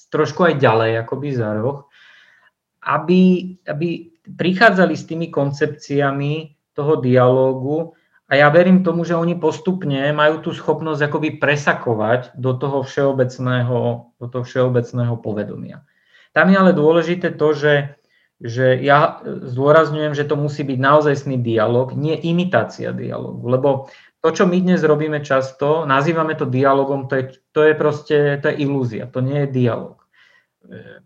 trošku 0.09 0.45
aj 0.45 0.61
ďalej, 0.61 1.05
akoby 1.05 1.29
za 1.33 1.53
roh, 1.57 1.85
aby, 2.85 3.53
aby 3.69 4.09
prichádzali 4.25 4.93
s 4.97 5.07
tými 5.09 5.27
koncepciami 5.29 6.57
toho 6.73 7.01
dialógu 7.01 7.93
a 8.29 8.37
ja 8.37 8.47
verím 8.53 8.85
tomu, 8.85 9.01
že 9.01 9.17
oni 9.17 9.33
postupne 9.41 10.13
majú 10.13 10.45
tú 10.45 10.53
schopnosť 10.53 11.01
akoby 11.09 11.41
presakovať 11.41 12.37
do 12.37 12.53
toho 12.53 12.85
všeobecného, 12.85 13.77
do 14.21 14.25
toho 14.29 14.45
všeobecného 14.45 15.17
povedomia. 15.17 15.81
Tam 16.29 16.53
je 16.53 16.57
ale 16.61 16.77
dôležité 16.77 17.33
to, 17.33 17.57
že, 17.57 17.97
že 18.37 18.77
ja 18.85 19.25
zdôrazňujem, 19.25 20.13
že 20.13 20.29
to 20.29 20.37
musí 20.37 20.61
byť 20.61 20.77
naozajstný 20.77 21.41
dialog, 21.41 21.97
nie 21.97 22.13
imitácia 22.21 22.93
dialogu, 22.93 23.49
lebo 23.49 23.69
to, 24.21 24.29
čo 24.29 24.45
my 24.45 24.61
dnes 24.61 24.85
robíme 24.85 25.25
často, 25.25 25.89
nazývame 25.89 26.37
to 26.37 26.45
dialogom, 26.45 27.09
to 27.09 27.13
je, 27.17 27.23
to 27.49 27.65
je 27.65 27.73
proste, 27.73 28.17
to 28.43 28.51
je 28.51 28.55
ilúzia, 28.61 29.09
to 29.09 29.25
nie 29.25 29.47
je 29.47 29.49
dialog. 29.49 29.98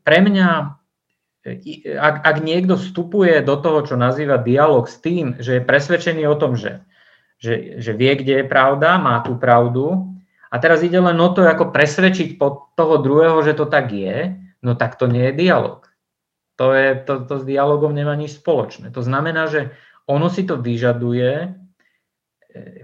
Pre 0.04 0.18
mňa, 0.20 0.48
ak, 1.98 2.16
ak 2.24 2.38
niekto 2.44 2.76
vstupuje 2.76 3.40
do 3.44 3.56
toho, 3.60 3.88
čo 3.88 3.96
nazýva 3.96 4.40
dialog 4.40 4.88
s 4.92 5.00
tým, 5.00 5.40
že 5.40 5.60
je 5.60 5.68
presvedčený 5.68 6.28
o 6.28 6.36
tom, 6.36 6.60
že 6.60 6.84
že, 7.44 7.84
že 7.84 7.92
vie, 7.92 8.16
kde 8.16 8.34
je 8.40 8.46
pravda, 8.48 8.96
má 8.96 9.20
tú 9.20 9.36
pravdu 9.36 10.16
a 10.48 10.56
teraz 10.64 10.80
ide 10.80 10.96
len 10.96 11.20
o 11.20 11.30
to, 11.36 11.44
ako 11.44 11.76
presvedčiť 11.76 12.40
pod 12.40 12.72
toho 12.80 13.04
druhého, 13.04 13.44
že 13.44 13.52
to 13.52 13.68
tak 13.68 13.92
je, 13.92 14.40
no 14.64 14.80
tak 14.80 14.96
to 14.96 15.12
nie 15.12 15.28
je 15.28 15.36
dialog. 15.36 15.84
To, 16.56 16.72
je, 16.72 17.04
to, 17.04 17.28
to 17.28 17.36
s 17.42 17.44
dialogom 17.44 17.92
nemá 17.92 18.16
nič 18.16 18.40
spoločné. 18.40 18.96
To 18.96 19.04
znamená, 19.04 19.52
že 19.52 19.76
ono 20.08 20.32
si 20.32 20.48
to 20.48 20.56
vyžaduje 20.56 21.32
e, 21.36 21.48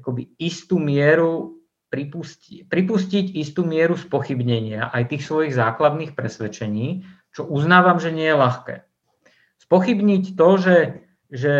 akoby 0.04 0.36
istú 0.42 0.76
mieru 0.76 1.59
pripustiť, 1.90 2.70
pripustiť 2.70 3.26
istú 3.38 3.66
mieru 3.66 3.98
spochybnenia 3.98 4.94
aj 4.94 5.14
tých 5.14 5.24
svojich 5.26 5.54
základných 5.58 6.14
presvedčení, 6.14 7.04
čo 7.34 7.46
uznávam, 7.50 7.98
že 7.98 8.14
nie 8.14 8.30
je 8.30 8.38
ľahké. 8.38 8.76
Spochybniť 9.66 10.24
to, 10.38 10.50
že, 10.58 10.78
že, 11.30 11.56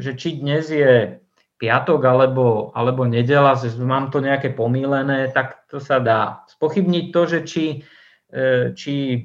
že 0.00 0.10
či 0.16 0.40
dnes 0.40 0.68
je 0.68 1.20
piatok 1.56 2.00
alebo, 2.04 2.76
alebo 2.76 3.08
nedela, 3.08 3.56
že 3.56 3.72
mám 3.80 4.12
to 4.12 4.20
nejaké 4.20 4.52
pomílené, 4.52 5.32
tak 5.32 5.64
to 5.72 5.80
sa 5.80 5.96
dá. 6.00 6.44
Spochybniť 6.52 7.04
to, 7.08 7.22
že 7.24 7.38
či, 7.48 7.64
e, 8.28 8.72
či 8.76 9.24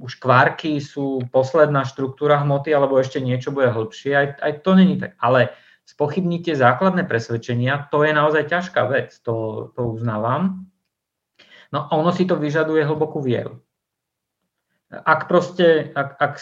už 0.00 0.20
kvárky 0.20 0.80
sú 0.80 1.24
posledná 1.32 1.84
štruktúra 1.84 2.40
hmoty, 2.44 2.72
alebo 2.72 3.00
ešte 3.00 3.20
niečo 3.20 3.52
bude 3.52 3.72
hĺbšie, 3.72 4.12
aj, 4.12 4.26
aj 4.40 4.52
to 4.64 4.70
není 4.76 4.96
tak. 5.00 5.16
Ale 5.20 5.52
spochybniť 5.86 6.40
tie 6.50 6.56
základné 6.58 7.06
presvedčenia, 7.06 7.86
to 7.94 8.02
je 8.02 8.12
naozaj 8.12 8.50
ťažká 8.50 8.82
vec, 8.90 9.14
to, 9.22 9.70
to 9.78 9.82
uznávam. 9.86 10.66
No 11.70 11.86
ono 11.94 12.10
si 12.10 12.26
to 12.26 12.34
vyžaduje 12.34 12.82
hlbokú 12.82 13.22
vieru. 13.22 13.62
Ak 14.90 15.26
proste, 15.26 15.90
ak, 15.94 16.18
ak 16.18 16.34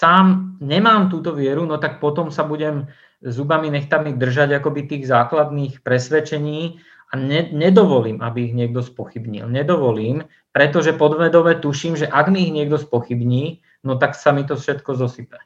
sám 0.00 0.56
nemám 0.60 1.12
túto 1.12 1.36
vieru, 1.36 1.68
no 1.68 1.76
tak 1.76 2.00
potom 2.00 2.32
sa 2.32 2.44
budem 2.44 2.88
zubami 3.20 3.68
nechtami 3.68 4.16
držať 4.16 4.56
akoby 4.56 4.88
tých 4.88 5.04
základných 5.04 5.84
presvedčení 5.84 6.80
a 7.12 7.20
ne, 7.20 7.52
nedovolím, 7.52 8.24
aby 8.24 8.48
ich 8.48 8.54
niekto 8.56 8.80
spochybnil. 8.80 9.52
Nedovolím, 9.52 10.24
pretože 10.56 10.96
podvedové 10.96 11.60
tuším, 11.60 12.00
že 12.00 12.08
ak 12.08 12.32
mi 12.32 12.48
ich 12.48 12.56
niekto 12.56 12.80
spochybní, 12.80 13.60
no 13.84 14.00
tak 14.00 14.16
sa 14.16 14.32
mi 14.32 14.48
to 14.48 14.56
všetko 14.56 14.96
zosype. 14.96 15.36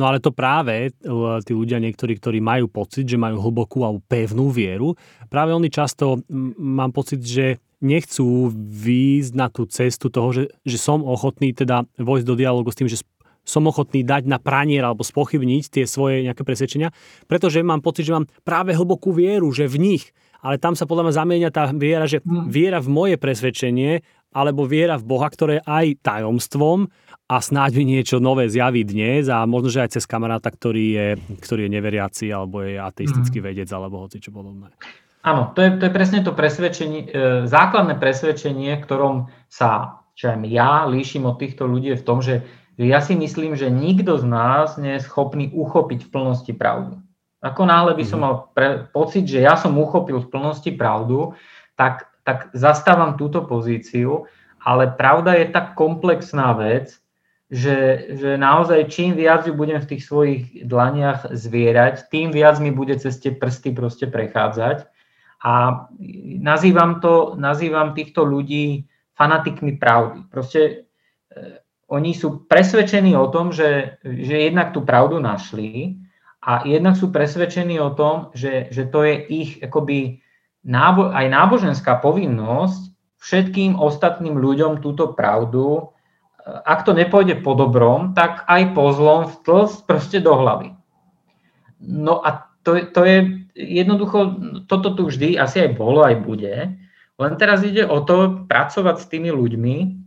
No 0.00 0.08
ale 0.08 0.24
to 0.24 0.32
práve 0.32 0.96
tí 1.44 1.52
ľudia 1.52 1.76
niektorí, 1.76 2.16
ktorí 2.16 2.40
majú 2.40 2.72
pocit, 2.72 3.04
že 3.04 3.20
majú 3.20 3.36
hlbokú 3.36 3.84
alebo 3.84 4.00
pevnú 4.08 4.48
vieru, 4.48 4.96
práve 5.28 5.52
oni 5.52 5.68
často 5.68 6.24
mám 6.56 6.96
pocit, 6.96 7.20
že 7.20 7.60
nechcú 7.84 8.48
výjsť 8.56 9.32
na 9.36 9.52
tú 9.52 9.68
cestu 9.68 10.08
toho, 10.08 10.32
že, 10.32 10.44
že 10.64 10.80
som 10.80 11.04
ochotný 11.04 11.52
teda 11.52 11.84
vojsť 12.00 12.24
do 12.24 12.34
dialogu 12.36 12.72
s 12.72 12.80
tým, 12.80 12.88
že 12.88 13.04
som 13.44 13.64
ochotný 13.64 14.04
dať 14.04 14.28
na 14.28 14.36
pranier 14.36 14.84
alebo 14.84 15.00
spochybniť 15.00 15.80
tie 15.80 15.84
svoje 15.88 16.24
nejaké 16.28 16.44
presvedčenia, 16.44 16.92
pretože 17.24 17.64
mám 17.64 17.80
pocit, 17.80 18.04
že 18.08 18.16
mám 18.16 18.28
práve 18.44 18.76
hlbokú 18.76 19.16
vieru, 19.16 19.48
že 19.52 19.64
v 19.64 19.80
nich, 19.80 20.12
ale 20.44 20.60
tam 20.60 20.76
sa 20.76 20.84
podľa 20.84 21.08
mňa 21.08 21.14
zamieňa 21.16 21.50
tá 21.52 21.64
viera, 21.72 22.04
že 22.04 22.20
mm. 22.20 22.48
viera 22.52 22.78
v 22.80 22.88
moje 22.92 23.16
presvedčenie 23.16 24.04
alebo 24.30 24.68
viera 24.68 24.94
v 24.94 25.08
Boha, 25.08 25.26
ktoré 25.26 25.58
je 25.58 25.66
aj 25.66 25.86
tajomstvom 26.04 26.86
a 27.30 27.38
snáď 27.38 27.78
mi 27.78 27.94
niečo 27.94 28.18
nové 28.18 28.50
zjaví 28.50 28.82
dnes 28.82 29.30
a 29.30 29.46
možno, 29.46 29.70
že 29.70 29.86
aj 29.86 29.94
cez 29.94 30.04
kamaráta, 30.10 30.50
ktorý 30.50 30.86
je, 30.90 31.08
ktorý 31.38 31.70
je 31.70 31.74
neveriaci 31.78 32.26
alebo 32.34 32.66
je 32.66 32.74
ateistický 32.74 33.38
mm. 33.38 33.44
vedec 33.46 33.68
alebo 33.70 34.02
hoci 34.02 34.18
čo 34.18 34.34
podobné. 34.34 34.74
Áno, 35.22 35.54
to 35.54 35.62
je, 35.62 35.78
to 35.78 35.86
je 35.86 35.92
presne 35.94 36.26
to 36.26 36.34
presvedčenie, 36.34 37.00
e, 37.06 37.08
základné 37.46 38.02
presvedčenie, 38.02 38.74
ktorom 38.82 39.30
sa 39.46 40.00
čo 40.20 40.36
aj 40.36 40.44
ja 40.52 40.84
líšim 40.84 41.24
od 41.24 41.40
týchto 41.40 41.64
ľudí 41.64 41.96
je 41.96 42.00
v 42.02 42.06
tom, 42.06 42.20
že 42.20 42.44
ja 42.76 43.00
si 43.00 43.16
myslím, 43.16 43.56
že 43.56 43.72
nikto 43.72 44.20
z 44.20 44.24
nás 44.28 44.76
nie 44.76 45.00
je 45.00 45.06
schopný 45.08 45.48
uchopiť 45.48 46.08
v 46.08 46.12
plnosti 46.12 46.52
pravdu. 46.52 47.00
Ako 47.40 47.64
náhle 47.64 47.96
by 47.96 48.04
som 48.04 48.20
mhm. 48.20 48.24
mal 48.28 48.34
pre, 48.52 48.84
pocit, 48.92 49.24
že 49.24 49.40
ja 49.40 49.56
som 49.56 49.72
uchopil 49.80 50.20
v 50.20 50.28
plnosti 50.28 50.76
pravdu, 50.76 51.32
tak, 51.72 52.10
tak 52.26 52.52
zastávam 52.52 53.16
túto 53.16 53.40
pozíciu, 53.48 54.28
ale 54.60 54.92
pravda 54.92 55.40
je 55.40 55.48
tak 55.48 55.72
komplexná 55.72 56.52
vec, 56.52 57.00
že, 57.50 58.06
že 58.14 58.38
naozaj 58.38 58.86
čím 58.94 59.18
viac 59.18 59.42
ju 59.42 59.58
budem 59.58 59.82
v 59.82 59.90
tých 59.90 60.06
svojich 60.06 60.42
dlaniach 60.70 61.34
zvierať, 61.34 62.06
tým 62.06 62.30
viac 62.30 62.62
mi 62.62 62.70
bude 62.70 62.94
cez 62.94 63.18
tie 63.18 63.34
prsty 63.34 63.74
proste 63.74 64.06
prechádzať. 64.06 64.86
A 65.42 65.86
nazývam, 66.38 67.02
to, 67.02 67.34
nazývam 67.34 67.90
týchto 67.96 68.22
ľudí 68.22 68.86
fanatikmi 69.18 69.82
pravdy. 69.82 70.30
Proste 70.30 70.60
e, 70.62 70.74
oni 71.90 72.14
sú 72.14 72.46
presvedčení 72.46 73.18
o 73.18 73.26
tom, 73.34 73.50
že, 73.50 73.98
že 74.04 74.46
jednak 74.46 74.70
tú 74.70 74.86
pravdu 74.86 75.18
našli 75.18 75.98
a 76.44 76.62
jednak 76.62 76.94
sú 76.94 77.10
presvedčení 77.10 77.82
o 77.82 77.90
tom, 77.98 78.30
že, 78.30 78.70
že 78.70 78.86
to 78.86 79.02
je 79.02 79.14
ich 79.26 79.50
akoby 79.58 80.22
nábo, 80.62 81.10
aj 81.10 81.26
náboženská 81.26 81.98
povinnosť 81.98 82.94
všetkým 83.20 83.76
ostatným 83.76 84.38
ľuďom 84.38 84.80
túto 84.80 85.12
pravdu, 85.12 85.92
ak 86.46 86.88
to 86.88 86.92
nepôjde 86.96 87.40
po 87.44 87.54
dobrom, 87.54 88.16
tak 88.16 88.44
aj 88.48 88.72
po 88.72 88.90
zlom 88.96 89.28
vtlsť 89.28 89.78
proste 89.84 90.18
do 90.20 90.32
hlavy. 90.36 90.72
No 91.80 92.20
a 92.20 92.48
to, 92.64 92.76
to 92.92 93.00
je 93.04 93.18
jednoducho, 93.56 94.18
toto 94.68 94.92
tu 94.92 95.08
vždy 95.08 95.36
asi 95.40 95.68
aj 95.68 95.70
bolo, 95.76 96.04
aj 96.04 96.16
bude. 96.24 96.76
Len 97.20 97.32
teraz 97.36 97.64
ide 97.64 97.84
o 97.84 98.00
to 98.00 98.48
pracovať 98.48 98.96
s 99.00 99.10
tými 99.12 99.28
ľuďmi, 99.32 100.00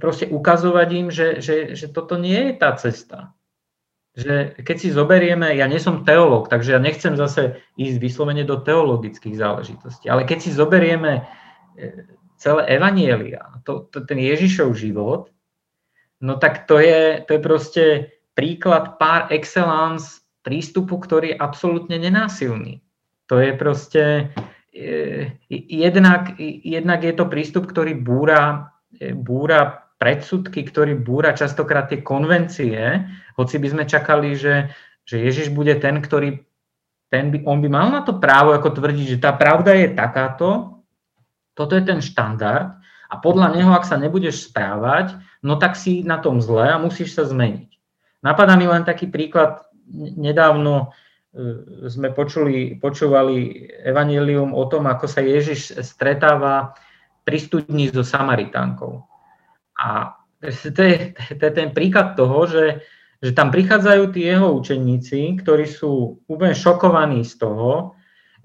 proste 0.00 0.24
ukazovať 0.32 0.88
im, 0.96 1.06
že, 1.12 1.44
že, 1.44 1.76
že 1.76 1.86
toto 1.92 2.16
nie 2.16 2.50
je 2.50 2.52
tá 2.56 2.72
cesta. 2.80 3.36
Že 4.16 4.64
keď 4.64 4.76
si 4.80 4.88
zoberieme, 4.88 5.52
ja 5.52 5.68
nie 5.68 5.76
som 5.76 6.08
teológ, 6.08 6.48
takže 6.48 6.72
ja 6.72 6.80
nechcem 6.80 7.12
zase 7.20 7.60
ísť 7.76 8.00
vyslovene 8.00 8.48
do 8.48 8.56
teologických 8.56 9.36
záležitostí, 9.36 10.08
ale 10.08 10.24
keď 10.24 10.38
si 10.40 10.50
zoberieme 10.56 11.28
e, 11.76 12.08
celé 12.36 12.62
evanielia, 12.68 13.60
to, 13.64 13.88
to, 13.92 14.04
ten 14.04 14.20
Ježišov 14.20 14.76
život, 14.76 15.32
no 16.20 16.36
tak 16.36 16.68
to 16.68 16.80
je, 16.80 17.24
to 17.24 17.36
je 17.36 17.40
proste 17.40 17.84
príklad 18.36 19.00
par 19.00 19.32
excellence 19.32 20.24
prístupu, 20.44 21.00
ktorý 21.00 21.34
je 21.34 21.40
absolútne 21.40 21.96
nenásilný. 21.98 22.84
To 23.26 23.42
je 23.42 23.50
proste, 23.58 24.30
e, 24.70 25.34
jednak, 25.50 26.38
jednak 26.62 27.00
je 27.02 27.14
to 27.16 27.24
prístup, 27.26 27.66
ktorý 27.66 27.98
búra 27.98 28.70
búra 29.14 29.86
predsudky, 29.96 30.64
ktorý 30.64 30.96
búra 30.96 31.32
častokrát 31.32 31.88
tie 31.88 32.04
konvencie, 32.04 33.04
hoci 33.36 33.56
by 33.56 33.68
sme 33.72 33.84
čakali, 33.88 34.36
že, 34.36 34.72
že 35.08 35.24
Ježiš 35.24 35.52
bude 35.52 35.72
ten, 35.80 36.00
ktorý 36.00 36.44
ten 37.08 37.30
by, 37.30 37.46
on 37.46 37.62
by 37.62 37.68
mal 37.70 37.88
na 37.88 38.02
to 38.02 38.18
právo 38.18 38.52
ako 38.52 38.76
tvrdiť, 38.76 39.16
že 39.16 39.22
tá 39.22 39.30
pravda 39.32 39.72
je 39.78 39.94
takáto, 39.94 40.75
toto 41.56 41.72
je 41.72 41.82
ten 41.82 42.04
štandard 42.04 42.76
a 43.08 43.14
podľa 43.16 43.56
neho, 43.56 43.72
ak 43.72 43.88
sa 43.88 43.96
nebudeš 43.96 44.52
správať, 44.52 45.16
no 45.40 45.56
tak 45.56 45.74
si 45.74 46.04
na 46.04 46.20
tom 46.20 46.44
zle 46.44 46.68
a 46.68 46.76
musíš 46.76 47.16
sa 47.16 47.24
zmeniť. 47.24 47.72
Napadá 48.20 48.54
mi 48.60 48.68
len 48.68 48.84
taký 48.84 49.08
príklad, 49.08 49.64
nedávno 49.94 50.92
e, 51.32 51.88
sme 51.88 52.12
počuli, 52.12 52.76
počúvali 52.76 53.70
evanelium 53.86 54.52
o 54.52 54.64
tom, 54.68 54.84
ako 54.84 55.08
sa 55.08 55.24
Ježiš 55.24 55.80
stretáva 55.80 56.76
pri 57.24 57.38
studni 57.40 57.88
so 57.88 58.04
Samaritánkou. 58.04 59.00
A 59.80 60.14
to 60.42 60.80
je, 60.84 61.16
to 61.16 61.42
je 61.42 61.52
ten 61.56 61.72
príklad 61.72 62.18
toho, 62.18 62.44
že, 62.44 62.84
že 63.24 63.32
tam 63.32 63.48
prichádzajú 63.48 64.02
tí 64.12 64.28
jeho 64.28 64.52
učeníci, 64.52 65.40
ktorí 65.40 65.64
sú 65.64 66.20
úplne 66.28 66.52
šokovaní 66.52 67.24
z 67.24 67.40
toho, 67.40 67.95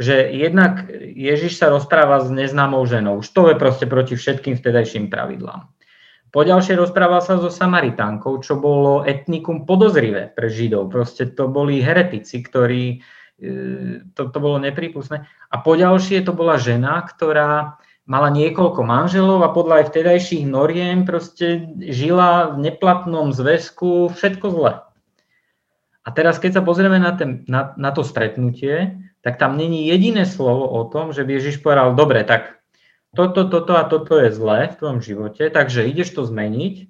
že 0.01 0.33
jednak 0.33 0.89
Ježiš 1.13 1.61
sa 1.61 1.69
rozpráva 1.69 2.25
s 2.25 2.33
neznámou 2.33 2.81
ženou. 2.89 3.21
Už 3.21 3.29
to 3.29 3.53
je 3.53 3.55
proste 3.55 3.85
proti 3.85 4.17
všetkým 4.17 4.57
vtedajším 4.57 5.13
pravidlám. 5.13 5.69
Poďalšie 6.31 6.79
rozprával 6.79 7.19
sa 7.19 7.37
so 7.37 7.51
Samaritánkou, 7.51 8.39
čo 8.39 8.55
bolo 8.55 9.03
etnikum 9.03 9.67
podozrivé 9.67 10.31
pre 10.31 10.47
Židov. 10.47 10.87
Proste 10.87 11.27
to 11.27 11.51
boli 11.51 11.83
heretici, 11.83 12.39
ktorí, 12.39 13.03
e, 13.35 13.49
to, 14.15 14.31
to 14.31 14.37
bolo 14.39 14.55
nepripustné. 14.63 15.27
A 15.27 15.55
poďalšie 15.59 16.23
to 16.23 16.31
bola 16.31 16.55
žena, 16.55 17.03
ktorá 17.03 17.75
mala 18.07 18.31
niekoľko 18.31 18.81
manželov 18.81 19.43
a 19.43 19.51
podľa 19.51 19.83
aj 19.83 19.85
vtedajších 19.91 20.43
noriem 20.47 21.03
proste 21.03 21.67
žila 21.83 22.55
v 22.55 22.63
neplatnom 22.63 23.35
zväzku 23.35 24.15
všetko 24.15 24.47
zle. 24.55 24.73
A 26.01 26.09
teraz, 26.15 26.41
keď 26.41 26.59
sa 26.59 26.65
pozrieme 26.65 26.97
na, 26.97 27.13
ten, 27.13 27.45
na, 27.45 27.77
na 27.77 27.91
to 27.93 28.01
stretnutie, 28.01 28.97
tak 29.21 29.37
tam 29.37 29.57
není 29.57 29.85
jediné 29.87 30.25
slovo 30.25 30.65
o 30.65 30.81
tom, 30.89 31.13
že 31.13 31.21
by 31.21 31.37
Ježiš 31.37 31.61
povedal, 31.61 31.93
dobre, 31.93 32.25
tak 32.25 32.61
toto, 33.13 33.45
toto 33.45 33.77
a 33.77 33.85
toto 33.85 34.17
je 34.17 34.33
zlé 34.33 34.71
v 34.71 34.77
tvojom 34.77 34.99
živote, 35.03 35.43
takže 35.49 35.85
ideš 35.85 36.15
to 36.17 36.25
zmeniť 36.25 36.89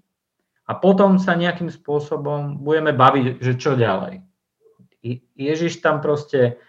a 0.69 0.71
potom 0.77 1.19
sa 1.19 1.35
nejakým 1.35 1.67
spôsobom 1.67 2.61
budeme 2.61 2.95
baviť, 2.95 3.43
že 3.43 3.53
čo 3.59 3.75
ďalej. 3.75 4.23
Ježiš 5.35 5.81
tam 5.81 5.99
proste 5.99 6.61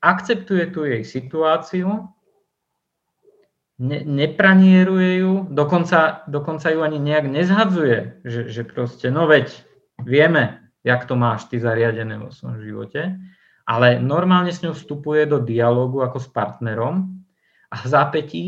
akceptuje 0.00 0.72
tú 0.72 0.88
jej 0.88 1.04
situáciu, 1.04 2.08
ne, 3.78 3.98
nepranieruje 4.02 5.20
ju, 5.20 5.32
dokonca, 5.52 6.24
dokonca 6.26 6.72
ju 6.72 6.80
ani 6.80 6.98
nejak 6.98 7.28
nezhadzuje, 7.28 8.24
že, 8.24 8.40
že 8.48 8.62
proste, 8.64 9.12
no 9.12 9.28
veď 9.28 9.52
vieme, 10.00 10.72
jak 10.80 11.04
to 11.04 11.14
máš 11.20 11.44
ty 11.52 11.60
zariadené 11.60 12.16
vo 12.16 12.32
svojom 12.32 12.64
živote, 12.64 13.20
ale 13.66 13.98
normálne 13.98 14.54
s 14.54 14.62
ňou 14.62 14.72
vstupuje 14.72 15.26
do 15.26 15.42
dialogu 15.42 16.00
ako 16.06 16.22
s 16.22 16.28
partnerom 16.30 17.10
a 17.68 17.76
v 17.82 17.86
zápätí, 17.86 18.44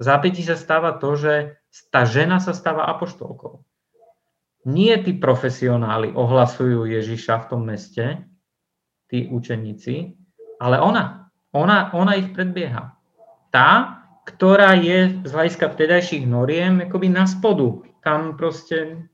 v 0.00 0.02
zápätí 0.02 0.40
sa 0.40 0.56
stáva 0.56 0.96
to, 0.96 1.14
že 1.14 1.60
tá 1.92 2.08
žena 2.08 2.40
sa 2.40 2.56
stáva 2.56 2.88
apoštolkou. 2.88 3.60
Nie 4.64 4.96
tí 5.04 5.12
profesionáli 5.12 6.16
ohlasujú 6.16 6.88
Ježiša 6.88 7.46
v 7.46 7.48
tom 7.52 7.62
meste, 7.68 8.24
tí 9.12 9.28
učeníci, 9.28 10.16
ale 10.56 10.80
ona. 10.80 11.28
Ona, 11.52 11.92
ona 11.92 12.16
ich 12.16 12.32
predbieha. 12.32 12.96
Tá, 13.52 14.00
ktorá 14.24 14.78
je 14.78 15.20
z 15.26 15.30
hľadiska 15.30 15.68
vtedajších 15.68 16.24
noriem 16.24 16.88
akoby 16.88 17.12
na 17.12 17.28
spodu. 17.28 17.84
Tam 18.00 18.38
proste... 18.40 19.10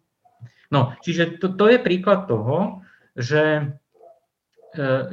No, 0.68 0.94
čiže 1.02 1.40
to, 1.42 1.56
to 1.56 1.72
je 1.72 1.78
príklad 1.80 2.28
toho, 2.28 2.84
že, 3.16 3.72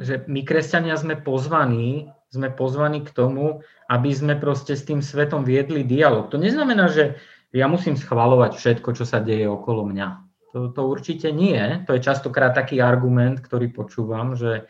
že 0.02 0.28
my 0.28 0.40
kresťania 0.44 0.96
sme 1.00 1.16
pozvaní, 1.16 2.12
sme 2.28 2.52
pozvaní 2.52 3.00
k 3.00 3.14
tomu, 3.14 3.64
aby 3.88 4.10
sme 4.12 4.36
proste 4.36 4.76
s 4.76 4.84
tým 4.84 5.00
svetom 5.00 5.46
viedli 5.46 5.86
dialog. 5.86 6.28
To 6.34 6.36
neznamená, 6.36 6.92
že 6.92 7.16
ja 7.54 7.70
musím 7.70 7.96
schvalovať 7.96 8.58
všetko, 8.58 8.88
čo 8.92 9.04
sa 9.08 9.22
deje 9.22 9.48
okolo 9.48 9.88
mňa. 9.88 10.08
To, 10.52 10.72
to 10.72 10.82
určite 10.88 11.32
nie. 11.32 11.56
To 11.88 11.96
je 11.96 12.04
častokrát 12.04 12.52
taký 12.52 12.84
argument, 12.84 13.40
ktorý 13.40 13.72
počúvam, 13.72 14.36
že, 14.36 14.68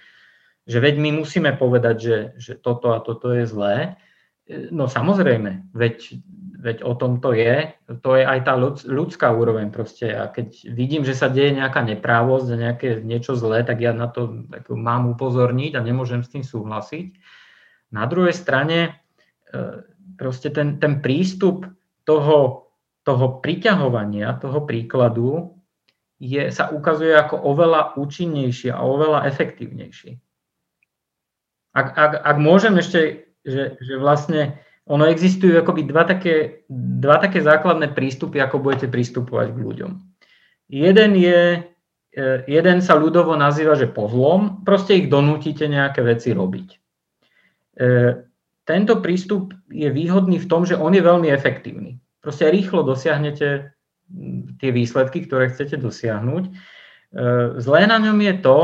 že 0.66 0.78
veď 0.78 0.98
my 1.02 1.10
musíme 1.22 1.50
povedať, 1.58 1.96
že, 1.98 2.18
že 2.38 2.52
toto 2.54 2.94
a 2.94 3.02
toto 3.02 3.34
je 3.34 3.46
zlé. 3.46 3.98
No 4.46 4.86
samozrejme, 4.86 5.74
veď, 5.74 6.22
veď 6.62 6.86
o 6.86 6.94
tom 6.94 7.18
to 7.18 7.34
je. 7.34 7.74
To 7.90 8.14
je 8.14 8.22
aj 8.22 8.46
tá 8.46 8.54
ľudská 8.86 9.34
úroveň 9.34 9.74
proste. 9.74 10.14
A 10.14 10.30
keď 10.30 10.70
vidím, 10.70 11.02
že 11.02 11.18
sa 11.18 11.26
deje 11.26 11.50
nejaká 11.50 11.82
neprávosť 11.82 12.54
a 12.54 12.62
nejaké 12.70 12.88
niečo 13.02 13.34
zlé, 13.34 13.66
tak 13.66 13.82
ja 13.82 13.90
na 13.90 14.06
to 14.06 14.46
mám 14.70 15.10
upozorniť 15.18 15.74
a 15.74 15.82
nemôžem 15.82 16.22
s 16.22 16.30
tým 16.30 16.46
súhlasiť. 16.46 17.18
Na 17.90 18.06
druhej 18.06 18.38
strane 18.38 19.02
e, 19.50 19.82
proste 20.14 20.54
ten, 20.54 20.78
ten 20.78 21.02
prístup 21.02 21.66
toho, 22.06 22.70
toho 23.02 23.26
priťahovania, 23.42 24.38
toho 24.38 24.62
príkladu 24.62 25.58
je, 26.22 26.54
sa 26.54 26.70
ukazuje 26.70 27.18
ako 27.18 27.34
oveľa 27.50 27.98
účinnejší 27.98 28.70
a 28.70 28.78
oveľa 28.78 29.26
efektívnejší. 29.26 30.22
Ak, 31.74 31.98
ak, 31.98 32.12
ak 32.22 32.36
môžem 32.38 32.78
ešte 32.78 33.25
že, 33.46 33.78
že 33.78 33.94
vlastne 33.96 34.58
ono 34.86 35.06
existujú 35.06 35.58
akoby 35.58 35.82
dva 35.86 36.06
také, 36.06 36.66
dva 36.70 37.18
také 37.18 37.42
základné 37.42 37.94
prístupy, 37.94 38.38
ako 38.38 38.62
budete 38.62 38.86
pristupovať 38.86 39.54
k 39.54 39.58
ľuďom. 39.58 39.92
Jeden 40.70 41.10
je, 41.18 41.62
e, 42.14 42.26
jeden 42.46 42.78
sa 42.82 42.98
ľudovo 42.98 43.34
nazýva, 43.38 43.78
že 43.78 43.90
pozlom, 43.90 44.62
proste 44.62 44.98
ich 44.98 45.06
donútite 45.10 45.66
nejaké 45.66 46.02
veci 46.06 46.30
robiť. 46.34 46.68
E, 46.70 46.76
tento 48.66 48.94
prístup 48.98 49.54
je 49.70 49.90
výhodný 49.90 50.42
v 50.42 50.50
tom, 50.50 50.66
že 50.66 50.78
on 50.78 50.94
je 50.94 51.02
veľmi 51.02 51.30
efektívny. 51.30 52.02
Proste 52.18 52.50
rýchlo 52.50 52.82
dosiahnete 52.82 53.70
tie 54.58 54.70
výsledky, 54.70 55.26
ktoré 55.26 55.50
chcete 55.50 55.78
dosiahnuť. 55.78 56.44
E, 56.46 56.50
zlé 57.58 57.90
na 57.90 57.98
ňom 57.98 58.18
je 58.22 58.34
to, 58.38 58.58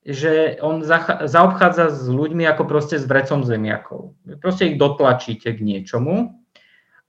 že 0.00 0.56
on 0.64 0.80
zaobchádza 1.28 1.92
s 1.92 2.08
ľuďmi 2.08 2.48
ako 2.48 2.64
proste 2.64 2.96
s 2.96 3.04
vrecom 3.04 3.44
zemiakov. 3.44 4.16
Proste 4.40 4.72
ich 4.72 4.80
dotlačíte 4.80 5.52
k 5.52 5.60
niečomu 5.60 6.40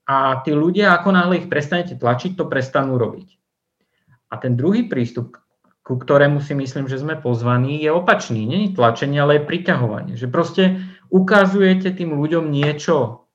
a 0.04 0.44
tí 0.44 0.52
ľudia, 0.52 0.92
ako 0.98 1.08
náhle 1.14 1.40
ich 1.40 1.48
prestanete 1.48 1.96
tlačiť, 1.96 2.36
to 2.36 2.44
prestanú 2.50 3.00
robiť. 3.00 3.28
A 4.28 4.36
ten 4.36 4.56
druhý 4.56 4.88
prístup, 4.88 5.40
ku 5.84 5.96
ktorému 5.96 6.44
si 6.44 6.52
myslím, 6.52 6.88
že 6.88 7.00
sme 7.00 7.16
pozvaní, 7.16 7.80
je 7.80 7.90
opačný. 7.92 8.44
Je 8.48 8.76
tlačenie, 8.76 9.20
ale 9.20 9.40
je 9.40 9.48
priťahovanie. 9.48 10.14
Že 10.16 10.28
proste 10.28 10.62
ukazujete 11.12 11.92
tým 11.92 12.16
ľuďom 12.16 12.48
niečo 12.48 13.28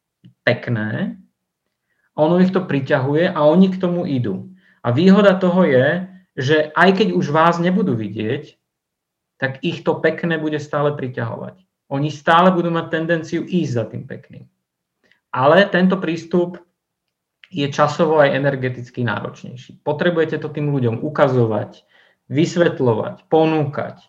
pekné, 0.45 1.17
ono 2.17 2.41
ich 2.41 2.49
to 2.49 2.65
priťahuje 2.65 3.29
a 3.29 3.39
oni 3.45 3.69
k 3.69 3.77
tomu 3.77 4.09
idú. 4.09 4.49
A 4.81 4.89
výhoda 4.89 5.37
toho 5.37 5.69
je, 5.69 6.09
že 6.33 6.73
aj 6.73 6.97
keď 6.97 7.07
už 7.13 7.29
vás 7.29 7.61
nebudú 7.61 7.93
vidieť, 7.93 8.57
tak 9.37 9.61
ich 9.61 9.85
to 9.85 10.01
pekné 10.01 10.41
bude 10.41 10.57
stále 10.57 10.93
priťahovať. 10.97 11.61
Oni 11.93 12.11
stále 12.11 12.51
budú 12.51 12.67
mať 12.73 12.85
tendenciu 12.91 13.41
ísť 13.47 13.71
za 13.71 13.85
tým 13.87 14.03
pekným. 14.03 14.45
Ale 15.31 15.69
tento 15.71 15.95
prístup 16.01 16.59
je 17.47 17.67
časovo 17.71 18.19
aj 18.19 18.35
energeticky 18.35 19.07
náročnejší. 19.07 19.79
Potrebujete 19.85 20.35
to 20.41 20.51
tým 20.51 20.67
ľuďom 20.67 20.99
ukazovať, 20.99 21.87
vysvetľovať, 22.27 23.31
ponúkať. 23.31 24.03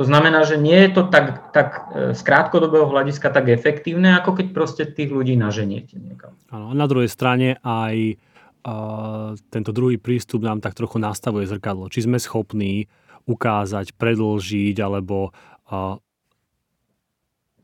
To 0.00 0.08
znamená, 0.08 0.42
že 0.42 0.58
nie 0.58 0.88
je 0.88 0.90
to 0.98 1.02
tak, 1.12 1.52
tak 1.52 1.68
e, 1.92 2.16
z 2.16 2.20
krátkodobého 2.24 2.88
hľadiska 2.88 3.28
tak 3.28 3.52
efektívne, 3.52 4.18
ako 4.18 4.40
keď 4.40 4.46
proste 4.50 4.82
tých 4.88 5.12
ľudí 5.12 5.36
naženiete 5.38 6.00
niekam. 6.00 6.34
Áno, 6.50 6.72
a 6.72 6.74
na 6.74 6.88
druhej 6.88 7.12
strane 7.12 7.60
aj 7.60 8.16
uh, 8.64 9.36
tento 9.52 9.70
druhý 9.70 10.00
prístup 10.00 10.42
nám 10.42 10.64
tak 10.64 10.74
trochu 10.74 10.96
nastavuje 10.96 11.44
zrkadlo. 11.44 11.92
Či 11.92 12.08
sme 12.08 12.16
schopní 12.16 12.88
ukázať, 13.24 13.94
predlžiť, 13.96 14.76
alebo 14.82 15.30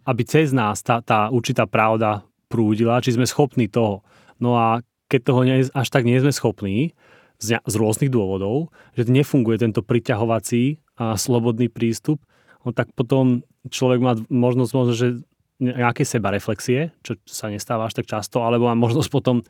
aby 0.09 0.22
cez 0.24 0.56
nás 0.56 0.80
tá, 0.80 1.04
tá 1.04 1.28
určitá 1.28 1.68
pravda 1.68 2.24
prúdila, 2.48 3.04
či 3.04 3.12
sme 3.12 3.28
schopní 3.28 3.68
toho. 3.68 4.00
No 4.40 4.56
a 4.56 4.80
keď 5.12 5.20
toho 5.24 5.40
nie, 5.44 5.64
až 5.68 5.88
tak 5.92 6.09
nie 6.09 6.16
sme 6.20 6.32
schopní, 6.32 6.96
z, 7.38 7.62
z 7.62 7.74
rôznych 7.78 8.11
dôvodov, 8.11 8.74
že 8.98 9.06
nefunguje 9.06 9.62
tento 9.62 9.80
priťahovací 9.86 10.82
a 10.98 11.14
slobodný 11.14 11.70
prístup, 11.70 12.18
no 12.66 12.74
tak 12.74 12.90
potom 12.98 13.46
človek 13.70 14.00
má 14.02 14.18
možnosť 14.26 14.72
možno, 14.74 14.92
že 14.94 15.22
nejaké 15.62 16.02
seba 16.02 16.34
reflexie, 16.34 16.94
čo 17.02 17.18
sa 17.26 17.50
nestáva 17.50 17.86
až 17.86 18.02
tak 18.02 18.11
často, 18.11 18.42
alebo 18.42 18.66
má 18.66 18.74
možnosť 18.74 19.11
potom 19.11 19.42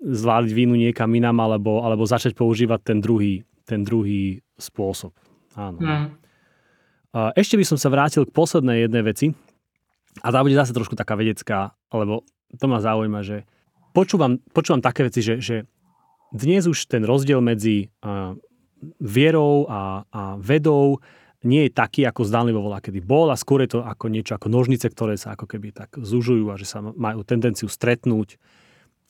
zvládiť 0.00 0.52
vínu 0.52 0.76
niekam 0.76 1.12
inám, 1.12 1.36
alebo, 1.40 1.84
alebo 1.84 2.08
začať 2.08 2.36
používať 2.36 2.80
ten 2.94 2.98
druhý, 3.00 3.44
ten 3.64 3.84
druhý 3.84 4.40
spôsob. 4.56 5.12
Áno. 5.60 5.78
Mm. 5.78 6.06
Ešte 7.36 7.60
by 7.60 7.64
som 7.66 7.76
sa 7.76 7.92
vrátil 7.92 8.24
k 8.24 8.32
poslednej 8.32 8.88
jednej 8.88 9.02
veci. 9.04 9.26
A 10.24 10.32
tá 10.32 10.42
bude 10.42 10.56
zase 10.58 10.74
trošku 10.74 10.98
taká 10.98 11.14
vedecká, 11.14 11.76
lebo 11.94 12.26
to 12.58 12.66
ma 12.66 12.82
zaujíma, 12.82 13.22
že 13.22 13.46
počúvam, 13.94 14.42
počúvam 14.50 14.82
také 14.82 15.06
veci, 15.06 15.22
že, 15.22 15.38
že 15.38 15.56
dnes 16.34 16.66
už 16.66 16.90
ten 16.90 17.06
rozdiel 17.06 17.38
medzi 17.38 17.94
uh, 18.02 18.34
vierou 18.98 19.70
a, 19.70 20.02
a 20.10 20.22
vedou 20.40 20.98
nie 21.46 21.70
je 21.70 21.72
taký, 21.72 22.04
ako 22.04 22.26
zdánlivo 22.26 22.58
volá, 22.60 22.82
kedy 22.82 23.00
bol 23.00 23.30
a 23.30 23.38
skôr 23.38 23.64
je 23.64 23.78
to 23.78 23.80
ako 23.86 24.10
niečo 24.10 24.34
ako 24.34 24.50
nožnice, 24.50 24.90
ktoré 24.90 25.14
sa 25.14 25.38
ako 25.38 25.46
keby 25.46 25.72
tak 25.72 25.94
zužujú 25.94 26.50
a 26.52 26.58
že 26.58 26.66
sa 26.66 26.82
majú 26.82 27.22
tendenciu 27.22 27.70
stretnúť 27.70 28.36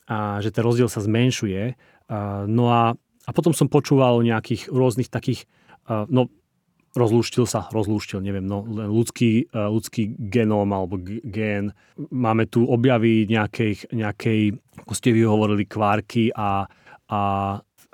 a 0.04 0.38
že 0.44 0.52
ten 0.52 0.62
rozdiel 0.62 0.86
sa 0.92 1.00
zmenšuje. 1.00 1.80
Uh, 2.12 2.44
no 2.44 2.68
a, 2.68 2.92
a 3.24 3.30
potom 3.32 3.56
som 3.56 3.72
počúval 3.72 4.20
o 4.20 4.26
nejakých 4.26 4.68
rôznych 4.68 5.08
takých 5.08 5.48
no 5.90 6.30
rozlúštil 6.90 7.46
sa, 7.46 7.70
rozlúštil, 7.70 8.18
neviem, 8.18 8.42
no, 8.42 8.66
ľudský, 8.66 9.46
ľudský 9.54 10.18
genóm 10.18 10.74
alebo 10.74 10.98
gén. 11.22 11.70
Máme 12.10 12.50
tu 12.50 12.66
objavy 12.66 13.30
nejakej, 13.30 13.94
nejakej 13.94 14.58
ako 14.82 14.92
ste 14.96 15.14
vy 15.14 15.22
hovorili, 15.22 15.70
kvárky 15.70 16.34
a, 16.34 16.66
a, 17.06 17.20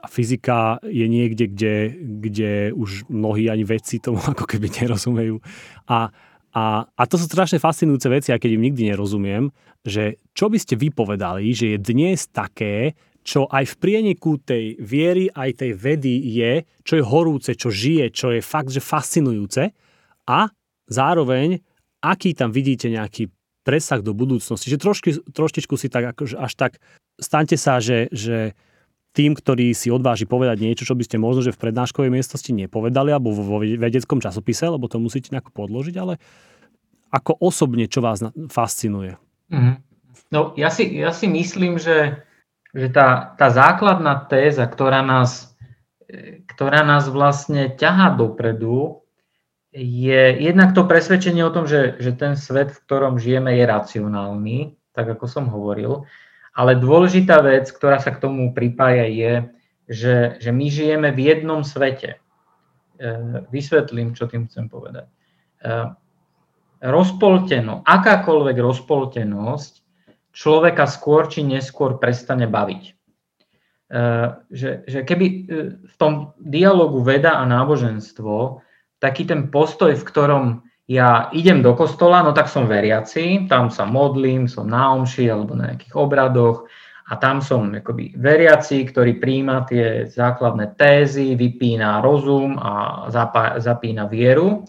a 0.00 0.06
fyzika 0.08 0.80
je 0.86 1.06
niekde, 1.12 1.44
kde, 1.52 1.76
kde 2.24 2.52
už 2.72 3.10
mnohí 3.12 3.52
ani 3.52 3.68
vedci 3.68 4.00
tomu 4.00 4.22
ako 4.32 4.48
keby 4.48 4.72
nerozumejú. 4.72 5.44
A, 5.92 6.08
a, 6.56 6.64
a 6.88 7.02
to 7.04 7.20
sú 7.20 7.28
strašne 7.28 7.60
fascinujúce 7.60 8.08
veci, 8.08 8.32
a 8.32 8.40
keď 8.40 8.56
im 8.56 8.64
nikdy 8.72 8.88
nerozumiem, 8.88 9.52
že 9.84 10.18
čo 10.32 10.48
by 10.48 10.56
ste 10.56 10.80
vypovedali, 10.80 11.52
že 11.52 11.76
je 11.76 11.78
dnes 11.78 12.26
také, 12.32 12.96
čo 13.26 13.50
aj 13.50 13.74
v 13.74 13.78
prieniku 13.82 14.38
tej 14.38 14.78
viery, 14.78 15.26
aj 15.34 15.66
tej 15.66 15.74
vedy 15.74 16.14
je, 16.30 16.62
čo 16.86 16.94
je 16.94 17.02
horúce, 17.02 17.50
čo 17.58 17.74
žije, 17.74 18.14
čo 18.14 18.30
je 18.30 18.38
fakt, 18.38 18.70
že 18.70 18.78
fascinujúce 18.78 19.74
a 20.30 20.46
zároveň, 20.86 21.58
aký 21.98 22.38
tam 22.38 22.54
vidíte 22.54 22.86
nejaký 22.86 23.34
presah 23.66 23.98
do 23.98 24.14
budúcnosti. 24.14 24.70
Že 24.70 24.78
trošky, 24.78 25.10
troštičku 25.34 25.74
si 25.74 25.90
tak 25.90 26.14
akože 26.14 26.38
až 26.38 26.52
tak, 26.54 26.72
staňte 27.18 27.58
sa, 27.58 27.82
že, 27.82 28.06
že 28.14 28.54
tým, 29.10 29.34
ktorý 29.34 29.74
si 29.74 29.90
odváži 29.90 30.30
povedať 30.30 30.62
niečo, 30.62 30.86
čo 30.86 30.94
by 30.94 31.02
ste 31.02 31.18
možno, 31.18 31.42
že 31.42 31.50
v 31.50 31.66
prednáškovej 31.66 32.14
miestnosti 32.14 32.54
nepovedali 32.54 33.10
alebo 33.10 33.34
vo 33.34 33.58
vedeckom 33.58 34.22
časopise, 34.22 34.70
lebo 34.70 34.86
to 34.86 35.02
musíte 35.02 35.34
nejako 35.34 35.50
podložiť, 35.50 35.94
ale 35.98 36.22
ako 37.10 37.42
osobne, 37.42 37.90
čo 37.90 38.06
vás 38.06 38.22
fascinuje? 38.46 39.18
Mm-hmm. 39.50 39.74
No, 40.30 40.54
ja 40.54 40.70
si, 40.70 40.94
ja 40.94 41.10
si 41.10 41.26
myslím, 41.26 41.80
že, 41.80 42.22
že 42.76 42.92
tá, 42.92 43.32
tá 43.40 43.48
základná 43.48 44.28
téza, 44.28 44.68
ktorá 44.68 45.00
nás, 45.00 45.56
ktorá 46.52 46.84
nás 46.84 47.08
vlastne 47.08 47.72
ťahá 47.72 48.12
dopredu, 48.12 49.00
je 49.72 50.36
jednak 50.44 50.76
to 50.76 50.84
presvedčenie 50.84 51.40
o 51.44 51.52
tom, 51.52 51.64
že, 51.64 51.96
že 52.00 52.12
ten 52.12 52.36
svet, 52.36 52.76
v 52.76 52.82
ktorom 52.84 53.16
žijeme, 53.16 53.56
je 53.56 53.64
racionálny, 53.64 54.58
tak 54.92 55.16
ako 55.16 55.24
som 55.24 55.48
hovoril. 55.48 56.04
Ale 56.56 56.76
dôležitá 56.76 57.44
vec, 57.44 57.68
ktorá 57.68 58.00
sa 58.00 58.12
k 58.12 58.20
tomu 58.20 58.56
pripája, 58.56 59.08
je, 59.08 59.32
že, 59.88 60.16
že 60.40 60.50
my 60.52 60.66
žijeme 60.72 61.12
v 61.12 61.20
jednom 61.32 61.60
svete. 61.60 62.16
E, 62.16 62.18
vysvetlím, 63.52 64.16
čo 64.16 64.24
tým 64.24 64.48
chcem 64.48 64.72
povedať. 64.72 65.04
E, 65.04 65.12
rozpolteno, 66.80 67.84
akákoľvek 67.84 68.56
rozpoltenosť 68.56 69.85
človeka 70.36 70.84
skôr 70.84 71.32
či 71.32 71.40
neskôr 71.40 71.96
prestane 71.96 72.44
baviť. 72.44 72.82
E, 72.84 72.92
že, 74.52 74.84
že 74.84 75.00
keby 75.08 75.26
v 75.88 75.94
tom 75.96 76.36
dialogu 76.36 77.00
veda 77.00 77.40
a 77.40 77.48
náboženstvo 77.48 78.60
taký 79.00 79.24
ten 79.24 79.48
postoj, 79.48 79.96
v 79.96 80.04
ktorom 80.04 80.44
ja 80.86 81.32
idem 81.34 81.64
do 81.64 81.74
kostola, 81.74 82.22
no 82.22 82.30
tak 82.30 82.46
som 82.46 82.68
veriaci, 82.68 83.48
tam 83.50 83.72
sa 83.72 83.88
modlím, 83.88 84.46
som 84.46 84.70
na 84.70 84.94
omši 84.94 85.26
alebo 85.26 85.58
na 85.58 85.74
nejakých 85.74 85.94
obradoch 85.98 86.68
a 87.10 87.18
tam 87.18 87.42
som 87.42 87.70
akoby 87.74 88.14
veriaci, 88.18 88.86
ktorý 88.86 89.18
príjma 89.18 89.66
tie 89.66 90.06
základné 90.06 90.74
tézy, 90.78 91.38
vypína 91.38 92.02
rozum 92.02 92.58
a 92.58 93.06
zapá, 93.14 93.58
zapína 93.62 94.10
vieru. 94.10 94.66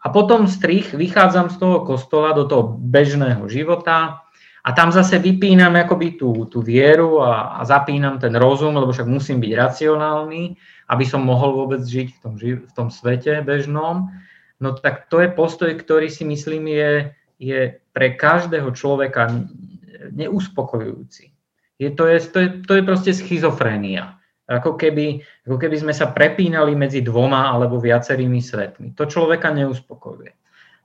A 0.00 0.08
potom 0.08 0.48
strich 0.48 0.96
vychádzam 0.96 1.50
z 1.50 1.56
toho 1.60 1.84
kostola 1.84 2.32
do 2.32 2.46
toho 2.46 2.78
bežného 2.78 3.46
života 3.50 4.22
a 4.60 4.76
tam 4.76 4.92
zase 4.92 5.16
vypínam 5.16 5.72
akoby 5.76 6.20
tú, 6.20 6.44
tú 6.52 6.60
vieru 6.60 7.24
a, 7.24 7.56
a 7.56 7.64
zapínam 7.64 8.20
ten 8.20 8.36
rozum, 8.36 8.76
lebo 8.76 8.92
však 8.92 9.08
musím 9.08 9.40
byť 9.40 9.52
racionálny 9.56 10.56
aby 10.90 11.04
som 11.06 11.22
mohol 11.22 11.54
vôbec 11.54 11.86
žiť 11.86 12.08
v 12.10 12.18
tom, 12.18 12.34
v 12.36 12.72
tom 12.74 12.88
svete 12.90 13.46
bežnom, 13.46 14.10
no 14.58 14.68
tak 14.74 15.06
to 15.06 15.22
je 15.22 15.30
postoj, 15.30 15.70
ktorý 15.70 16.10
si 16.10 16.26
myslím 16.26 16.66
je, 16.66 17.14
je 17.38 17.60
pre 17.94 18.18
každého 18.18 18.74
človeka 18.74 19.30
neuspokojujúci. 20.10 21.30
Je, 21.80 21.88
to, 21.94 22.10
je, 22.10 22.18
to, 22.28 22.38
je, 22.42 22.48
to 22.66 22.72
je 22.76 22.82
proste 22.84 23.12
schizofrénia. 23.14 24.18
Ako 24.50 24.74
keby, 24.74 25.22
ako 25.46 25.56
keby 25.62 25.78
sme 25.78 25.94
sa 25.94 26.10
prepínali 26.10 26.74
medzi 26.74 27.06
dvoma 27.06 27.54
alebo 27.54 27.78
viacerými 27.78 28.42
svetmi. 28.42 28.98
To 28.98 29.06
človeka 29.06 29.54
neuspokojuje. 29.54 30.34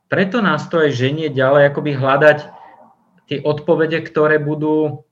Preto 0.05 0.37
nás 0.37 0.69
to 0.69 0.85
aj 0.85 0.93
ženie 0.93 1.33
ďalej 1.33 1.73
akoby 1.73 1.97
hľadať 1.97 2.39
tie 3.25 3.41
odpovede, 3.41 4.01
ktoré 4.05 4.37
budú 4.37 5.05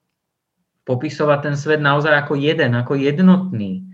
popisovať 0.83 1.39
ten 1.41 1.55
svet 1.55 1.79
naozaj 1.79 2.11
ako 2.27 2.35
jeden, 2.35 2.75
ako 2.75 2.99
jednotný. 2.99 3.87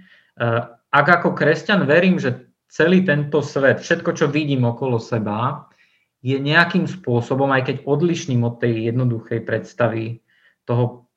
Ak 0.90 1.06
ako 1.06 1.38
kresťan 1.38 1.86
verím, 1.86 2.18
že 2.18 2.50
celý 2.70 3.06
tento 3.06 3.42
svet, 3.46 3.82
všetko, 3.82 4.14
čo 4.18 4.26
vidím 4.30 4.66
okolo 4.66 4.98
seba, 4.98 5.70
je 6.20 6.36
nejakým 6.36 6.84
spôsobom, 6.84 7.48
aj 7.56 7.72
keď 7.72 7.76
odlišným 7.88 8.44
od 8.44 8.60
tej 8.60 8.92
jednoduchej 8.92 9.40
predstavy 9.48 10.20
toho, 10.68 11.08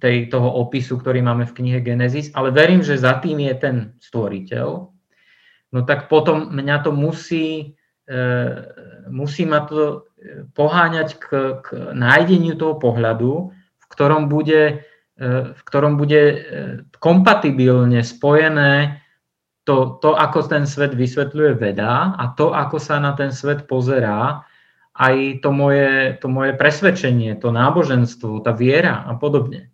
tej, 0.00 0.32
toho 0.32 0.48
opisu, 0.64 0.96
ktorý 0.98 1.20
máme 1.20 1.44
v 1.44 1.56
knihe 1.62 1.78
Genesis, 1.84 2.32
ale 2.32 2.50
verím, 2.50 2.80
že 2.80 2.96
za 2.96 3.20
tým 3.20 3.44
je 3.44 3.54
ten 3.54 3.76
stvoriteľ, 4.00 4.68
no 5.76 5.78
tak 5.84 6.08
potom 6.08 6.56
mňa 6.56 6.76
to 6.82 6.90
musí, 6.90 7.76
e, 8.08 8.16
musí 9.12 9.44
ma 9.44 9.68
to 9.68 10.05
poháňať 10.54 11.08
k, 11.18 11.24
k 11.62 11.66
nájdeniu 11.94 12.58
toho 12.58 12.76
pohľadu, 12.76 13.50
v 13.54 13.86
ktorom 13.88 14.26
bude, 14.26 14.84
e, 15.16 15.24
v 15.54 15.60
ktorom 15.66 15.96
bude 15.96 16.22
e, 16.22 16.36
kompatibilne 16.98 18.02
spojené 18.02 19.02
to, 19.66 19.98
to, 19.98 20.14
ako 20.14 20.46
ten 20.46 20.62
svet 20.62 20.94
vysvetľuje 20.94 21.52
veda 21.58 22.14
a 22.14 22.30
to, 22.38 22.54
ako 22.54 22.78
sa 22.78 23.02
na 23.02 23.18
ten 23.18 23.34
svet 23.34 23.66
pozerá, 23.66 24.46
aj 24.96 25.44
to 25.44 25.50
moje, 25.52 26.16
to 26.22 26.30
moje 26.30 26.56
presvedčenie, 26.56 27.36
to 27.36 27.52
náboženstvo, 27.52 28.40
tá 28.40 28.54
viera 28.54 29.04
a 29.04 29.18
podobne. 29.18 29.68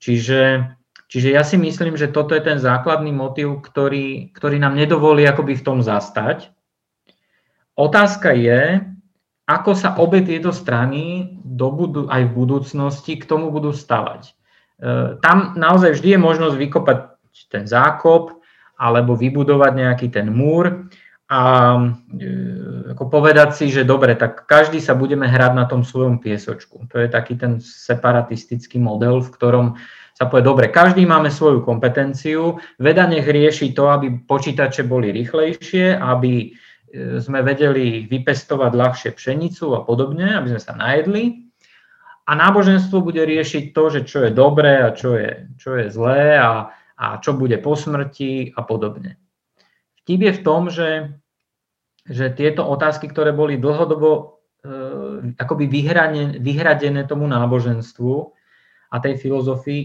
Čiže, 0.00 0.72
čiže 1.10 1.28
ja 1.34 1.42
si 1.44 1.60
myslím, 1.60 1.98
že 1.98 2.08
toto 2.08 2.32
je 2.32 2.40
ten 2.40 2.56
základný 2.56 3.12
motiv, 3.12 3.60
ktorý, 3.60 4.32
ktorý 4.32 4.56
nám 4.62 4.78
nedovolí 4.78 5.26
akoby 5.28 5.58
v 5.58 5.66
tom 5.66 5.78
zastať. 5.84 6.54
Otázka 7.76 8.32
je, 8.32 8.80
ako 9.46 9.78
sa 9.78 9.94
obe 10.02 10.26
tieto 10.26 10.50
strany 10.50 11.34
do 11.42 11.70
budu, 11.70 12.10
aj 12.10 12.22
v 12.26 12.32
budúcnosti 12.34 13.14
k 13.14 13.28
tomu 13.30 13.54
budú 13.54 13.70
stavať. 13.70 14.26
E, 14.26 14.30
tam 15.22 15.54
naozaj 15.54 15.94
vždy 15.94 16.18
je 16.18 16.20
možnosť 16.20 16.56
vykopať 16.58 16.98
ten 17.46 17.64
zákop, 17.64 18.42
alebo 18.76 19.16
vybudovať 19.16 19.72
nejaký 19.72 20.08
ten 20.12 20.28
múr 20.28 20.90
a 21.26 21.42
e, 22.14 22.26
ako 22.92 23.04
povedať 23.06 23.54
si, 23.54 23.66
že 23.70 23.86
dobre, 23.86 24.18
tak 24.18 24.50
každý 24.50 24.82
sa 24.82 24.98
budeme 24.98 25.26
hrať 25.30 25.52
na 25.54 25.64
tom 25.66 25.86
svojom 25.86 26.18
piesočku. 26.18 26.86
To 26.90 26.96
je 26.98 27.08
taký 27.10 27.38
ten 27.38 27.62
separatistický 27.62 28.82
model, 28.82 29.22
v 29.22 29.32
ktorom 29.32 29.66
sa 30.16 30.26
povie, 30.32 30.48
dobre, 30.48 30.66
každý 30.72 31.04
máme 31.04 31.28
svoju 31.28 31.60
kompetenciu, 31.60 32.56
veda 32.80 33.04
nech 33.04 33.28
rieši 33.28 33.76
to, 33.76 33.92
aby 33.92 34.24
počítače 34.24 34.88
boli 34.88 35.12
rýchlejšie, 35.12 35.92
aby 35.92 36.56
sme 36.94 37.42
vedeli 37.42 38.06
vypestovať 38.06 38.72
ľahšie 38.72 39.10
pšenicu 39.14 39.74
a 39.74 39.80
podobne, 39.82 40.38
aby 40.38 40.54
sme 40.54 40.62
sa 40.62 40.72
najedli. 40.74 41.48
A 42.26 42.34
náboženstvo 42.34 43.02
bude 43.02 43.22
riešiť 43.22 43.70
to, 43.70 43.82
že 43.90 44.00
čo 44.06 44.26
je 44.26 44.30
dobré 44.34 44.82
a 44.82 44.90
čo 44.90 45.14
je, 45.14 45.50
čo 45.58 45.78
je 45.78 45.90
zlé 45.90 46.38
a 46.38 46.74
a 46.96 47.20
čo 47.20 47.36
bude 47.36 47.60
po 47.60 47.76
smrti 47.76 48.56
a 48.56 48.64
podobne. 48.64 49.20
Vtip 50.02 50.20
je 50.20 50.32
v 50.32 50.44
tom, 50.44 50.72
že, 50.72 51.20
že 52.08 52.32
tieto 52.32 52.64
otázky, 52.64 53.12
ktoré 53.12 53.36
boli 53.36 53.60
dlhodobo 53.60 54.10
e, 54.16 54.22
akoby 55.36 55.68
vyhradené, 55.68 56.40
vyhradené 56.40 57.04
tomu 57.04 57.28
náboženstvu 57.28 58.32
a 58.88 58.96
tej 58.96 59.20
filozofii, 59.20 59.82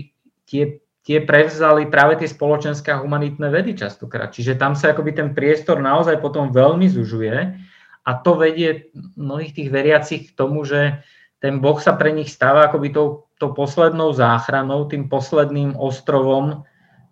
tie, 0.47 0.79
tie 1.01 1.17
prevzali 1.21 1.89
práve 1.89 2.21
tie 2.21 2.29
spoločenské 2.29 2.93
a 2.93 3.01
humanitné 3.01 3.49
vedy 3.49 3.73
častokrát. 3.73 4.29
Čiže 4.29 4.57
tam 4.57 4.77
sa 4.77 4.93
akoby 4.93 5.17
ten 5.17 5.29
priestor 5.33 5.81
naozaj 5.81 6.21
potom 6.21 6.53
veľmi 6.53 6.85
zužuje 6.85 7.57
a 8.05 8.11
to 8.21 8.37
vedie 8.37 8.89
mnohých 9.17 9.53
tých 9.57 9.69
veriacich 9.69 10.21
k 10.29 10.35
tomu, 10.37 10.61
že 10.65 11.01
ten 11.41 11.57
Boh 11.57 11.81
sa 11.81 11.97
pre 11.97 12.13
nich 12.13 12.29
stáva 12.29 12.69
akoby 12.69 12.93
tou, 12.93 13.25
tou 13.41 13.49
poslednou 13.57 14.13
záchranou, 14.13 14.85
tým 14.85 15.09
posledným 15.09 15.73
ostrovom, 15.73 16.61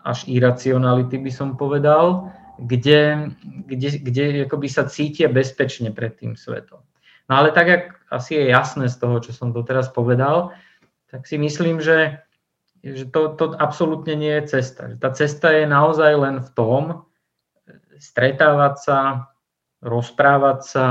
až 0.05 0.25
iracionality 0.29 1.17
by 1.17 1.31
som 1.33 1.57
povedal, 1.57 2.29
kde, 2.61 3.33
kde, 3.65 3.89
kde 4.05 4.23
akoby 4.45 4.67
sa 4.69 4.85
cítia 4.85 5.27
bezpečne 5.33 5.89
pred 5.89 6.13
tým 6.13 6.37
svetom. 6.37 6.85
No 7.25 7.33
ale 7.41 7.53
tak, 7.53 7.67
jak 7.67 7.83
asi 8.09 8.37
je 8.37 8.53
jasné 8.53 8.89
z 8.89 8.97
toho, 9.01 9.17
čo 9.21 9.33
som 9.33 9.53
doteraz 9.53 9.89
povedal, 9.89 10.53
tak 11.09 11.25
si 11.25 11.41
myslím, 11.41 11.81
že, 11.81 12.21
že 12.83 13.05
to, 13.11 13.35
to 13.35 13.55
absolútne 13.59 14.15
nie 14.15 14.33
je 14.39 14.59
cesta. 14.59 14.95
Tá 14.99 15.09
cesta 15.11 15.51
je 15.51 15.67
naozaj 15.67 16.11
len 16.15 16.35
v 16.39 16.49
tom, 16.55 16.83
stretávať 17.99 18.75
sa, 18.79 18.99
rozprávať 19.83 20.59
sa, 20.63 20.85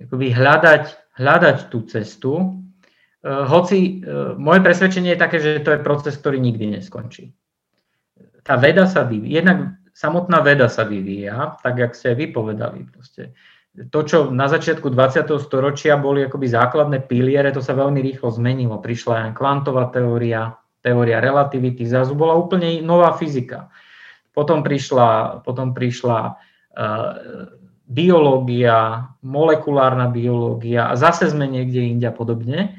akoby 0.00 0.32
hľadať, 0.32 0.84
hľadať 1.20 1.56
tú 1.68 1.84
cestu. 1.84 2.32
E, 2.40 2.44
hoci 3.28 3.78
e, 3.78 3.90
moje 4.40 4.64
presvedčenie 4.64 5.12
je 5.12 5.22
také, 5.22 5.38
že 5.38 5.60
to 5.60 5.76
je 5.76 5.84
proces, 5.84 6.16
ktorý 6.16 6.40
nikdy 6.40 6.80
neskončí 6.80 7.36
tá 8.44 8.60
veda 8.60 8.84
sa 8.84 9.08
vyvíja, 9.08 9.40
jednak 9.40 9.58
samotná 9.96 10.44
veda 10.44 10.68
sa 10.68 10.84
vyvíja, 10.84 11.56
tak 11.64 11.80
jak 11.80 11.96
ste 11.96 12.12
aj 12.12 12.16
vy 12.20 12.26
povedali. 12.30 12.78
Proste. 12.92 13.32
To, 13.90 14.06
čo 14.06 14.30
na 14.30 14.46
začiatku 14.46 14.86
20. 14.86 15.26
storočia 15.40 15.98
boli 15.98 16.22
akoby 16.28 16.46
základné 16.46 17.08
piliere, 17.10 17.50
to 17.50 17.64
sa 17.64 17.74
veľmi 17.74 17.98
rýchlo 18.04 18.30
zmenilo. 18.30 18.78
Prišla 18.78 19.32
aj 19.32 19.34
kvantová 19.34 19.90
teória, 19.90 20.54
teória 20.84 21.16
relativity, 21.24 21.88
zrazu 21.88 22.12
bola 22.12 22.36
úplne 22.36 22.84
nová 22.84 23.16
fyzika. 23.16 23.72
Potom 24.36 24.60
prišla, 24.60 25.40
potom 25.40 25.72
prišla 25.72 26.36
uh, 26.36 27.12
biológia, 27.88 29.08
molekulárna 29.24 30.12
biológia 30.12 30.92
a 30.92 30.94
zase 31.00 31.32
sme 31.32 31.48
niekde 31.48 31.80
inde 31.80 32.04
a 32.04 32.12
podobne. 32.12 32.76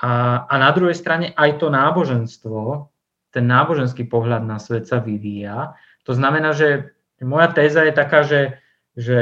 A, 0.00 0.44
a 0.46 0.54
na 0.56 0.70
druhej 0.70 0.94
strane 0.94 1.34
aj 1.34 1.58
to 1.58 1.68
náboženstvo, 1.68 2.88
ten 3.30 3.44
náboženský 3.46 4.06
pohľad 4.10 4.42
na 4.42 4.58
svet 4.58 4.90
sa 4.90 4.98
vyvíja. 4.98 5.74
To 6.08 6.12
znamená, 6.14 6.50
že 6.54 6.94
moja 7.22 7.52
téza 7.52 7.86
je 7.86 7.92
taká, 7.94 8.26
že, 8.26 8.58
že 8.96 9.18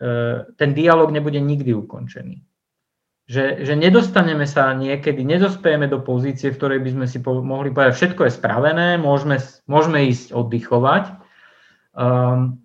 e, 0.00 0.10
ten 0.58 0.74
dialog 0.74 1.12
nebude 1.14 1.38
nikdy 1.38 1.70
ukončený. 1.76 2.42
Že, 3.32 3.64
že 3.64 3.72
nedostaneme 3.72 4.44
sa 4.44 4.76
niekedy, 4.76 5.24
nedospejeme 5.24 5.88
do 5.88 6.04
pozície, 6.04 6.52
v 6.52 6.58
ktorej 6.60 6.80
by 6.84 6.90
sme 6.92 7.06
si 7.08 7.18
po, 7.24 7.40
mohli 7.40 7.72
povedať, 7.72 7.96
všetko 7.96 8.28
je 8.28 8.36
spravené, 8.36 8.88
môžeme, 9.00 9.40
môžeme 9.64 10.04
ísť 10.04 10.36
oddychovať, 10.36 11.16
um, 11.96 12.60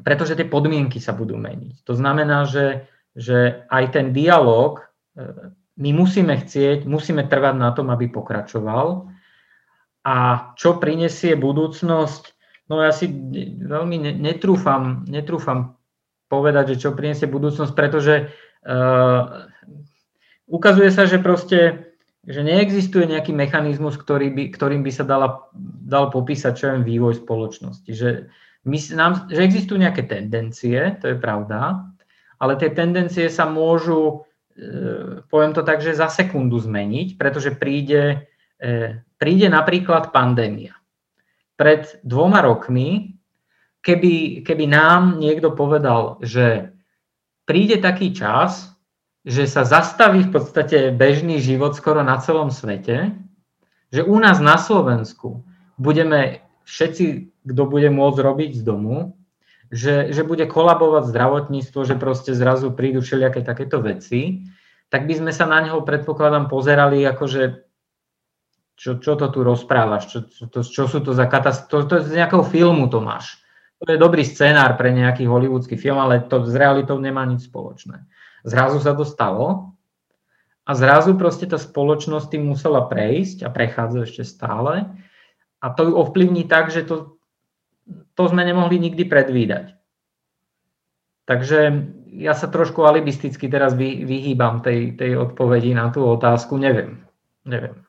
pretože 0.00 0.40
tie 0.40 0.48
podmienky 0.48 1.04
sa 1.04 1.12
budú 1.12 1.36
meniť. 1.36 1.84
To 1.84 1.92
znamená, 1.92 2.48
že, 2.48 2.88
že 3.12 3.68
aj 3.68 3.84
ten 3.94 4.10
dialog 4.10 4.82
e, 5.14 5.54
my 5.78 5.90
musíme 5.94 6.34
chcieť, 6.34 6.82
musíme 6.82 7.30
trvať 7.30 7.54
na 7.54 7.70
tom, 7.70 7.94
aby 7.94 8.10
pokračoval. 8.10 9.06
A 10.02 10.16
čo 10.58 10.82
prinesie 10.82 11.38
budúcnosť, 11.38 12.22
no 12.72 12.82
ja 12.82 12.90
si 12.90 13.06
veľmi 13.62 14.18
netrúfam, 14.18 15.06
netrúfam 15.06 15.78
povedať, 16.26 16.74
že 16.74 16.88
čo 16.88 16.90
prinesie 16.90 17.30
budúcnosť, 17.30 17.72
pretože 17.78 18.34
uh, 18.64 19.48
ukazuje 20.48 20.90
sa, 20.92 21.04
že 21.08 21.20
proste 21.20 21.84
že 22.24 22.40
neexistuje 22.40 23.04
nejaký 23.04 23.36
mechanizmus, 23.36 24.00
ktorý 24.00 24.32
by, 24.32 24.44
ktorým 24.56 24.80
by 24.80 24.92
sa 24.92 25.04
dala, 25.04 25.44
dal 25.84 26.08
popísať 26.08 26.52
čo 26.56 26.64
je 26.72 26.88
vývoj 26.88 27.20
spoločnosti. 27.20 27.90
Že, 27.92 28.32
my, 28.64 28.78
nám, 28.96 29.28
že 29.28 29.44
existujú 29.44 29.76
nejaké 29.76 30.08
tendencie, 30.08 30.96
to 31.04 31.12
je 31.12 31.16
pravda, 31.20 31.84
ale 32.40 32.56
tie 32.56 32.72
tendencie 32.72 33.28
sa 33.28 33.44
môžu, 33.44 34.24
e, 34.56 35.20
poviem 35.28 35.52
to 35.52 35.60
tak, 35.60 35.84
že 35.84 36.00
za 36.00 36.08
sekundu 36.08 36.56
zmeniť, 36.56 37.20
pretože 37.20 37.52
príde, 37.52 38.24
e, 38.56 39.04
príde 39.20 39.46
napríklad 39.52 40.08
pandémia. 40.08 40.80
Pred 41.60 42.00
dvoma 42.08 42.40
rokmi, 42.40 43.20
keby, 43.84 44.42
keby 44.48 44.64
nám 44.64 45.20
niekto 45.20 45.52
povedal, 45.52 46.16
že 46.24 46.73
príde 47.44 47.80
taký 47.80 48.12
čas, 48.12 48.72
že 49.24 49.48
sa 49.48 49.64
zastaví 49.64 50.28
v 50.28 50.32
podstate 50.36 50.92
bežný 50.92 51.40
život 51.40 51.72
skoro 51.72 52.04
na 52.04 52.20
celom 52.20 52.52
svete, 52.52 53.16
že 53.88 54.04
u 54.04 54.20
nás 54.20 54.42
na 54.42 54.60
Slovensku 54.60 55.44
budeme 55.80 56.44
všetci, 56.68 57.32
kto 57.44 57.62
bude 57.64 57.88
môcť 57.88 58.18
robiť 58.20 58.50
z 58.60 58.62
domu, 58.64 59.16
že, 59.72 60.12
že 60.12 60.22
bude 60.28 60.44
kolabovať 60.44 61.08
zdravotníctvo, 61.08 61.80
že 61.88 61.96
proste 61.96 62.36
zrazu 62.36 62.72
prídu 62.72 63.00
všelijaké 63.00 63.40
takéto 63.40 63.80
veci, 63.80 64.44
tak 64.92 65.08
by 65.08 65.14
sme 65.24 65.32
sa 65.32 65.48
na 65.48 65.64
neho, 65.64 65.80
predpokladám, 65.82 66.46
pozerali 66.52 67.02
ako, 67.02 67.24
že 67.24 67.42
čo, 68.74 68.98
čo 68.98 69.14
to 69.14 69.26
tu 69.30 69.40
rozprávaš, 69.46 70.10
čo, 70.10 70.18
čo, 70.28 70.60
čo 70.62 70.82
sú 70.90 70.98
to 71.00 71.14
za 71.14 71.30
katastrofy, 71.30 71.70
to, 71.70 71.76
to 71.86 71.94
z 72.04 72.12
nejakého 72.18 72.44
filmu 72.44 72.90
to 72.90 72.98
máš. 73.00 73.43
To 73.84 73.92
je 73.92 74.00
dobrý 74.00 74.24
scenár 74.24 74.80
pre 74.80 74.88
nejaký 74.88 75.28
hollywoodsky 75.28 75.76
film, 75.76 76.00
ale 76.00 76.24
to 76.24 76.40
s 76.48 76.56
realitou 76.56 76.96
nemá 76.96 77.28
nič 77.28 77.52
spoločné. 77.52 78.00
Zrazu 78.40 78.80
sa 78.80 78.96
to 78.96 79.04
stalo 79.04 79.76
a 80.64 80.72
zrazu 80.72 81.12
proste 81.20 81.44
tá 81.44 81.60
spoločnosť 81.60 82.32
tým 82.32 82.48
musela 82.48 82.88
prejsť 82.88 83.44
a 83.44 83.52
prechádza 83.52 84.08
ešte 84.08 84.24
stále 84.24 84.88
a 85.60 85.66
to 85.72 85.88
ju 85.88 85.92
ovplyvní 86.00 86.48
tak, 86.48 86.72
že 86.72 86.88
to, 86.88 87.20
to 88.16 88.22
sme 88.28 88.40
nemohli 88.44 88.80
nikdy 88.80 89.04
predvídať. 89.04 89.76
Takže 91.24 91.88
ja 92.20 92.36
sa 92.36 92.48
trošku 92.48 92.84
alibisticky 92.84 93.48
teraz 93.48 93.72
vy, 93.76 94.04
vyhýbam 94.04 94.60
tej, 94.60 94.96
tej 94.96 95.16
odpovedi 95.16 95.72
na 95.72 95.88
tú 95.88 96.04
otázku. 96.04 96.56
Neviem. 96.60 97.04
Neviem. 97.44 97.80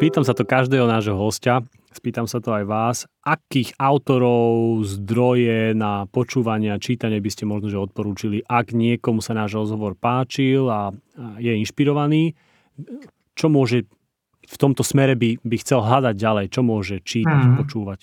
Pýtam 0.00 0.24
sa 0.24 0.36
to 0.36 0.48
každého 0.48 0.84
nášho 0.88 1.16
hostia 1.16 1.64
spýtam 1.92 2.28
sa 2.28 2.38
to 2.38 2.52
aj 2.52 2.64
vás, 2.68 2.96
akých 3.24 3.72
autorov, 3.80 4.80
zdroje 4.84 5.72
na 5.72 6.04
počúvanie 6.08 6.72
a 6.72 6.82
čítanie 6.82 7.20
by 7.20 7.30
ste 7.32 7.48
možno 7.48 7.72
že 7.72 7.80
odporúčili, 7.80 8.44
ak 8.44 8.76
niekomu 8.76 9.24
sa 9.24 9.32
náš 9.32 9.56
rozhovor 9.56 9.96
páčil 9.96 10.68
a 10.68 10.92
je 11.40 11.52
inšpirovaný, 11.56 12.36
čo 13.34 13.46
môže 13.48 13.88
v 14.48 14.56
tomto 14.56 14.80
smere 14.80 15.12
by, 15.12 15.44
by 15.44 15.56
chcel 15.60 15.84
hľadať 15.84 16.14
ďalej, 16.16 16.46
čo 16.48 16.60
môže 16.64 17.04
čítať, 17.04 17.42
hmm. 17.52 17.56
počúvať? 17.60 18.00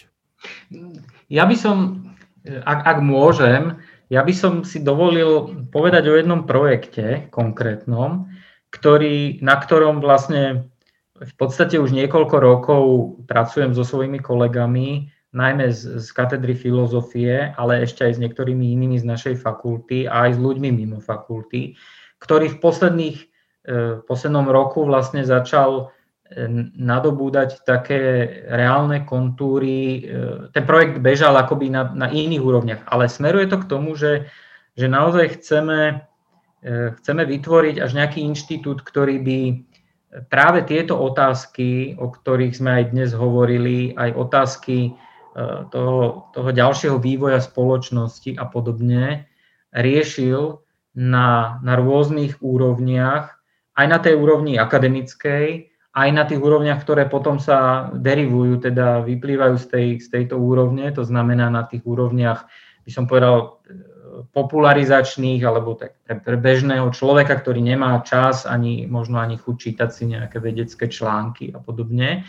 Ja 1.25 1.49
by 1.49 1.55
som, 1.57 2.05
ak, 2.45 2.79
ak 2.85 2.97
môžem, 3.01 3.81
ja 4.13 4.21
by 4.21 4.33
som 4.37 4.61
si 4.61 4.85
dovolil 4.85 5.65
povedať 5.73 6.05
o 6.05 6.13
jednom 6.13 6.45
projekte 6.45 7.25
konkrétnom, 7.33 8.29
ktorý, 8.69 9.41
na 9.41 9.57
ktorom 9.57 10.03
vlastne 10.03 10.69
v 11.15 11.33
podstate 11.39 11.79
už 11.79 11.95
niekoľko 11.95 12.35
rokov 12.43 12.83
pracujem 13.23 13.71
so 13.71 13.87
svojimi 13.87 14.19
kolegami, 14.19 15.15
najmä 15.35 15.71
z, 15.71 16.03
z 16.03 16.07
katedry 16.11 16.55
filozofie, 16.55 17.55
ale 17.55 17.83
ešte 17.83 18.07
aj 18.07 18.19
s 18.19 18.21
niektorými 18.23 18.71
inými 18.75 18.99
z 18.99 19.05
našej 19.07 19.35
fakulty 19.39 20.07
a 20.07 20.27
aj 20.27 20.35
s 20.35 20.39
ľuďmi 20.39 20.69
mimo 20.75 20.99
fakulty, 20.99 21.75
ktorý 22.19 22.55
v 22.55 22.57
posledných, 22.59 23.17
e, 23.19 23.25
v 23.99 24.03
poslednom 24.07 24.47
roku 24.47 24.87
vlastne 24.87 25.27
začal 25.27 25.91
e, 26.31 26.47
nadobúdať 26.79 27.67
také 27.67 28.31
reálne 28.47 29.03
kontúry. 29.03 29.75
E, 29.75 29.99
ten 30.55 30.63
projekt 30.63 31.03
bežal 31.03 31.35
akoby 31.35 31.67
na, 31.67 31.91
na 31.91 32.07
iných 32.07 32.43
úrovniach, 32.43 32.81
ale 32.87 33.11
smeruje 33.11 33.51
to 33.51 33.59
k 33.59 33.69
tomu, 33.71 33.95
že, 33.99 34.31
že 34.79 34.87
naozaj 34.87 35.39
chceme, 35.39 36.07
chceme 36.65 37.23
vytvoriť 37.29 37.75
až 37.77 37.91
nejaký 37.93 38.25
inštitút, 38.25 38.81
ktorý 38.81 39.21
by 39.21 39.39
práve 40.31 40.63
tieto 40.63 40.95
otázky, 40.95 41.99
o 41.99 42.07
ktorých 42.11 42.53
sme 42.55 42.71
aj 42.81 42.83
dnes 42.95 43.11
hovorili, 43.11 43.91
aj 43.95 44.15
otázky 44.15 44.77
e, 44.87 44.91
toho, 45.69 46.31
toho 46.31 46.49
ďalšieho 46.51 46.97
vývoja 46.99 47.43
spoločnosti 47.43 48.39
a 48.39 48.45
podobne, 48.47 49.27
riešil 49.75 50.63
na, 50.95 51.59
na 51.59 51.73
rôznych 51.75 52.39
úrovniach, 52.39 53.35
aj 53.75 53.85
na 53.91 53.99
tej 53.99 54.15
úrovni 54.15 54.55
akademickej, 54.55 55.67
aj 55.95 56.09
na 56.11 56.23
tých 56.27 56.39
úrovniach, 56.39 56.83
ktoré 56.83 57.07
potom 57.07 57.39
sa 57.39 57.91
derivujú, 57.91 58.63
teda 58.63 59.03
vyplývajú 59.03 59.55
z, 59.59 59.65
tej, 59.67 59.87
z 60.03 60.07
tejto 60.11 60.35
úrovne, 60.39 60.91
to 60.91 61.03
znamená 61.03 61.47
na 61.51 61.63
tých 61.67 61.83
úrovniach, 61.83 62.47
by 62.83 62.91
som 62.91 63.07
povedal, 63.07 63.63
popularizačných 64.31 65.41
alebo 65.43 65.75
tak 65.75 65.99
pre, 66.07 66.15
pre 66.21 66.37
bežného 66.39 66.87
človeka, 66.95 67.35
ktorý 67.39 67.59
nemá 67.59 67.99
čas 68.05 68.47
ani 68.47 68.87
možno 68.87 69.19
ani 69.19 69.35
chuť 69.35 69.55
čítať 69.55 69.89
si 69.91 70.03
nejaké 70.07 70.39
vedecké 70.39 70.87
články 70.87 71.51
a 71.51 71.59
podobne. 71.59 72.23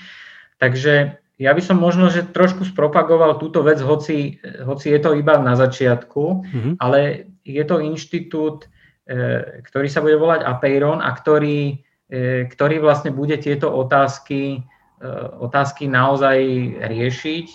Takže 0.57 1.20
ja 1.37 1.53
by 1.53 1.62
som 1.62 1.76
možno, 1.76 2.09
že 2.09 2.24
trošku 2.24 2.64
spropagoval 2.64 3.37
túto 3.37 3.61
vec, 3.61 3.76
hoci, 3.84 4.41
hoci 4.64 4.87
je 4.89 5.01
to 5.01 5.12
iba 5.12 5.37
na 5.37 5.53
začiatku, 5.53 6.24
mm-hmm. 6.24 6.72
ale 6.80 7.28
je 7.45 7.61
to 7.68 7.84
inštitút, 7.84 8.64
e, 9.05 9.61
ktorý 9.61 9.89
sa 9.93 10.01
bude 10.01 10.16
volať 10.16 10.49
Apeiron 10.49 11.05
a 11.05 11.12
ktorý, 11.12 11.84
e, 12.09 12.49
ktorý 12.49 12.80
vlastne 12.80 13.12
bude 13.12 13.37
tieto 13.37 13.68
otázky, 13.68 14.64
e, 14.97 15.09
otázky 15.37 15.93
naozaj 15.93 16.41
riešiť. 16.89 17.47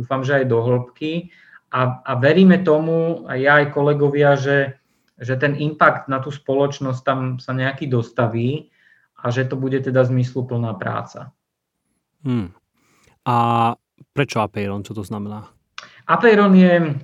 Dúfam, 0.00 0.24
že 0.24 0.40
aj 0.40 0.44
do 0.48 0.58
hĺbky 0.64 1.28
a, 1.70 1.80
a 2.02 2.12
veríme 2.16 2.62
tomu, 2.62 3.26
aj 3.26 3.38
ja, 3.38 3.52
aj 3.62 3.66
kolegovia, 3.74 4.38
že, 4.38 4.78
že 5.18 5.34
ten 5.36 5.58
impact 5.58 6.06
na 6.06 6.22
tú 6.22 6.30
spoločnosť 6.30 7.00
tam 7.02 7.18
sa 7.42 7.52
nejaký 7.52 7.90
dostaví 7.90 8.70
a 9.18 9.32
že 9.34 9.48
to 9.48 9.58
bude 9.58 9.82
teda 9.82 10.06
zmysluplná 10.06 10.76
práca. 10.78 11.34
Hmm. 12.22 12.54
A 13.26 13.36
prečo 14.14 14.38
Apeiron? 14.38 14.86
Čo 14.86 15.02
to 15.02 15.04
znamená? 15.04 15.50
Apeiron 16.06 16.54
je 16.54 16.94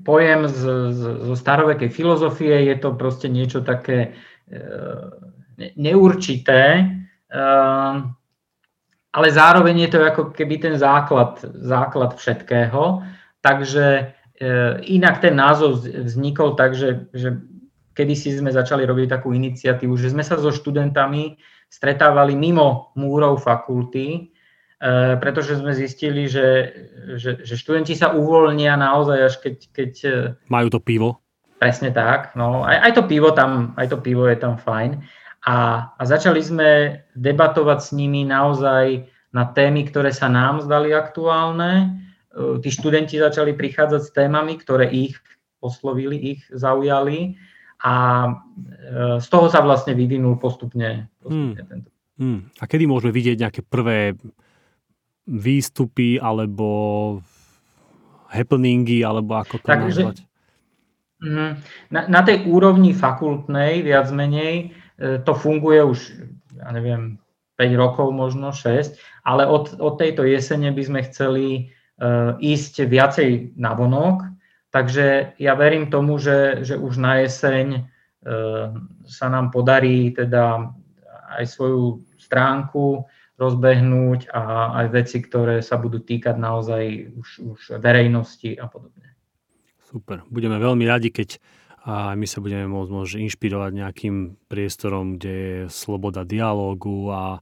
pojem 0.00 0.48
z, 0.48 0.60
z, 0.96 1.02
zo 1.28 1.34
starovekej 1.36 1.92
filozofie, 1.92 2.72
je 2.72 2.76
to 2.80 2.96
proste 2.96 3.28
niečo 3.28 3.60
také 3.60 4.16
e, 4.48 4.60
neurčité, 5.76 6.80
e, 6.80 6.84
ale 9.12 9.28
zároveň 9.28 9.76
je 9.84 9.90
to 9.92 9.98
ako 10.00 10.22
keby 10.32 10.56
ten 10.56 10.74
základ, 10.80 11.44
základ 11.60 12.16
všetkého. 12.16 13.04
Takže 13.40 13.86
e, 13.96 14.04
inak 14.86 15.20
ten 15.24 15.36
názov 15.36 15.84
vznikol 15.84 16.54
tak, 16.54 16.76
že, 16.76 17.08
že 17.16 17.40
kedysi 17.96 18.36
sme 18.36 18.52
začali 18.52 18.84
robiť 18.84 19.08
takú 19.08 19.32
iniciatívu, 19.32 19.96
že 19.96 20.12
sme 20.12 20.20
sa 20.20 20.36
so 20.36 20.52
študentami 20.52 21.40
stretávali 21.72 22.36
mimo 22.36 22.92
múrov 22.94 23.40
fakulty, 23.40 24.06
e, 24.12 24.20
pretože 25.16 25.56
sme 25.56 25.72
zistili, 25.72 26.28
že, 26.28 26.72
že, 27.16 27.40
že 27.42 27.54
študenti 27.56 27.96
sa 27.96 28.12
uvoľnia 28.12 28.76
naozaj 28.76 29.18
až 29.24 29.34
keď... 29.40 29.54
keď 29.72 29.92
e, 30.04 30.16
Majú 30.52 30.68
to 30.76 30.80
pivo. 30.84 31.08
Presne 31.56 31.88
tak. 31.88 32.36
No, 32.36 32.68
aj, 32.68 32.84
aj, 32.84 32.92
to 33.00 33.02
pivo 33.08 33.32
tam, 33.32 33.72
aj 33.80 33.88
to 33.88 33.96
pivo 33.96 34.28
je 34.28 34.36
tam 34.36 34.60
fajn. 34.60 35.00
A, 35.48 35.88
a 35.96 36.02
začali 36.04 36.44
sme 36.44 37.00
debatovať 37.16 37.78
s 37.80 37.90
nimi 37.96 38.28
naozaj 38.28 39.08
na 39.32 39.48
témy, 39.48 39.88
ktoré 39.88 40.12
sa 40.12 40.28
nám 40.28 40.60
zdali 40.60 40.92
aktuálne 40.92 41.96
tí 42.36 42.68
študenti 42.68 43.16
začali 43.16 43.56
prichádzať 43.56 44.02
s 44.02 44.10
témami, 44.12 44.60
ktoré 44.60 44.92
ich 44.92 45.16
oslovili, 45.64 46.36
ich 46.36 46.40
zaujali 46.52 47.40
a 47.80 47.94
e, 48.24 48.32
z 49.20 49.26
toho 49.28 49.48
sa 49.48 49.60
vlastne 49.64 49.96
vyvinul 49.96 50.36
postupne, 50.40 51.08
postupne 51.20 51.60
hmm. 51.60 51.68
tento. 51.68 51.88
Hmm. 52.16 52.40
A 52.60 52.64
kedy 52.64 52.88
môžeme 52.88 53.12
vidieť 53.12 53.36
nejaké 53.44 53.60
prvé 53.60 54.16
výstupy 55.28 56.16
alebo 56.16 56.68
happeningy, 58.32 59.04
alebo 59.04 59.36
ako 59.36 59.60
to 59.60 59.68
Takže, 59.68 59.84
nazvať? 59.84 60.18
Mhm. 61.20 61.46
Na, 61.92 62.00
na 62.08 62.20
tej 62.20 62.44
úrovni 62.48 62.92
fakultnej, 62.92 63.80
viac 63.84 64.08
menej, 64.12 64.76
e, 65.00 65.20
to 65.20 65.32
funguje 65.32 65.80
už, 65.84 65.98
ja 66.56 66.68
neviem, 66.72 67.20
5 67.56 67.72
rokov, 67.80 68.12
možno 68.12 68.52
6, 68.52 69.00
ale 69.24 69.48
od, 69.48 69.80
od 69.80 69.96
tejto 69.96 70.28
jesene 70.28 70.68
by 70.72 70.82
sme 70.84 71.00
chceli 71.08 71.72
ísť 72.36 72.84
viacej 72.84 73.56
na 73.56 73.72
vonok, 73.72 74.28
takže 74.68 75.36
ja 75.40 75.56
verím 75.56 75.88
tomu, 75.88 76.20
že, 76.20 76.60
že 76.60 76.76
už 76.76 77.00
na 77.00 77.24
jeseň 77.24 77.66
uh, 77.80 78.76
sa 79.08 79.26
nám 79.32 79.48
podarí 79.48 80.12
teda 80.12 80.76
aj 81.40 81.44
svoju 81.48 82.04
stránku 82.20 83.08
rozbehnúť 83.36 84.32
a 84.32 84.72
aj 84.84 84.86
veci, 84.92 85.20
ktoré 85.20 85.60
sa 85.60 85.76
budú 85.76 86.00
týkať 86.00 86.36
naozaj 86.36 87.12
už, 87.16 87.28
už 87.56 87.60
verejnosti 87.80 88.56
a 88.56 88.68
podobne. 88.68 89.12
Super. 89.80 90.24
Budeme 90.28 90.56
veľmi 90.56 90.84
radi, 90.88 91.12
keď 91.12 91.40
a 91.86 92.18
my 92.18 92.26
sa 92.26 92.42
budeme 92.42 92.66
môcť 92.66 92.90
možno 92.90 93.22
inšpirovať 93.22 93.70
nejakým 93.70 94.16
priestorom, 94.50 95.14
kde 95.16 95.30
je 95.30 95.58
sloboda 95.70 96.26
dialógu 96.26 97.14
a, 97.14 97.38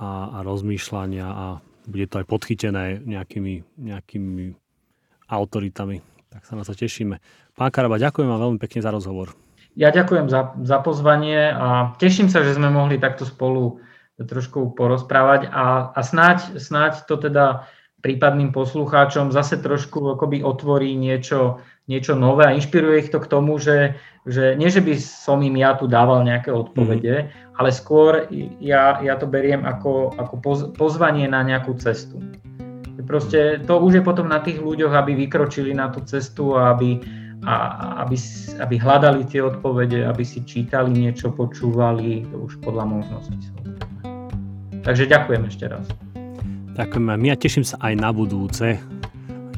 a, 0.00 0.08
a 0.32 0.38
rozmýšľania 0.40 1.28
a 1.28 1.46
bude 1.84 2.06
to 2.08 2.20
aj 2.20 2.26
podchytené 2.26 3.00
nejakými, 3.04 3.64
nejakými 3.76 4.56
autoritami. 5.28 6.00
Tak 6.32 6.42
sa 6.44 6.54
na 6.58 6.64
to 6.66 6.74
tešíme. 6.74 7.20
Pán 7.54 7.70
Karaba, 7.70 8.00
ďakujem 8.00 8.26
vám 8.26 8.40
veľmi 8.50 8.58
pekne 8.58 8.80
za 8.82 8.90
rozhovor. 8.90 9.36
Ja 9.74 9.90
ďakujem 9.90 10.30
za, 10.30 10.54
za 10.62 10.78
pozvanie 10.82 11.50
a 11.50 11.94
teším 11.98 12.30
sa, 12.30 12.46
že 12.46 12.54
sme 12.54 12.70
mohli 12.70 12.98
takto 12.98 13.26
spolu 13.26 13.82
trošku 14.14 14.78
porozprávať 14.78 15.50
a, 15.50 15.90
a 15.90 16.00
snáď, 16.06 16.62
snáď 16.62 17.02
to 17.10 17.18
teda 17.18 17.66
prípadným 17.98 18.54
poslucháčom 18.54 19.34
zase 19.34 19.58
trošku 19.58 20.14
akoby 20.14 20.46
otvorí 20.46 20.94
niečo, 20.94 21.58
niečo 21.84 22.16
nové 22.16 22.48
a 22.48 22.56
inšpiruje 22.56 23.06
ich 23.06 23.12
to 23.12 23.20
k 23.20 23.28
tomu, 23.28 23.60
že, 23.60 23.96
že 24.24 24.56
nie, 24.56 24.72
že 24.72 24.80
by 24.80 24.96
som 24.96 25.44
im 25.44 25.56
ja 25.60 25.76
tu 25.76 25.84
dával 25.84 26.24
nejaké 26.24 26.48
odpovede, 26.48 27.28
mm. 27.28 27.60
ale 27.60 27.68
skôr 27.68 28.24
ja, 28.60 29.00
ja 29.04 29.14
to 29.20 29.28
beriem 29.28 29.68
ako, 29.68 30.16
ako 30.16 30.34
poz, 30.40 30.60
pozvanie 30.72 31.28
na 31.28 31.44
nejakú 31.44 31.76
cestu. 31.76 32.20
Proste 33.04 33.60
to 33.68 33.84
už 33.84 34.00
je 34.00 34.02
potom 34.02 34.32
na 34.32 34.40
tých 34.40 34.64
ľuďoch, 34.64 34.96
aby 34.96 35.12
vykročili 35.12 35.76
na 35.76 35.92
tú 35.92 36.00
cestu 36.08 36.56
a 36.56 36.72
aby, 36.72 37.04
a, 37.44 37.54
aby, 38.00 38.16
aby 38.64 38.74
hľadali 38.80 39.28
tie 39.28 39.44
odpovede, 39.44 40.08
aby 40.08 40.24
si 40.24 40.40
čítali 40.40 40.88
niečo, 40.88 41.28
počúvali, 41.28 42.24
to 42.32 42.48
už 42.48 42.64
podľa 42.64 42.84
možností. 42.88 43.36
Takže 44.88 45.04
ďakujem 45.04 45.42
ešte 45.52 45.64
raz. 45.68 45.84
Ďakujem 46.80 47.04
my 47.12 47.28
a 47.28 47.36
teším 47.36 47.64
sa 47.68 47.76
aj 47.84 47.92
na 48.00 48.08
budúce. 48.08 48.80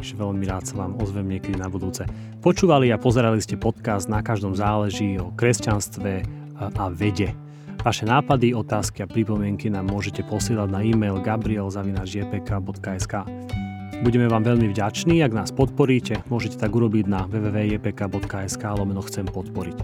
Takže 0.06 0.22
veľmi 0.22 0.46
rád 0.46 0.70
sa 0.70 0.86
vám 0.86 1.02
ozvem 1.02 1.26
niekedy 1.34 1.58
na 1.58 1.66
budúce. 1.66 2.06
Počúvali 2.38 2.94
a 2.94 2.96
pozerali 3.02 3.42
ste 3.42 3.58
podcast 3.58 4.06
Na 4.06 4.22
každom 4.22 4.54
záleží 4.54 5.18
o 5.18 5.34
kresťanstve 5.34 6.22
a 6.62 6.86
vede. 6.94 7.34
Vaše 7.82 8.06
nápady, 8.06 8.54
otázky 8.54 9.02
a 9.02 9.10
pripomienky 9.10 9.66
nám 9.66 9.90
môžete 9.90 10.22
posielať 10.30 10.70
na 10.70 10.86
e-mail 10.86 11.18
gabriel.jpk.sk 11.18 13.14
Budeme 14.06 14.30
vám 14.30 14.46
veľmi 14.46 14.70
vďační, 14.70 15.26
ak 15.26 15.34
nás 15.34 15.50
podporíte. 15.50 16.22
Môžete 16.30 16.62
tak 16.62 16.70
urobiť 16.70 17.10
na 17.10 17.26
www.jpk.sk 17.26 18.62
lomeno 18.62 19.02
chcem 19.02 19.26
podporiť. 19.26 19.78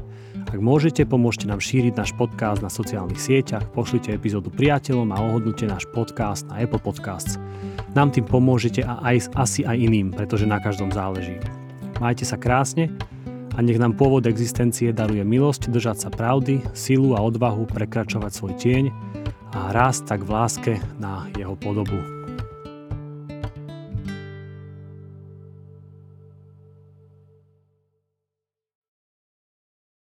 Ak 0.54 0.60
môžete, 0.62 1.02
pomôžte 1.02 1.50
nám 1.50 1.58
šíriť 1.58 1.98
náš 1.98 2.14
podcast 2.14 2.62
na 2.62 2.70
sociálnych 2.70 3.18
sieťach, 3.18 3.74
pošlite 3.74 4.14
epizódu 4.14 4.54
priateľom 4.54 5.10
a 5.10 5.18
ohodnúte 5.18 5.66
náš 5.66 5.90
podcast 5.90 6.46
na 6.46 6.62
Apple 6.62 6.78
Podcasts. 6.78 7.42
Nám 7.92 8.08
tým 8.16 8.24
pomôžete 8.24 8.80
a 8.80 9.00
aj, 9.04 9.36
asi 9.36 9.68
aj 9.68 9.76
iným, 9.76 10.16
pretože 10.16 10.48
na 10.48 10.56
každom 10.56 10.88
záleží. 10.88 11.36
Majte 12.00 12.24
sa 12.24 12.40
krásne 12.40 12.88
a 13.52 13.60
nech 13.60 13.76
nám 13.76 14.00
pôvod 14.00 14.24
existencie 14.24 14.96
daruje 14.96 15.20
milosť 15.20 15.68
držať 15.68 15.96
sa 16.00 16.08
pravdy, 16.08 16.64
silu 16.72 17.12
a 17.12 17.20
odvahu 17.20 17.68
prekračovať 17.68 18.32
svoj 18.32 18.54
tieň 18.56 18.84
a 19.52 19.76
rásť 19.76 20.16
tak 20.16 20.20
v 20.24 20.30
láske 20.32 20.72
na 20.96 21.28
jeho 21.36 21.52
podobu. 21.60 22.21